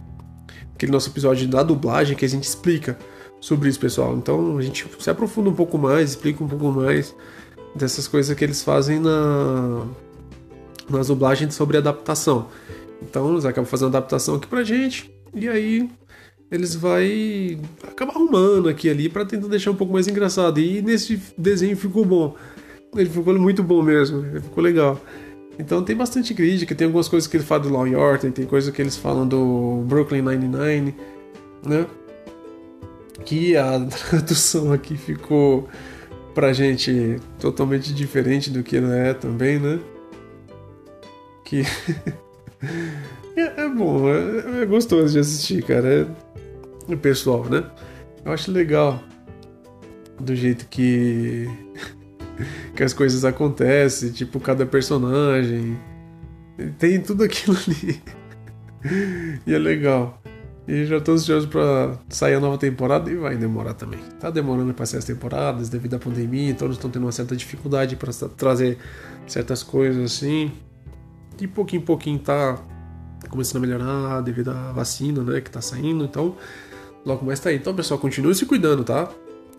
aquele 0.74 0.92
nosso 0.92 1.11
episódio 1.11 1.46
da 1.46 1.62
dublagem 1.62 2.16
que 2.16 2.24
a 2.24 2.28
gente 2.28 2.44
explica 2.44 2.96
sobre 3.40 3.68
isso, 3.68 3.81
pessoal. 3.81 4.16
Então 4.16 4.59
a 4.59 4.62
gente 4.62 4.87
se 4.98 5.11
aprofunda 5.11 5.51
um 5.51 5.55
pouco 5.55 5.79
mais, 5.79 6.11
explica 6.11 6.42
um 6.42 6.48
pouco 6.48 6.70
mais 6.70 7.14
dessas 7.74 8.09
coisas 8.09 8.37
que 8.37 8.44
eles 8.44 8.62
fazem 8.62 8.98
na 8.98 9.87
nas 10.88 11.09
dublagens 11.09 11.55
sobre 11.55 11.77
adaptação. 11.77 12.46
Então 13.03 13.33
eles 13.33 13.44
acabam 13.44 13.68
fazendo 13.68 13.88
adaptação 13.88 14.37
aqui 14.37 14.46
pra 14.46 14.62
gente 14.64 15.11
e 15.35 15.48
aí 15.48 15.88
eles 16.51 16.74
vai 16.74 17.59
acabar 17.87 18.14
arrumando 18.14 18.68
aqui 18.68 18.88
ali 18.88 19.09
para 19.09 19.24
tentar 19.24 19.48
deixar 19.48 19.70
um 19.70 19.77
pouco 19.77 19.92
mais 19.92 20.09
engraçado. 20.09 20.59
E 20.59 20.81
nesse 20.81 21.20
desenho 21.37 21.77
ficou 21.77 22.05
bom. 22.05 22.35
Ele 22.96 23.09
ficou 23.09 23.38
muito 23.38 23.62
bom 23.62 23.83
mesmo, 23.83 24.24
ele 24.24 24.40
ficou 24.40 24.64
legal. 24.64 24.98
Então 25.59 25.83
tem 25.83 25.94
bastante 25.94 26.33
crítica, 26.35 26.74
tem 26.74 26.87
algumas 26.87 27.09
coisas 27.09 27.29
que 27.29 27.37
ele 27.37 27.44
fala 27.44 27.64
do 27.64 27.68
Law 27.68 27.87
York, 27.87 28.31
tem 28.31 28.46
coisas 28.46 28.72
que 28.72 28.81
eles 28.81 28.96
falam 28.96 29.27
do 29.27 29.83
Brooklyn 29.87 30.22
Nine-Nine, 30.22 30.94
né? 31.66 31.87
Que 33.24 33.57
a 33.57 33.81
tradução 34.09 34.72
aqui 34.72 34.96
ficou 34.96 35.68
pra 36.35 36.52
gente 36.52 37.16
totalmente 37.38 37.92
diferente 37.92 38.50
do 38.50 38.62
que 38.62 38.76
é 38.76 39.14
também, 39.14 39.59
né? 39.59 39.81
Que 41.44 41.62
é, 43.37 43.62
é, 43.62 43.68
bom, 43.68 44.09
é, 44.09 44.62
é, 44.62 44.66
gostoso 44.66 45.12
de 45.12 45.18
assistir, 45.18 45.62
cara. 45.64 45.88
É, 45.88 46.92
o 46.92 46.96
pessoal, 46.96 47.44
né? 47.44 47.64
Eu 48.24 48.33
acho 48.33 48.50
legal 48.50 49.02
do 50.20 50.35
jeito 50.35 50.66
que 50.68 51.48
que 52.74 52.83
as 52.83 52.92
coisas 52.92 53.24
acontecem, 53.24 54.11
tipo 54.11 54.38
cada 54.40 54.64
personagem 54.64 55.78
tem 56.78 57.00
tudo 57.00 57.24
aquilo 57.24 57.57
ali 57.57 58.00
e 59.46 59.54
é 59.54 59.59
legal. 59.59 60.20
E 60.68 60.85
já 60.85 61.00
tô 61.00 61.12
ansioso 61.12 61.48
para 61.48 61.98
sair 62.11 62.35
a 62.35 62.40
nova 62.40 62.59
temporada 62.59 63.11
e 63.11 63.14
vai 63.14 63.38
demorar 63.38 63.72
também. 63.72 64.00
Tá 64.20 64.28
demorando 64.28 64.74
para 64.74 64.85
sair 64.85 64.98
as 64.98 65.04
temporadas 65.07 65.70
devido 65.70 65.94
à 65.94 65.98
pandemia, 65.98 66.50
eles 66.50 66.72
estão 66.72 66.90
tendo 66.90 67.07
uma 67.07 67.12
certa 67.12 67.35
dificuldade 67.35 67.96
para 67.96 68.12
trazer 68.37 68.76
certas 69.26 69.62
coisas 69.62 70.04
assim. 70.04 70.52
De 71.38 71.48
pouquinho 71.48 71.81
em 71.81 71.85
pouquinho 71.87 72.18
tá 72.18 72.59
começando 73.31 73.64
a 73.64 73.66
melhorar 73.66 74.20
devido 74.20 74.50
à 74.50 74.70
vacina, 74.72 75.22
né, 75.22 75.40
que 75.40 75.50
tá 75.50 75.62
saindo, 75.62 76.04
então 76.04 76.37
logo 77.02 77.24
mais 77.24 77.40
tá 77.40 77.48
aí. 77.48 77.57
Então, 77.57 77.74
pessoal, 77.74 77.98
continue 77.98 78.35
se 78.35 78.44
cuidando, 78.44 78.85
tá? 78.85 79.09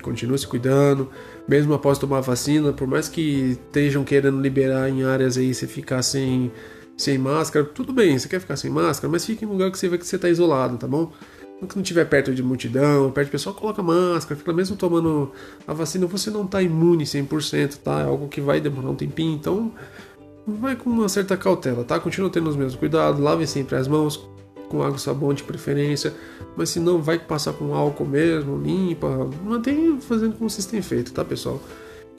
Continue 0.04 0.38
se 0.38 0.45
cuidando, 0.45 1.10
mesmo 1.48 1.74
após 1.74 1.98
tomar 1.98 2.19
a 2.19 2.22
vacina, 2.22 2.72
por 2.72 2.88
mais 2.88 3.10
que 3.10 3.58
estejam 3.67 4.04
querendo 4.04 4.39
liberar 4.39 4.88
em 4.88 5.04
áreas 5.04 5.38
aí 5.38 5.56
você 5.56 5.65
ficar 5.65 6.04
sem 6.04 6.52
sem 6.99 7.17
máscara, 7.17 7.63
tudo 7.63 7.93
bem, 7.93 8.19
você 8.19 8.27
quer 8.27 8.41
ficar 8.41 8.57
sem 8.57 8.69
máscara, 8.69 9.09
mas 9.09 9.25
fique 9.25 9.45
em 9.45 9.47
um 9.47 9.51
lugar 9.51 9.71
que 9.71 9.79
você 9.79 9.88
vê 9.88 9.97
que 9.97 10.06
você 10.06 10.17
está 10.17 10.27
isolado, 10.27 10.77
tá 10.77 10.85
bom? 10.85 11.13
Quando 11.58 11.75
não 11.75 11.81
estiver 11.81 12.04
perto 12.04 12.35
de 12.35 12.43
multidão, 12.43 13.10
perto 13.10 13.27
de 13.27 13.31
pessoal, 13.31 13.56
coloca 13.56 13.81
máscara, 13.81 14.35
fica 14.35 14.52
mesmo 14.52 14.75
tomando 14.75 15.31
a 15.65 15.73
vacina, 15.73 16.06
você 16.08 16.29
não 16.29 16.43
está 16.43 16.62
imune 16.62 17.06
100%, 17.06 17.77
tá? 17.77 18.02
É 18.02 18.04
algo 18.04 18.27
que 18.27 18.41
vai 18.41 18.60
demorar 18.60 18.89
um 18.89 18.95
tempinho, 18.95 19.33
então 19.33 19.71
vai 20.45 20.75
com 20.75 20.89
uma 20.89 21.08
certa 21.08 21.37
cautela, 21.37 21.85
tá? 21.85 21.97
Continua 22.02 22.29
tendo 22.29 22.50
os 22.50 22.58
mesmos 22.58 22.75
cuidados, 22.75 23.21
lave 23.21 23.47
sempre 23.47 23.77
as 23.77 23.87
mãos 23.87 24.29
com 24.67 24.83
água 24.83 24.97
e 24.97 25.00
sabão 25.00 25.33
de 25.33 25.43
preferência, 25.43 26.13
mas 26.58 26.69
se 26.69 26.81
não, 26.81 27.02
vai 27.02 27.17
passar 27.17 27.54
com 27.54 27.73
álcool 27.73 28.06
mesmo, 28.06 28.58
limpa, 28.58 29.29
mantenha 29.45 29.97
fazendo 30.02 30.33
como 30.35 30.50
vocês 30.50 30.65
têm 30.65 30.81
feito, 30.81 31.13
tá, 31.13 31.23
pessoal? 31.23 31.62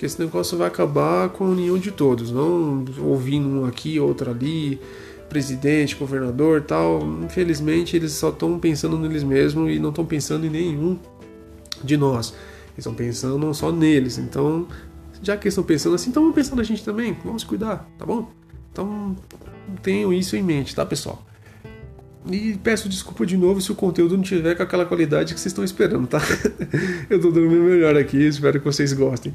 Que 0.00 0.06
esse 0.06 0.18
negócio 0.18 0.56
vai 0.56 0.66
acabar 0.66 1.28
com 1.28 1.44
a 1.44 1.48
união 1.48 1.76
de 1.76 1.90
todos, 1.90 2.30
não 2.30 2.86
ouvindo 3.02 3.46
um 3.46 3.66
aqui, 3.66 4.00
outro 4.00 4.30
ali, 4.30 4.80
presidente, 5.28 5.94
governador 5.94 6.62
tal. 6.62 7.02
Infelizmente, 7.22 7.96
eles 7.96 8.12
só 8.12 8.30
estão 8.30 8.58
pensando 8.58 8.96
neles 8.96 9.22
mesmos 9.22 9.70
e 9.70 9.78
não 9.78 9.90
estão 9.90 10.06
pensando 10.06 10.46
em 10.46 10.48
nenhum 10.48 10.98
de 11.84 11.98
nós. 11.98 12.32
Eles 12.68 12.78
estão 12.78 12.94
pensando 12.94 13.52
só 13.52 13.70
neles. 13.70 14.16
Então, 14.16 14.66
já 15.22 15.36
que 15.36 15.46
eles 15.46 15.52
estão 15.52 15.64
pensando 15.64 15.96
assim, 15.96 16.08
então 16.08 16.22
vamos 16.22 16.34
pensar 16.34 16.56
na 16.56 16.62
gente 16.62 16.82
também. 16.82 17.14
Vamos 17.22 17.44
cuidar, 17.44 17.86
tá 17.98 18.06
bom? 18.06 18.30
Então, 18.72 19.14
tenham 19.82 20.14
isso 20.14 20.34
em 20.34 20.42
mente, 20.42 20.74
tá, 20.74 20.86
pessoal? 20.86 21.22
E 22.26 22.58
peço 22.64 22.88
desculpa 22.88 23.26
de 23.26 23.36
novo 23.36 23.60
se 23.60 23.70
o 23.70 23.74
conteúdo 23.74 24.16
não 24.16 24.24
tiver 24.24 24.54
com 24.54 24.62
aquela 24.62 24.86
qualidade 24.86 25.34
que 25.34 25.40
vocês 25.40 25.52
estão 25.52 25.62
esperando, 25.62 26.06
tá? 26.06 26.22
Eu 27.10 27.20
tô 27.20 27.30
dando 27.30 27.48
o 27.48 27.50
meu 27.50 27.64
melhor 27.64 27.94
aqui, 27.98 28.16
espero 28.16 28.58
que 28.58 28.64
vocês 28.64 28.94
gostem. 28.94 29.34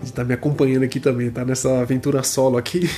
De 0.00 0.04
estar 0.04 0.22
tá 0.22 0.24
me 0.24 0.34
acompanhando 0.34 0.84
aqui 0.84 1.00
também, 1.00 1.30
tá? 1.30 1.44
Nessa 1.44 1.80
aventura 1.80 2.22
solo 2.22 2.56
aqui. 2.56 2.88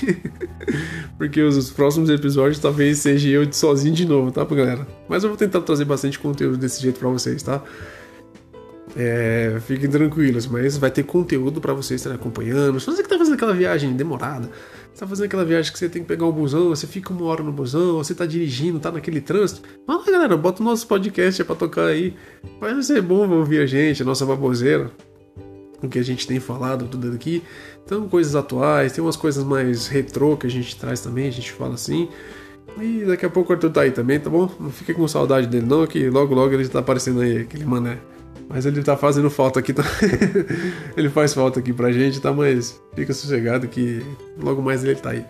Porque 1.16 1.40
os 1.42 1.70
próximos 1.70 2.11
episódios 2.11 2.59
talvez 2.59 2.98
seja 2.98 3.28
eu 3.28 3.51
sozinho 3.53 3.94
de 3.94 4.07
novo, 4.07 4.30
tá, 4.30 4.44
galera? 4.44 4.86
Mas 5.09 5.22
eu 5.22 5.30
vou 5.30 5.36
tentar 5.36 5.61
trazer 5.62 5.84
bastante 5.84 6.18
conteúdo 6.18 6.57
desse 6.57 6.80
jeito 6.82 6.98
para 6.98 7.09
vocês, 7.09 7.42
tá? 7.42 7.62
É, 8.96 9.59
fiquem 9.66 9.88
tranquilos, 9.88 10.46
mas 10.46 10.76
vai 10.76 10.90
ter 10.90 11.05
conteúdo 11.05 11.61
para 11.61 11.72
vocês 11.72 12.01
estarem 12.01 12.18
acompanhando. 12.18 12.80
Se 12.80 12.86
você 12.86 13.03
que 13.03 13.09
tá 13.09 13.16
fazendo 13.16 13.34
aquela 13.34 13.55
viagem 13.55 13.94
demorada, 13.94 14.51
você 14.92 15.01
tá 15.01 15.07
fazendo 15.07 15.26
aquela 15.26 15.44
viagem 15.44 15.72
que 15.72 15.78
você 15.78 15.88
tem 15.88 16.03
que 16.03 16.09
pegar 16.09 16.26
um 16.26 16.32
busão, 16.32 16.70
você 16.70 16.86
fica 16.86 17.12
uma 17.12 17.24
hora 17.26 17.42
no 17.42 17.53
busão, 17.53 17.98
você 17.98 18.14
tá 18.14 18.26
dirigindo, 18.26 18.80
tá 18.80 18.90
naquele 18.90 19.20
trânsito. 19.20 19.62
Fala, 19.86 20.05
galera, 20.05 20.36
bota 20.36 20.62
o 20.62 20.64
nosso 20.64 20.86
podcast 20.86 21.42
para 21.44 21.55
tocar 21.55 21.86
aí. 21.86 22.14
Vai 22.61 22.82
ser 22.82 23.01
bom 23.01 23.28
ouvir 23.30 23.61
a 23.61 23.66
gente, 23.66 24.03
a 24.03 24.05
nossa 24.05 24.26
baboseira. 24.26 24.90
O 25.82 25.88
que 25.88 25.98
a 25.98 26.04
gente 26.04 26.26
tem 26.26 26.38
falado, 26.38 26.86
tudo 26.86 27.12
aqui. 27.12 27.42
Então, 27.84 28.08
coisas 28.08 28.36
atuais, 28.36 28.92
tem 28.92 29.02
umas 29.02 29.16
coisas 29.16 29.42
mais 29.42 29.88
retrô 29.88 30.36
que 30.36 30.46
a 30.46 30.50
gente 30.50 30.76
traz 30.76 31.00
também, 31.00 31.28
a 31.28 31.32
gente 31.32 31.52
fala 31.52 31.74
assim. 31.74 32.08
E 32.78 33.04
daqui 33.04 33.26
a 33.26 33.30
pouco 33.30 33.50
o 33.50 33.54
Arthur 33.54 33.70
tá 33.70 33.80
aí 33.82 33.90
também, 33.90 34.20
tá 34.20 34.30
bom? 34.30 34.48
Não 34.60 34.70
fica 34.70 34.94
com 34.94 35.06
saudade 35.08 35.46
dele 35.46 35.66
não, 35.66 35.86
que 35.86 36.08
logo 36.08 36.34
logo 36.34 36.54
ele 36.54 36.68
tá 36.68 36.80
aparecendo 36.80 37.20
aí, 37.20 37.38
aquele 37.38 37.64
mané. 37.64 37.98
Mas 38.48 38.66
ele 38.66 38.82
tá 38.82 38.96
fazendo 38.96 39.30
falta 39.30 39.60
aqui, 39.60 39.72
tá? 39.72 39.84
ele 40.96 41.08
faz 41.08 41.32
falta 41.32 41.60
aqui 41.60 41.72
pra 41.72 41.92
gente, 41.92 42.20
tá? 42.20 42.32
Mas 42.32 42.80
fica 42.94 43.12
sossegado 43.12 43.68
que 43.68 44.02
logo 44.38 44.60
mais 44.60 44.84
ele 44.84 44.96
tá 44.96 45.10
aí. 45.10 45.24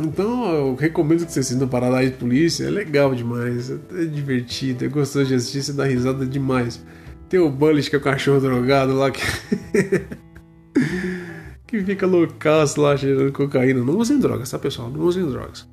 Então 0.00 0.50
eu 0.52 0.74
recomendo 0.74 1.26
que 1.26 1.32
você 1.32 1.40
assista 1.40 1.66
Paradise 1.66 2.12
de 2.12 2.16
Polícia, 2.16 2.64
é 2.66 2.70
legal 2.70 3.14
demais, 3.14 3.70
é 3.70 4.04
divertido, 4.04 4.84
é 4.84 4.88
gostoso 4.88 5.26
de 5.26 5.34
assistir, 5.34 5.62
você 5.62 5.72
dá 5.72 5.84
risada 5.84 6.24
demais. 6.24 6.82
Tem 7.30 7.38
o 7.38 7.48
Bullish, 7.48 7.88
que 7.88 7.94
é 7.94 7.98
o 7.98 8.02
cachorro 8.02 8.40
drogado 8.40 8.92
lá 8.92 9.08
que. 9.10 9.22
que 11.64 11.84
fica 11.84 12.04
loucaço 12.04 12.80
lá 12.80 12.96
cheirando 12.96 13.32
cocaína. 13.32 13.84
Não 13.84 13.96
usem 13.96 14.18
drogas, 14.18 14.50
tá 14.50 14.58
pessoal? 14.58 14.90
Não 14.90 15.02
usem 15.02 15.24
drogas. 15.24 15.64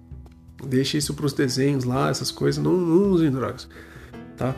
Deixe 0.63 0.99
isso 0.99 1.15
pros 1.15 1.33
desenhos 1.33 1.83
lá, 1.83 2.09
essas 2.09 2.29
coisas, 2.29 2.63
não, 2.63 2.77
não 2.77 3.11
usem 3.11 3.31
drogas, 3.31 3.67
tá? 4.35 4.55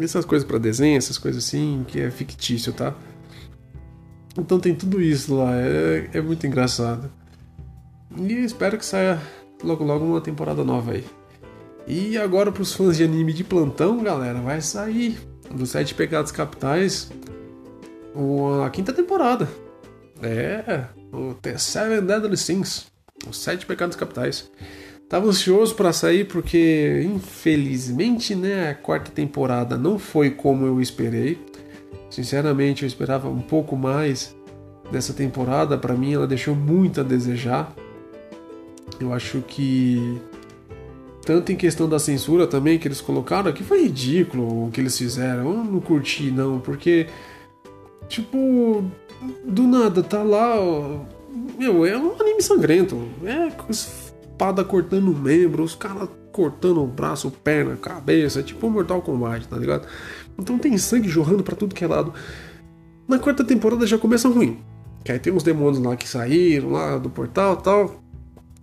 essas 0.00 0.24
coisas 0.24 0.46
para 0.46 0.58
desenho, 0.58 0.96
essas 0.96 1.18
coisas 1.18 1.44
assim, 1.44 1.84
que 1.86 2.00
é 2.00 2.10
fictício, 2.10 2.72
tá? 2.72 2.94
Então 4.36 4.58
tem 4.58 4.74
tudo 4.74 5.00
isso 5.00 5.36
lá, 5.36 5.54
é, 5.54 6.10
é 6.12 6.20
muito 6.20 6.44
engraçado. 6.46 7.10
E 8.16 8.32
espero 8.32 8.78
que 8.78 8.84
saia 8.84 9.20
logo 9.62 9.84
logo 9.84 10.04
uma 10.04 10.20
temporada 10.20 10.64
nova 10.64 10.92
aí. 10.92 11.04
E 11.86 12.16
agora 12.16 12.50
pros 12.50 12.72
fãs 12.72 12.96
de 12.96 13.04
anime 13.04 13.32
de 13.32 13.44
plantão, 13.44 14.02
galera, 14.02 14.40
vai 14.40 14.60
sair 14.60 15.18
dos 15.54 15.70
Sete 15.70 15.94
Pecados 15.94 16.32
Capitais 16.32 17.10
a 18.64 18.70
quinta 18.70 18.92
temporada. 18.92 19.48
É, 20.22 20.84
o 21.12 21.34
The 21.34 21.58
Seven 21.58 22.02
Deadly 22.02 22.36
Sins, 22.36 22.86
os 23.28 23.38
Sete 23.38 23.66
Pecados 23.66 23.96
Capitais. 23.96 24.50
Tava 25.08 25.26
ansioso 25.26 25.74
para 25.74 25.92
sair 25.92 26.26
porque, 26.26 27.02
infelizmente, 27.04 28.34
né, 28.34 28.70
a 28.70 28.74
quarta 28.74 29.10
temporada 29.10 29.76
não 29.76 29.98
foi 29.98 30.30
como 30.30 30.64
eu 30.64 30.80
esperei. 30.80 31.38
Sinceramente, 32.08 32.82
eu 32.82 32.86
esperava 32.86 33.28
um 33.28 33.40
pouco 33.40 33.76
mais 33.76 34.34
dessa 34.90 35.12
temporada. 35.12 35.76
Para 35.76 35.94
mim, 35.94 36.14
ela 36.14 36.26
deixou 36.26 36.54
muito 36.54 37.00
a 37.00 37.04
desejar. 37.04 37.74
Eu 38.98 39.12
acho 39.12 39.42
que 39.42 40.20
tanto 41.24 41.52
em 41.52 41.56
questão 41.56 41.88
da 41.88 41.98
censura 41.98 42.46
também 42.46 42.78
que 42.78 42.88
eles 42.88 43.00
colocaram 43.00 43.48
aqui 43.48 43.62
foi 43.62 43.82
ridículo 43.82 44.66
o 44.66 44.70
que 44.70 44.80
eles 44.80 44.96
fizeram. 44.96 45.52
Eu 45.52 45.64
não 45.64 45.80
curti 45.80 46.30
não, 46.30 46.58
porque 46.58 47.06
tipo 48.08 48.84
do 49.44 49.62
nada 49.62 50.02
tá 50.02 50.22
lá, 50.22 50.56
meu, 51.58 51.86
é 51.86 51.96
um 51.96 52.20
anime 52.20 52.42
sangrento. 52.42 53.00
É 53.24 53.52
espada 53.70 54.64
cortando 54.64 55.14
membro, 55.14 55.62
os 55.62 55.74
caras 55.74 56.08
cortando 56.32 56.82
o 56.82 56.86
braço, 56.86 57.30
perna, 57.30 57.76
cabeça, 57.76 58.42
tipo 58.42 58.68
Mortal 58.68 59.02
Kombat, 59.02 59.46
tá 59.46 59.56
ligado? 59.56 59.86
Então 60.38 60.58
tem 60.58 60.76
sangue 60.78 61.08
jorrando 61.08 61.42
para 61.42 61.54
tudo 61.54 61.74
que 61.74 61.84
é 61.84 61.86
lado. 61.86 62.12
Na 63.06 63.18
quarta 63.18 63.44
temporada 63.44 63.86
já 63.86 63.98
começa 63.98 64.28
ruim. 64.28 64.58
Que 65.04 65.12
aí 65.12 65.18
tem 65.18 65.32
uns 65.32 65.42
demônios 65.42 65.82
lá 65.82 65.96
que 65.96 66.08
saíram 66.08 66.70
lá 66.70 66.96
do 66.96 67.10
portal 67.10 67.56
tal. 67.56 68.01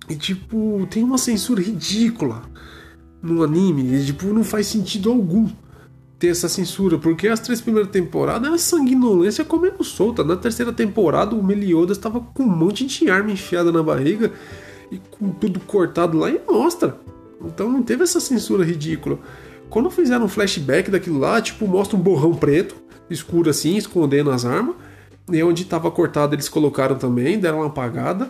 E 0.09 0.15
tipo, 0.15 0.87
tem 0.89 1.03
uma 1.03 1.17
censura 1.17 1.61
ridícula 1.61 2.41
no 3.21 3.43
anime. 3.43 3.95
E, 3.95 4.05
tipo, 4.05 4.25
não 4.27 4.43
faz 4.43 4.67
sentido 4.67 5.11
algum 5.11 5.47
ter 6.17 6.27
essa 6.27 6.49
censura, 6.49 6.97
porque 6.97 7.29
as 7.29 7.39
três 7.39 7.61
primeiras 7.61 7.89
temporadas 7.89 8.53
é 8.53 8.57
sanguinolência 8.57 9.45
comendo 9.45 9.83
solta. 9.83 10.23
Na 10.23 10.35
terceira 10.35 10.73
temporada, 10.73 11.33
o 11.33 11.41
Meliodas 11.41 11.97
estava 11.97 12.19
com 12.19 12.43
um 12.43 12.49
monte 12.49 12.85
de 12.85 13.09
arma 13.09 13.31
enfiada 13.31 13.71
na 13.71 13.81
barriga 13.81 14.31
e 14.91 14.99
com 15.11 15.29
tudo 15.29 15.61
cortado 15.61 16.17
lá 16.17 16.29
e 16.29 16.41
mostra. 16.45 16.99
Então 17.45 17.71
não 17.71 17.81
teve 17.81 18.03
essa 18.03 18.19
censura 18.19 18.65
ridícula. 18.65 19.17
Quando 19.69 19.89
fizeram 19.89 20.25
um 20.25 20.29
flashback 20.29 20.91
daquilo 20.91 21.19
lá, 21.19 21.41
tipo, 21.41 21.65
mostra 21.65 21.95
um 21.95 22.01
borrão 22.01 22.33
preto, 22.33 22.75
escuro 23.09 23.49
assim, 23.49 23.77
escondendo 23.77 24.29
as 24.29 24.43
armas. 24.43 24.75
E 25.31 25.41
onde 25.43 25.61
estava 25.61 25.89
cortado 25.91 26.35
eles 26.35 26.49
colocaram 26.49 26.97
também, 26.97 27.39
deram 27.39 27.59
uma 27.59 27.67
apagada. 27.67 28.29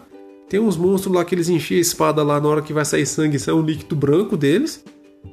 Tem 0.49 0.59
uns 0.59 0.75
monstros 0.75 1.13
lá 1.13 1.23
que 1.23 1.35
eles 1.35 1.47
enchem 1.47 1.77
a 1.77 1.81
espada 1.81 2.23
lá 2.23 2.41
na 2.41 2.49
hora 2.49 2.61
que 2.63 2.73
vai 2.73 2.83
sair 2.83 3.05
sangue, 3.05 3.37
sai 3.37 3.53
um 3.53 3.61
líquido 3.61 3.95
branco 3.95 4.35
deles. 4.35 4.83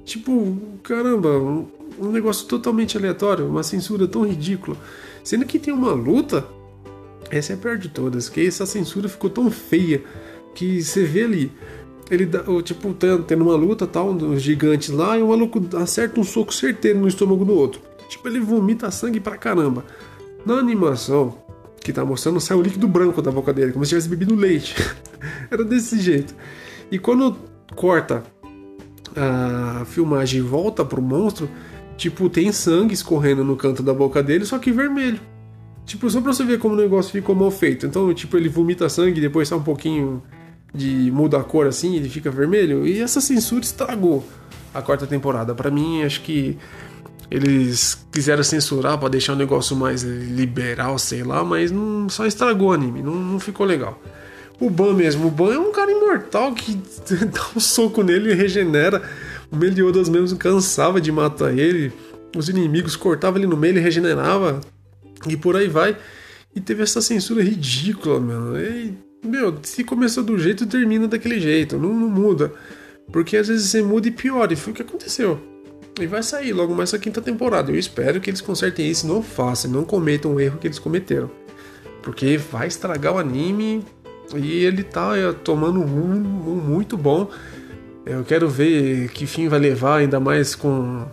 Tipo, 0.05 0.59
caramba, 0.83 1.39
um, 1.39 2.11
negócio 2.13 2.47
totalmente 2.47 2.99
aleatório, 2.99 3.49
uma 3.49 3.63
censura 3.63 4.07
tão 4.07 4.27
ridícula. 4.27 4.77
Sendo 5.25 5.47
que 5.47 5.59
tem 5.59 5.73
uma 5.73 5.93
luta, 5.93 6.47
essa 7.31 7.55
é 7.55 7.57
a 7.57 7.59
pior 7.59 7.79
de 7.79 7.89
todas, 7.89 8.29
que 8.29 8.47
essa 8.47 8.67
censura 8.67 9.09
ficou 9.09 9.31
tão 9.31 9.51
feia 9.51 10.05
que 10.55 10.83
você 10.83 11.05
vê 11.05 11.25
ali. 11.25 11.53
Ele 12.11 12.27
dá, 12.27 12.45
tipo, 12.63 12.93
tá 12.93 13.19
tendo 13.27 13.43
uma 13.43 13.57
luta, 13.57 13.87
tal, 13.87 14.11
uns 14.11 14.43
gigantes 14.43 14.91
lá, 14.91 15.19
e 15.19 15.23
o 15.23 15.29
maluco 15.29 15.61
acerta 15.77 16.21
um 16.21 16.25
soco 16.25 16.53
certeiro 16.53 17.01
no 17.01 17.09
estômago 17.09 17.45
do 17.45 17.55
outro. 17.55 17.81
Tipo, 18.09 18.29
ele 18.29 18.39
vomita 18.39 18.91
sangue 18.91 19.19
pra 19.19 19.37
caramba. 19.37 19.85
Na 20.45 20.55
animação, 20.55 21.39
que 21.87 21.93
tá 21.93 22.05
mostrando, 22.05 22.41
sai 22.41 22.57
um 22.57 22.63
líquido 22.63 22.89
branco 22.89 23.23
da 23.23 23.31
boca 23.31 23.53
dele, 23.53 23.73
como 23.73 23.85
se 23.85 23.91
tivesse 23.91 24.09
bebido 24.09 24.35
leite. 24.35 24.75
Era 25.49 25.65
desse 25.65 26.01
jeito. 26.01 26.35
E 26.91 26.99
quando 26.99 27.37
corta 27.77 28.25
a 29.15 29.85
filmagem 29.85 30.41
e 30.41 30.43
volta 30.43 30.85
pro 30.85 31.01
monstro, 31.01 31.49
tipo, 31.97 32.29
tem 32.29 32.51
sangue 32.51 32.93
escorrendo 32.93 33.45
no 33.45 33.57
canto 33.57 33.85
da 33.85 33.95
boca 33.95 34.21
dele, 34.21 34.45
só 34.45 34.59
que 34.59 34.73
vermelho. 34.73 35.21
Tipo, 35.85 36.11
só 36.11 36.21
pra 36.21 36.33
você 36.33 36.43
ver 36.45 36.59
como 36.59 36.75
o 36.75 36.77
negócio 36.77 37.13
ficou 37.13 37.37
mal 37.37 37.53
feito. 37.53 37.87
Então, 37.87 38.13
tipo, 38.13 38.37
ele 38.37 38.49
vomita 38.49 38.89
sangue 38.89 39.21
depois 39.21 39.47
sai 39.47 39.57
um 39.57 39.63
pouquinho 39.63 40.21
de 40.75 41.09
muda 41.13 41.39
a 41.39 41.45
cor 41.45 41.69
assim, 41.69 41.95
ele 41.95 42.09
fica 42.09 42.33
vermelho. 42.33 42.85
E 42.85 43.01
essa 43.01 43.21
censura 43.21 43.63
estragou 43.63 44.25
a 44.75 44.83
quarta 44.83 45.07
temporada. 45.07 45.55
Para 45.55 45.71
mim, 45.71 46.03
acho 46.03 46.21
que 46.23 46.59
eles 47.31 48.07
quiseram 48.13 48.43
censurar 48.43 48.99
para 48.99 49.09
deixar 49.09 49.33
o 49.33 49.37
negócio 49.37 49.75
mais 49.77 50.03
liberal, 50.03 50.99
sei 50.99 51.23
lá, 51.23 51.45
mas 51.45 51.71
não, 51.71 52.09
só 52.09 52.27
estragou 52.27 52.69
o 52.69 52.73
anime, 52.73 53.03
não, 53.03 53.15
não 53.15 53.41
ficou 53.41 53.67
legal. 53.67 54.01
O 54.61 54.71
Ban 54.71 54.95
mesmo, 54.95 55.27
o 55.27 55.31
Ban 55.31 55.55
é 55.55 55.59
um 55.59 55.73
cara 55.73 55.91
imortal 55.91 56.55
que 56.55 56.75
dá 57.27 57.47
um 57.55 57.61
soco 57.61 58.03
nele 58.03 58.33
e 58.33 58.35
regenera. 58.35 59.03
O 59.51 59.57
Meliodas 59.57 60.09
mesmo 60.09 60.39
cansava 60.39 61.01
de 61.01 61.13
matar 61.13 61.57
ele, 61.57 61.93
os 62.37 62.49
inimigos 62.49 62.97
cortavam 62.97 63.39
ele 63.39 63.47
no 63.47 63.57
meio, 63.57 63.73
ele 63.73 63.81
regenerava 63.81 64.61
e 65.29 65.37
por 65.37 65.57
aí 65.57 65.69
vai. 65.69 65.97
E 66.55 66.61
teve 66.61 66.83
essa 66.83 67.03
censura 67.03 67.43
ridícula, 67.43 68.19
mano. 68.19 68.59
E 68.59 68.95
meu, 69.25 69.59
se 69.63 69.85
começou 69.85 70.25
do 70.25 70.39
jeito, 70.39 70.67
termina 70.67 71.07
daquele 71.07 71.39
jeito, 71.39 71.77
não, 71.77 71.93
não, 71.93 72.09
muda. 72.09 72.53
Porque 73.13 73.37
às 73.37 73.49
vezes 73.49 73.69
você 73.71 73.83
muda 73.83 74.09
e 74.09 74.11
piora, 74.11 74.53
e 74.53 74.57
foi 74.57 74.73
o 74.73 74.77
que 74.77 74.83
aconteceu. 74.83 75.41
E 76.01 76.07
vai 76.07 76.23
sair 76.23 76.53
logo 76.53 76.75
mais 76.75 76.91
essa 76.91 76.99
quinta 76.99 77.23
temporada. 77.23 77.71
Eu 77.71 77.79
espero 77.79 78.21
que 78.21 78.29
eles 78.29 78.41
consertem 78.41 78.91
isso, 78.91 79.07
não 79.07 79.23
façam, 79.23 79.71
não 79.71 79.85
cometam 79.85 80.35
o 80.35 80.41
erro 80.41 80.59
que 80.59 80.67
eles 80.67 80.79
cometeram. 80.79 81.31
Porque 82.03 82.37
vai 82.37 82.69
estragar 82.69 83.15
o 83.15 83.19
anime 83.19 83.85
e 84.35 84.65
ele 84.65 84.83
tá 84.83 85.17
é, 85.17 85.33
tomando 85.33 85.81
um 85.81 85.87
muito 85.87 86.97
bom. 86.97 87.31
Eu 88.05 88.25
quero 88.25 88.49
ver 88.49 89.09
que 89.11 89.27
fim 89.27 89.49
vai 89.49 89.59
levar, 89.59 89.97
ainda 89.97 90.21
mais 90.21 90.55
com 90.55 91.07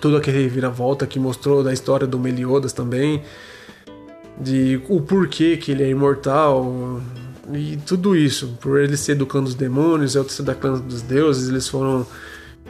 tudo 0.00 0.16
aquele 0.16 0.48
vira-volta 0.48 1.06
que 1.06 1.18
mostrou 1.18 1.62
da 1.62 1.72
história 1.72 2.06
do 2.06 2.18
Meliodas 2.18 2.72
também 2.72 3.22
de 4.40 4.80
o 4.88 5.00
porquê 5.00 5.56
que 5.56 5.72
ele 5.72 5.82
é 5.82 5.88
imortal 5.88 7.00
e 7.52 7.76
tudo 7.84 8.16
isso. 8.16 8.56
Por 8.60 8.80
ele 8.80 8.96
ser 8.96 9.16
do 9.16 9.26
clã 9.26 9.42
dos 9.42 9.54
demônios, 9.54 10.16
outro 10.16 10.32
ser 10.32 10.42
da 10.42 10.54
clã 10.54 10.78
dos 10.78 11.02
deuses, 11.02 11.48
eles 11.48 11.68
foram 11.68 12.06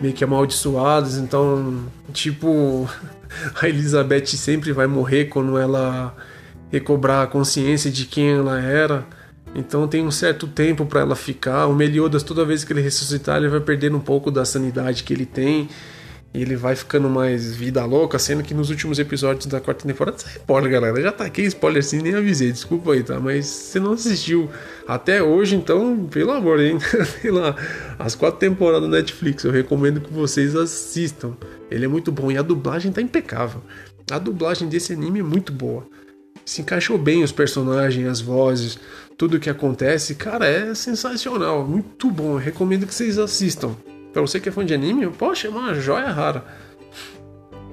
meio 0.01 0.15
que 0.15 0.25
amaldiçoados. 0.25 1.17
Então, 1.19 1.85
tipo, 2.13 2.89
a 3.61 3.69
Elizabeth 3.69 4.27
sempre 4.27 4.73
vai 4.73 4.87
morrer 4.87 5.27
quando 5.27 5.59
ela 5.59 6.15
recobrar 6.71 7.25
a 7.25 7.27
consciência 7.27 7.91
de 7.91 8.05
quem 8.05 8.31
ela 8.31 8.61
era. 8.61 9.07
Então 9.55 9.89
tem 9.89 10.03
um 10.03 10.11
certo 10.11 10.47
tempo 10.47 10.85
para 10.87 11.01
ela 11.01 11.17
ficar. 11.17 11.67
O 11.67 11.75
Meliodas, 11.75 12.23
toda 12.23 12.45
vez 12.45 12.65
que 12.65 12.73
ele 12.73 12.81
ressuscitar, 12.81 13.39
ele 13.39 13.49
vai 13.49 13.61
perdendo 13.61 13.97
um 13.97 14.01
pouco 14.01 14.31
da 14.31 14.45
sanidade 14.45 15.03
que 15.03 15.13
ele 15.13 15.27
tem. 15.27 15.69
E 16.35 16.43
ele 16.43 16.57
vai 16.57 16.77
ficando 16.77 17.09
mais 17.09 17.55
vida 17.55 17.83
louca, 17.87 18.19
sendo 18.19 18.43
que 18.43 18.53
nos 18.53 18.69
últimos 18.69 18.99
episódios 18.99 19.47
da 19.47 19.61
quarta 19.61 19.87
temporada, 19.87 20.19
spoiler, 20.19 20.71
galera, 20.71 21.01
já 21.01 21.11
tá 21.11 21.25
aqui, 21.25 21.43
spoiler 21.43 21.81
assim, 21.81 22.03
nem 22.03 22.15
avisei, 22.15 22.53
desculpa 22.53 22.93
aí, 22.93 23.03
tá? 23.03 23.19
Mas 23.19 23.47
você 23.47 23.81
não 23.81 23.93
assistiu 23.93 24.51
até 24.87 25.23
hoje, 25.23 25.57
então, 25.57 26.07
pelo 26.11 26.33
amor, 26.33 26.61
hein? 26.61 26.79
Sei 27.21 27.31
lá, 27.31 27.57
as 27.99 28.15
quatro 28.15 28.39
temporadas 28.39 28.91
da 28.91 28.99
Netflix, 28.99 29.43
eu 29.45 29.51
recomendo 29.51 30.03
que 30.03 30.13
vocês 30.13 30.55
assistam. 30.55 31.35
Ele 31.71 31.87
é 31.87 31.89
muito 31.89 32.13
bom 32.13 32.31
e 32.31 32.37
a 32.37 32.43
dublagem 32.43 32.93
tá 32.93 33.01
impecável. 33.01 33.63
A 34.11 34.19
dublagem 34.19 34.69
desse 34.69 34.93
anime 34.93 35.21
é 35.21 35.23
muito 35.23 35.51
boa. 35.51 35.87
Se 36.45 36.61
encaixou 36.61 36.99
bem 36.99 37.25
os 37.25 37.33
personagens, 37.33 38.07
as 38.07 38.21
vozes, 38.21 38.79
tudo 39.17 39.41
que 39.41 39.51
acontece, 39.51 40.15
cara, 40.15 40.47
é 40.47 40.75
sensacional, 40.75 41.67
muito 41.67 42.11
bom. 42.11 42.33
Eu 42.33 42.37
recomendo 42.37 42.87
que 42.87 42.95
vocês 42.95 43.19
assistam. 43.19 43.75
Pra 44.13 44.23
você 44.23 44.41
que 44.41 44.49
é 44.49 44.53
fã 44.53 44.65
de 44.65 44.75
anime, 44.75 45.07
poxa, 45.09 45.49
é 45.49 45.51
uma 45.51 45.75
joia 45.75 46.09
rara. 46.09 46.45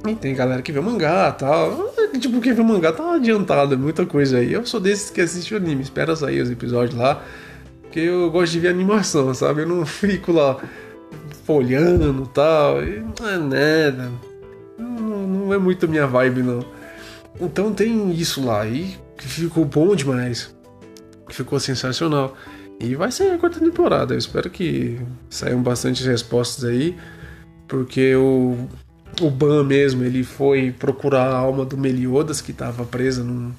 E 0.07 0.15
tem 0.15 0.35
galera 0.35 0.61
que 0.61 0.71
vê 0.71 0.79
mangá 0.79 1.33
e 1.35 1.39
tal. 1.39 1.93
Tipo, 2.19 2.39
quem 2.39 2.53
vê 2.53 2.63
mangá 2.63 2.91
tá 2.91 3.15
adiantado, 3.15 3.77
muita 3.77 4.05
coisa 4.05 4.37
aí. 4.37 4.53
Eu 4.53 4.65
sou 4.65 4.79
desses 4.79 5.09
que 5.09 5.21
assiste 5.21 5.55
anime, 5.55 5.81
espera 5.81 6.15
sair 6.15 6.41
os 6.41 6.51
episódios 6.51 6.97
lá. 6.97 7.23
Porque 7.81 7.99
eu 7.99 8.29
gosto 8.29 8.51
de 8.51 8.59
ver 8.59 8.69
animação, 8.69 9.33
sabe? 9.33 9.61
Eu 9.61 9.67
não 9.67 9.85
fico 9.87 10.31
lá 10.31 10.57
folhando 11.45 12.23
e 12.23 12.33
tal. 12.33 12.75
Não 12.81 13.29
é 13.29 13.37
nada. 13.37 14.11
Não, 14.77 15.27
não 15.27 15.53
é 15.53 15.57
muito 15.57 15.87
minha 15.87 16.05
vibe, 16.05 16.43
não. 16.43 16.65
Então 17.39 17.73
tem 17.73 18.11
isso 18.11 18.45
lá. 18.45 18.65
E 18.67 18.95
ficou 19.17 19.65
bom 19.65 19.95
demais. 19.95 20.55
Ficou 21.29 21.59
sensacional. 21.59 22.35
E 22.79 22.95
vai 22.95 23.11
ser 23.11 23.31
a 23.31 23.37
quarta 23.37 23.59
temporada. 23.59 24.13
Eu 24.13 24.17
espero 24.17 24.49
que 24.49 24.99
saiam 25.29 25.61
bastante 25.61 26.03
respostas 26.03 26.65
aí, 26.65 26.95
porque 27.67 28.15
o, 28.15 28.67
o 29.21 29.29
Ban 29.29 29.63
mesmo 29.63 30.03
ele 30.03 30.23
foi 30.23 30.71
procurar 30.71 31.27
a 31.27 31.37
alma 31.37 31.65
do 31.65 31.77
Meliodas 31.77 32.41
que 32.41 32.51
estava 32.51 32.83
presa 32.85 33.23
no, 33.23 33.55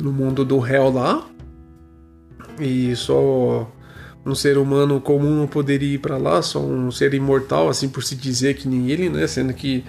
no 0.00 0.12
mundo 0.12 0.44
do 0.44 0.58
réu 0.58 0.90
lá. 0.90 1.26
E 2.60 2.94
só 2.94 3.70
um 4.24 4.34
ser 4.34 4.58
humano 4.58 5.00
comum 5.00 5.34
não 5.34 5.46
poderia 5.46 5.94
ir 5.94 5.98
para 5.98 6.16
lá, 6.16 6.40
só 6.40 6.60
um 6.60 6.90
ser 6.90 7.12
imortal, 7.14 7.68
assim 7.68 7.88
por 7.88 8.02
se 8.04 8.14
dizer 8.14 8.54
que 8.54 8.68
nem 8.68 8.90
ele, 8.90 9.08
né? 9.08 9.26
Sendo 9.26 9.52
que 9.52 9.84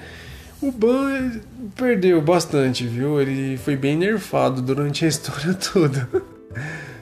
o 0.60 0.72
Ban 0.72 1.40
perdeu 1.76 2.20
bastante, 2.22 2.88
viu? 2.88 3.22
Ele 3.22 3.56
foi 3.58 3.78
bem 3.78 3.96
nerfado 3.96 4.64
durante 4.64 5.06
a 5.06 5.08
história 5.08 5.54
toda 5.72 6.10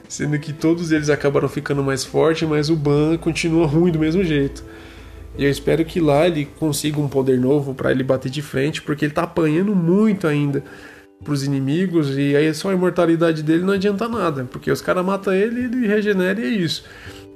sendo 0.08 0.38
que 0.38 0.52
todos 0.52 0.92
eles 0.92 1.10
acabaram 1.10 1.48
ficando 1.48 1.82
mais 1.82 2.04
fortes, 2.04 2.48
mas 2.48 2.70
o 2.70 2.76
Ban 2.76 3.16
continua 3.16 3.66
ruim 3.66 3.90
do 3.90 3.98
mesmo 3.98 4.22
jeito. 4.22 4.64
E 5.36 5.44
eu 5.44 5.50
espero 5.50 5.84
que 5.84 6.00
lá 6.00 6.26
ele 6.26 6.44
consiga 6.58 7.00
um 7.00 7.08
poder 7.08 7.40
novo 7.40 7.74
para 7.74 7.90
ele 7.90 8.04
bater 8.04 8.30
de 8.30 8.40
frente, 8.40 8.80
porque 8.82 9.04
ele 9.04 9.14
tá 9.14 9.24
apanhando 9.24 9.74
muito 9.74 10.26
ainda 10.26 10.62
pros 11.24 11.42
inimigos 11.42 12.16
e 12.16 12.36
aí 12.36 12.52
só 12.54 12.70
a 12.70 12.74
imortalidade 12.74 13.42
dele 13.42 13.64
não 13.64 13.72
adianta 13.72 14.06
nada, 14.08 14.44
porque 14.44 14.70
os 14.70 14.80
caras 14.80 15.04
matam 15.04 15.32
ele, 15.32 15.64
ele 15.64 15.86
regenera 15.86 16.38
e 16.40 16.44
é 16.44 16.48
isso. 16.48 16.84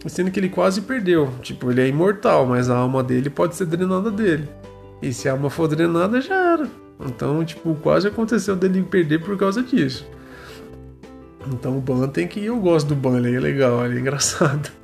Sendo 0.07 0.31
que 0.31 0.39
ele 0.39 0.49
quase 0.49 0.83
perdeu. 0.83 1.33
Tipo, 1.43 1.73
ele 1.73 1.81
é 1.81 1.89
imortal, 1.89 2.47
mas 2.47 2.71
a 2.71 2.77
alma 2.77 3.03
dele 3.03 3.29
pode 3.29 3.57
ser 3.57 3.67
drenada 3.67 4.11
dele. 4.13 4.49
E 5.03 5.13
se 5.13 5.29
a 5.29 5.33
alma 5.33 5.51
for 5.51 5.67
drenada, 5.67 6.21
já 6.21 6.53
era. 6.53 6.71
Então, 7.05 7.45
tipo, 7.45 7.75
quase 7.77 8.07
aconteceu 8.07 8.55
dele 8.55 8.83
perder 8.83 9.21
por 9.21 9.37
causa 9.37 9.61
disso. 9.61 10.07
Então 11.47 11.77
o 11.79 11.81
Ban 11.81 12.09
tem 12.09 12.27
que. 12.27 12.45
Eu 12.45 12.59
gosto 12.59 12.89
do 12.89 12.95
Ban, 12.95 13.19
ele 13.19 13.37
é 13.37 13.41
legal, 13.41 13.85
ele 13.85 13.97
é 13.97 14.01
engraçado. 14.01 14.71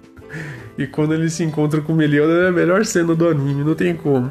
E 0.77 0.89
quando 0.89 1.15
ele 1.15 1.31
se 1.31 1.45
encontra 1.45 1.81
com 1.81 1.93
o 1.93 1.95
Meliodas 1.95 2.35
é 2.47 2.49
a 2.49 2.51
melhor 2.51 2.85
cena 2.85 3.15
do 3.15 3.29
anime, 3.29 3.63
não 3.63 3.77
tem 3.77 3.95
como. 3.95 4.29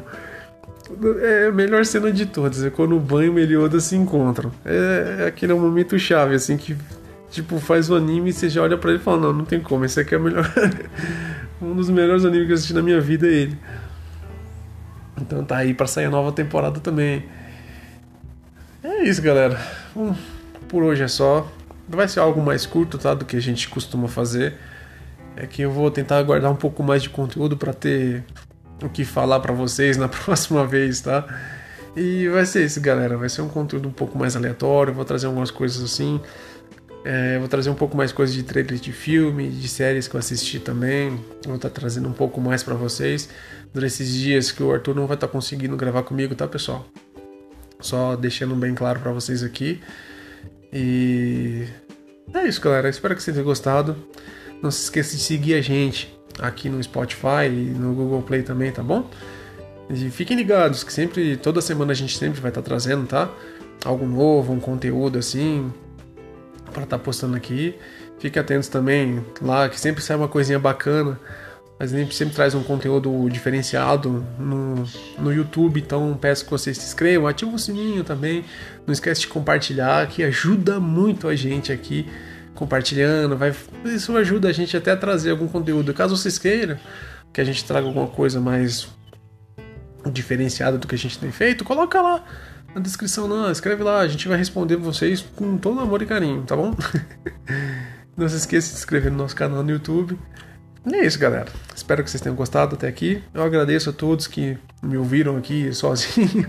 É 1.22 1.46
a 1.46 1.50
melhor 1.52 1.86
cena 1.86 2.12
de 2.12 2.26
todas, 2.26 2.62
é 2.62 2.68
quando 2.68 2.94
o 2.94 3.00
Ban 3.00 3.24
e 3.24 3.30
o 3.30 3.32
Meliodas 3.32 3.84
se 3.84 3.96
encontram. 3.96 4.52
É, 4.62 5.20
é 5.20 5.26
aquele 5.26 5.54
momento 5.54 5.98
chave, 5.98 6.34
assim, 6.34 6.58
que 6.58 6.76
tipo, 7.30 7.58
faz 7.58 7.88
o 7.88 7.96
anime 7.96 8.28
e 8.28 8.32
você 8.34 8.48
já 8.48 8.62
olha 8.62 8.76
pra 8.76 8.90
ele 8.90 9.00
e 9.00 9.02
fala, 9.02 9.22
não, 9.22 9.32
não 9.32 9.44
tem 9.44 9.58
como, 9.58 9.84
esse 9.84 9.98
aqui 9.98 10.14
é 10.14 10.18
o 10.18 10.20
melhor. 10.20 10.44
um 11.60 11.74
dos 11.74 11.88
melhores 11.88 12.24
animes 12.24 12.46
que 12.46 12.52
eu 12.52 12.54
assisti 12.54 12.74
na 12.74 12.82
minha 12.82 13.00
vida 13.00 13.26
é 13.26 13.30
ele. 13.30 13.58
Então 15.20 15.44
tá 15.44 15.56
aí 15.56 15.74
pra 15.74 15.86
sair 15.86 16.04
a 16.04 16.10
nova 16.10 16.30
temporada 16.30 16.78
também. 16.78 17.24
É 18.82 19.02
isso, 19.04 19.22
galera. 19.22 19.58
Hum, 19.96 20.14
por 20.68 20.82
hoje 20.82 21.02
é 21.02 21.08
só 21.08 21.50
vai 21.88 22.08
ser 22.08 22.20
algo 22.20 22.42
mais 22.42 22.66
curto, 22.66 22.98
tá? 22.98 23.14
Do 23.14 23.24
que 23.24 23.36
a 23.36 23.40
gente 23.40 23.68
costuma 23.68 24.08
fazer. 24.08 24.54
É 25.36 25.46
que 25.46 25.62
eu 25.62 25.70
vou 25.70 25.90
tentar 25.90 26.22
guardar 26.22 26.50
um 26.50 26.56
pouco 26.56 26.82
mais 26.82 27.02
de 27.02 27.10
conteúdo 27.10 27.56
para 27.56 27.72
ter 27.72 28.24
o 28.82 28.88
que 28.88 29.04
falar 29.04 29.40
para 29.40 29.52
vocês 29.52 29.96
na 29.96 30.06
próxima 30.08 30.66
vez, 30.66 31.00
tá? 31.00 31.26
E 31.96 32.28
vai 32.28 32.44
ser 32.46 32.64
isso, 32.64 32.80
galera. 32.80 33.16
Vai 33.16 33.28
ser 33.28 33.42
um 33.42 33.48
conteúdo 33.48 33.88
um 33.88 33.92
pouco 33.92 34.18
mais 34.18 34.36
aleatório. 34.36 34.92
Vou 34.92 35.04
trazer 35.04 35.26
algumas 35.26 35.50
coisas 35.50 35.82
assim. 35.82 36.20
É, 37.04 37.38
vou 37.38 37.48
trazer 37.48 37.68
um 37.68 37.74
pouco 37.74 37.96
mais 37.96 38.12
coisas 38.12 38.34
de 38.34 38.42
trailers 38.42 38.80
de 38.80 38.90
filme, 38.90 39.50
de 39.50 39.68
séries 39.68 40.08
que 40.08 40.14
eu 40.14 40.18
assisti 40.18 40.58
também. 40.58 41.10
Vou 41.44 41.56
estar 41.56 41.68
tá 41.68 41.80
trazendo 41.80 42.08
um 42.08 42.12
pouco 42.12 42.40
mais 42.40 42.62
para 42.62 42.74
vocês 42.74 43.28
durante 43.74 43.92
esses 43.92 44.10
dias 44.10 44.50
que 44.50 44.62
o 44.62 44.72
Arthur 44.72 44.94
não 44.94 45.06
vai 45.06 45.16
estar 45.16 45.26
tá 45.26 45.32
conseguindo 45.32 45.76
gravar 45.76 46.02
comigo, 46.04 46.34
tá, 46.34 46.48
pessoal? 46.48 46.86
Só 47.80 48.16
deixando 48.16 48.54
bem 48.54 48.74
claro 48.74 49.00
para 49.00 49.12
vocês 49.12 49.42
aqui. 49.42 49.82
E 50.74 51.68
é 52.34 52.48
isso, 52.48 52.60
galera. 52.60 52.88
Espero 52.88 53.14
que 53.14 53.22
vocês 53.22 53.32
tenham 53.32 53.46
gostado. 53.46 53.96
Não 54.60 54.72
se 54.72 54.82
esqueça 54.82 55.16
de 55.16 55.22
seguir 55.22 55.54
a 55.54 55.60
gente 55.60 56.12
aqui 56.40 56.68
no 56.68 56.82
Spotify 56.82 57.46
e 57.46 57.72
no 57.78 57.94
Google 57.94 58.22
Play 58.22 58.42
também, 58.42 58.72
tá 58.72 58.82
bom? 58.82 59.08
E 59.88 60.10
fiquem 60.10 60.36
ligados 60.36 60.82
que 60.82 60.92
sempre, 60.92 61.36
toda 61.36 61.60
semana 61.60 61.92
a 61.92 61.94
gente 61.94 62.18
sempre 62.18 62.40
vai 62.40 62.50
estar 62.50 62.60
tá 62.60 62.64
trazendo, 62.66 63.06
tá? 63.06 63.30
Algo 63.84 64.04
novo, 64.04 64.52
um 64.52 64.58
conteúdo 64.58 65.16
assim, 65.16 65.72
para 66.72 66.82
estar 66.82 66.98
tá 66.98 67.04
postando 67.04 67.36
aqui. 67.36 67.76
Fiquem 68.18 68.40
atentos 68.40 68.68
também 68.68 69.24
lá, 69.40 69.68
que 69.68 69.78
sempre 69.78 70.02
sai 70.02 70.16
uma 70.16 70.28
coisinha 70.28 70.58
bacana 70.58 71.20
mas 71.78 71.92
a 71.92 71.98
gente 71.98 72.14
sempre 72.14 72.34
traz 72.34 72.54
um 72.54 72.62
conteúdo 72.62 73.28
diferenciado 73.28 74.24
no, 74.38 74.84
no 75.18 75.32
YouTube, 75.32 75.80
então 75.80 76.16
peço 76.20 76.44
que 76.44 76.50
vocês 76.50 76.78
se 76.78 76.86
inscrevam, 76.86 77.26
ativem 77.26 77.54
o 77.54 77.58
sininho 77.58 78.04
também, 78.04 78.44
não 78.86 78.92
esquece 78.92 79.22
de 79.22 79.28
compartilhar, 79.28 80.06
que 80.06 80.22
ajuda 80.22 80.78
muito 80.78 81.26
a 81.26 81.34
gente 81.34 81.72
aqui 81.72 82.08
compartilhando, 82.54 83.36
vai, 83.36 83.52
isso 83.84 84.16
ajuda 84.16 84.48
a 84.48 84.52
gente 84.52 84.76
até 84.76 84.92
a 84.92 84.96
trazer 84.96 85.32
algum 85.32 85.48
conteúdo. 85.48 85.92
Caso 85.92 86.16
vocês 86.16 86.38
queiram 86.38 86.78
que 87.32 87.40
a 87.40 87.44
gente 87.44 87.64
traga 87.64 87.86
alguma 87.86 88.06
coisa 88.06 88.40
mais 88.40 88.88
diferenciada 90.12 90.78
do 90.78 90.86
que 90.86 90.94
a 90.94 90.98
gente 90.98 91.18
tem 91.18 91.32
feito, 91.32 91.64
coloca 91.64 92.00
lá 92.00 92.24
na 92.74 92.80
descrição, 92.80 93.26
não, 93.26 93.50
escreve 93.50 93.82
lá, 93.82 94.00
a 94.00 94.08
gente 94.08 94.28
vai 94.28 94.36
responder 94.36 94.76
vocês 94.76 95.24
com 95.34 95.56
todo 95.56 95.80
amor 95.80 96.02
e 96.02 96.06
carinho, 96.06 96.42
tá 96.42 96.56
bom? 96.56 96.74
não 98.16 98.28
se 98.28 98.36
esqueça 98.36 98.68
de 98.68 98.74
se 98.74 98.78
inscrever 98.80 99.10
no 99.10 99.18
nosso 99.18 99.34
canal 99.34 99.62
no 99.62 99.70
YouTube. 99.70 100.18
E 100.86 100.94
é 100.94 101.06
isso, 101.06 101.18
galera. 101.18 101.46
Espero 101.74 102.04
que 102.04 102.10
vocês 102.10 102.20
tenham 102.20 102.36
gostado 102.36 102.74
até 102.74 102.86
aqui. 102.86 103.22
Eu 103.32 103.42
agradeço 103.42 103.88
a 103.88 103.92
todos 103.92 104.26
que 104.26 104.58
me 104.82 104.96
ouviram 104.96 105.36
aqui 105.36 105.72
sozinho. 105.74 106.48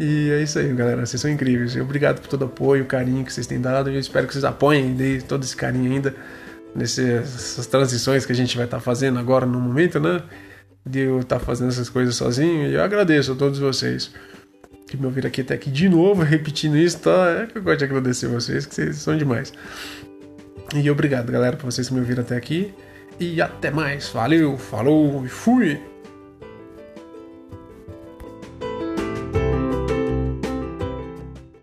e 0.00 0.30
é 0.30 0.42
isso 0.42 0.58
aí, 0.58 0.72
galera. 0.72 1.04
Vocês 1.04 1.20
são 1.20 1.30
incríveis. 1.30 1.76
Obrigado 1.76 2.20
por 2.20 2.28
todo 2.28 2.42
o 2.42 2.46
apoio, 2.46 2.84
o 2.84 2.86
carinho 2.86 3.24
que 3.24 3.32
vocês 3.32 3.46
têm 3.46 3.60
dado. 3.60 3.90
E 3.90 3.94
eu 3.94 4.00
espero 4.00 4.26
que 4.26 4.32
vocês 4.32 4.44
apoiem 4.44 4.96
e 4.98 5.20
todo 5.20 5.42
esse 5.42 5.54
carinho 5.54 5.92
ainda 5.92 6.14
nessas 6.74 7.66
transições 7.66 8.24
que 8.26 8.32
a 8.32 8.34
gente 8.34 8.56
vai 8.56 8.64
estar 8.64 8.78
tá 8.78 8.82
fazendo 8.82 9.18
agora 9.18 9.44
no 9.44 9.60
momento, 9.60 10.00
né? 10.00 10.22
De 10.84 11.00
eu 11.00 11.20
estar 11.20 11.38
tá 11.38 11.44
fazendo 11.44 11.68
essas 11.68 11.90
coisas 11.90 12.16
sozinho. 12.16 12.68
E 12.68 12.74
eu 12.74 12.82
agradeço 12.82 13.32
a 13.32 13.34
todos 13.34 13.58
vocês 13.58 14.10
que 14.88 14.96
me 14.96 15.06
ouviram 15.06 15.28
aqui 15.28 15.42
até 15.42 15.54
aqui 15.54 15.70
de 15.70 15.88
novo, 15.90 16.22
repetindo 16.24 16.76
isso, 16.76 17.00
tá? 17.00 17.42
É 17.42 17.46
que 17.46 17.58
eu 17.58 17.62
gosto 17.62 17.78
de 17.78 17.84
agradecer 17.84 18.28
vocês, 18.28 18.64
que 18.64 18.74
vocês 18.74 18.96
são 18.96 19.16
demais. 19.16 19.52
E 20.74 20.90
obrigado, 20.90 21.30
galera, 21.30 21.56
por 21.56 21.70
vocês 21.70 21.88
que 21.88 21.94
me 21.94 22.00
ouviram 22.00 22.22
até 22.22 22.36
aqui. 22.36 22.74
E 23.18 23.40
até 23.40 23.70
mais. 23.70 24.08
Valeu, 24.08 24.58
falou 24.58 25.24
e 25.24 25.28
fui! 25.28 25.93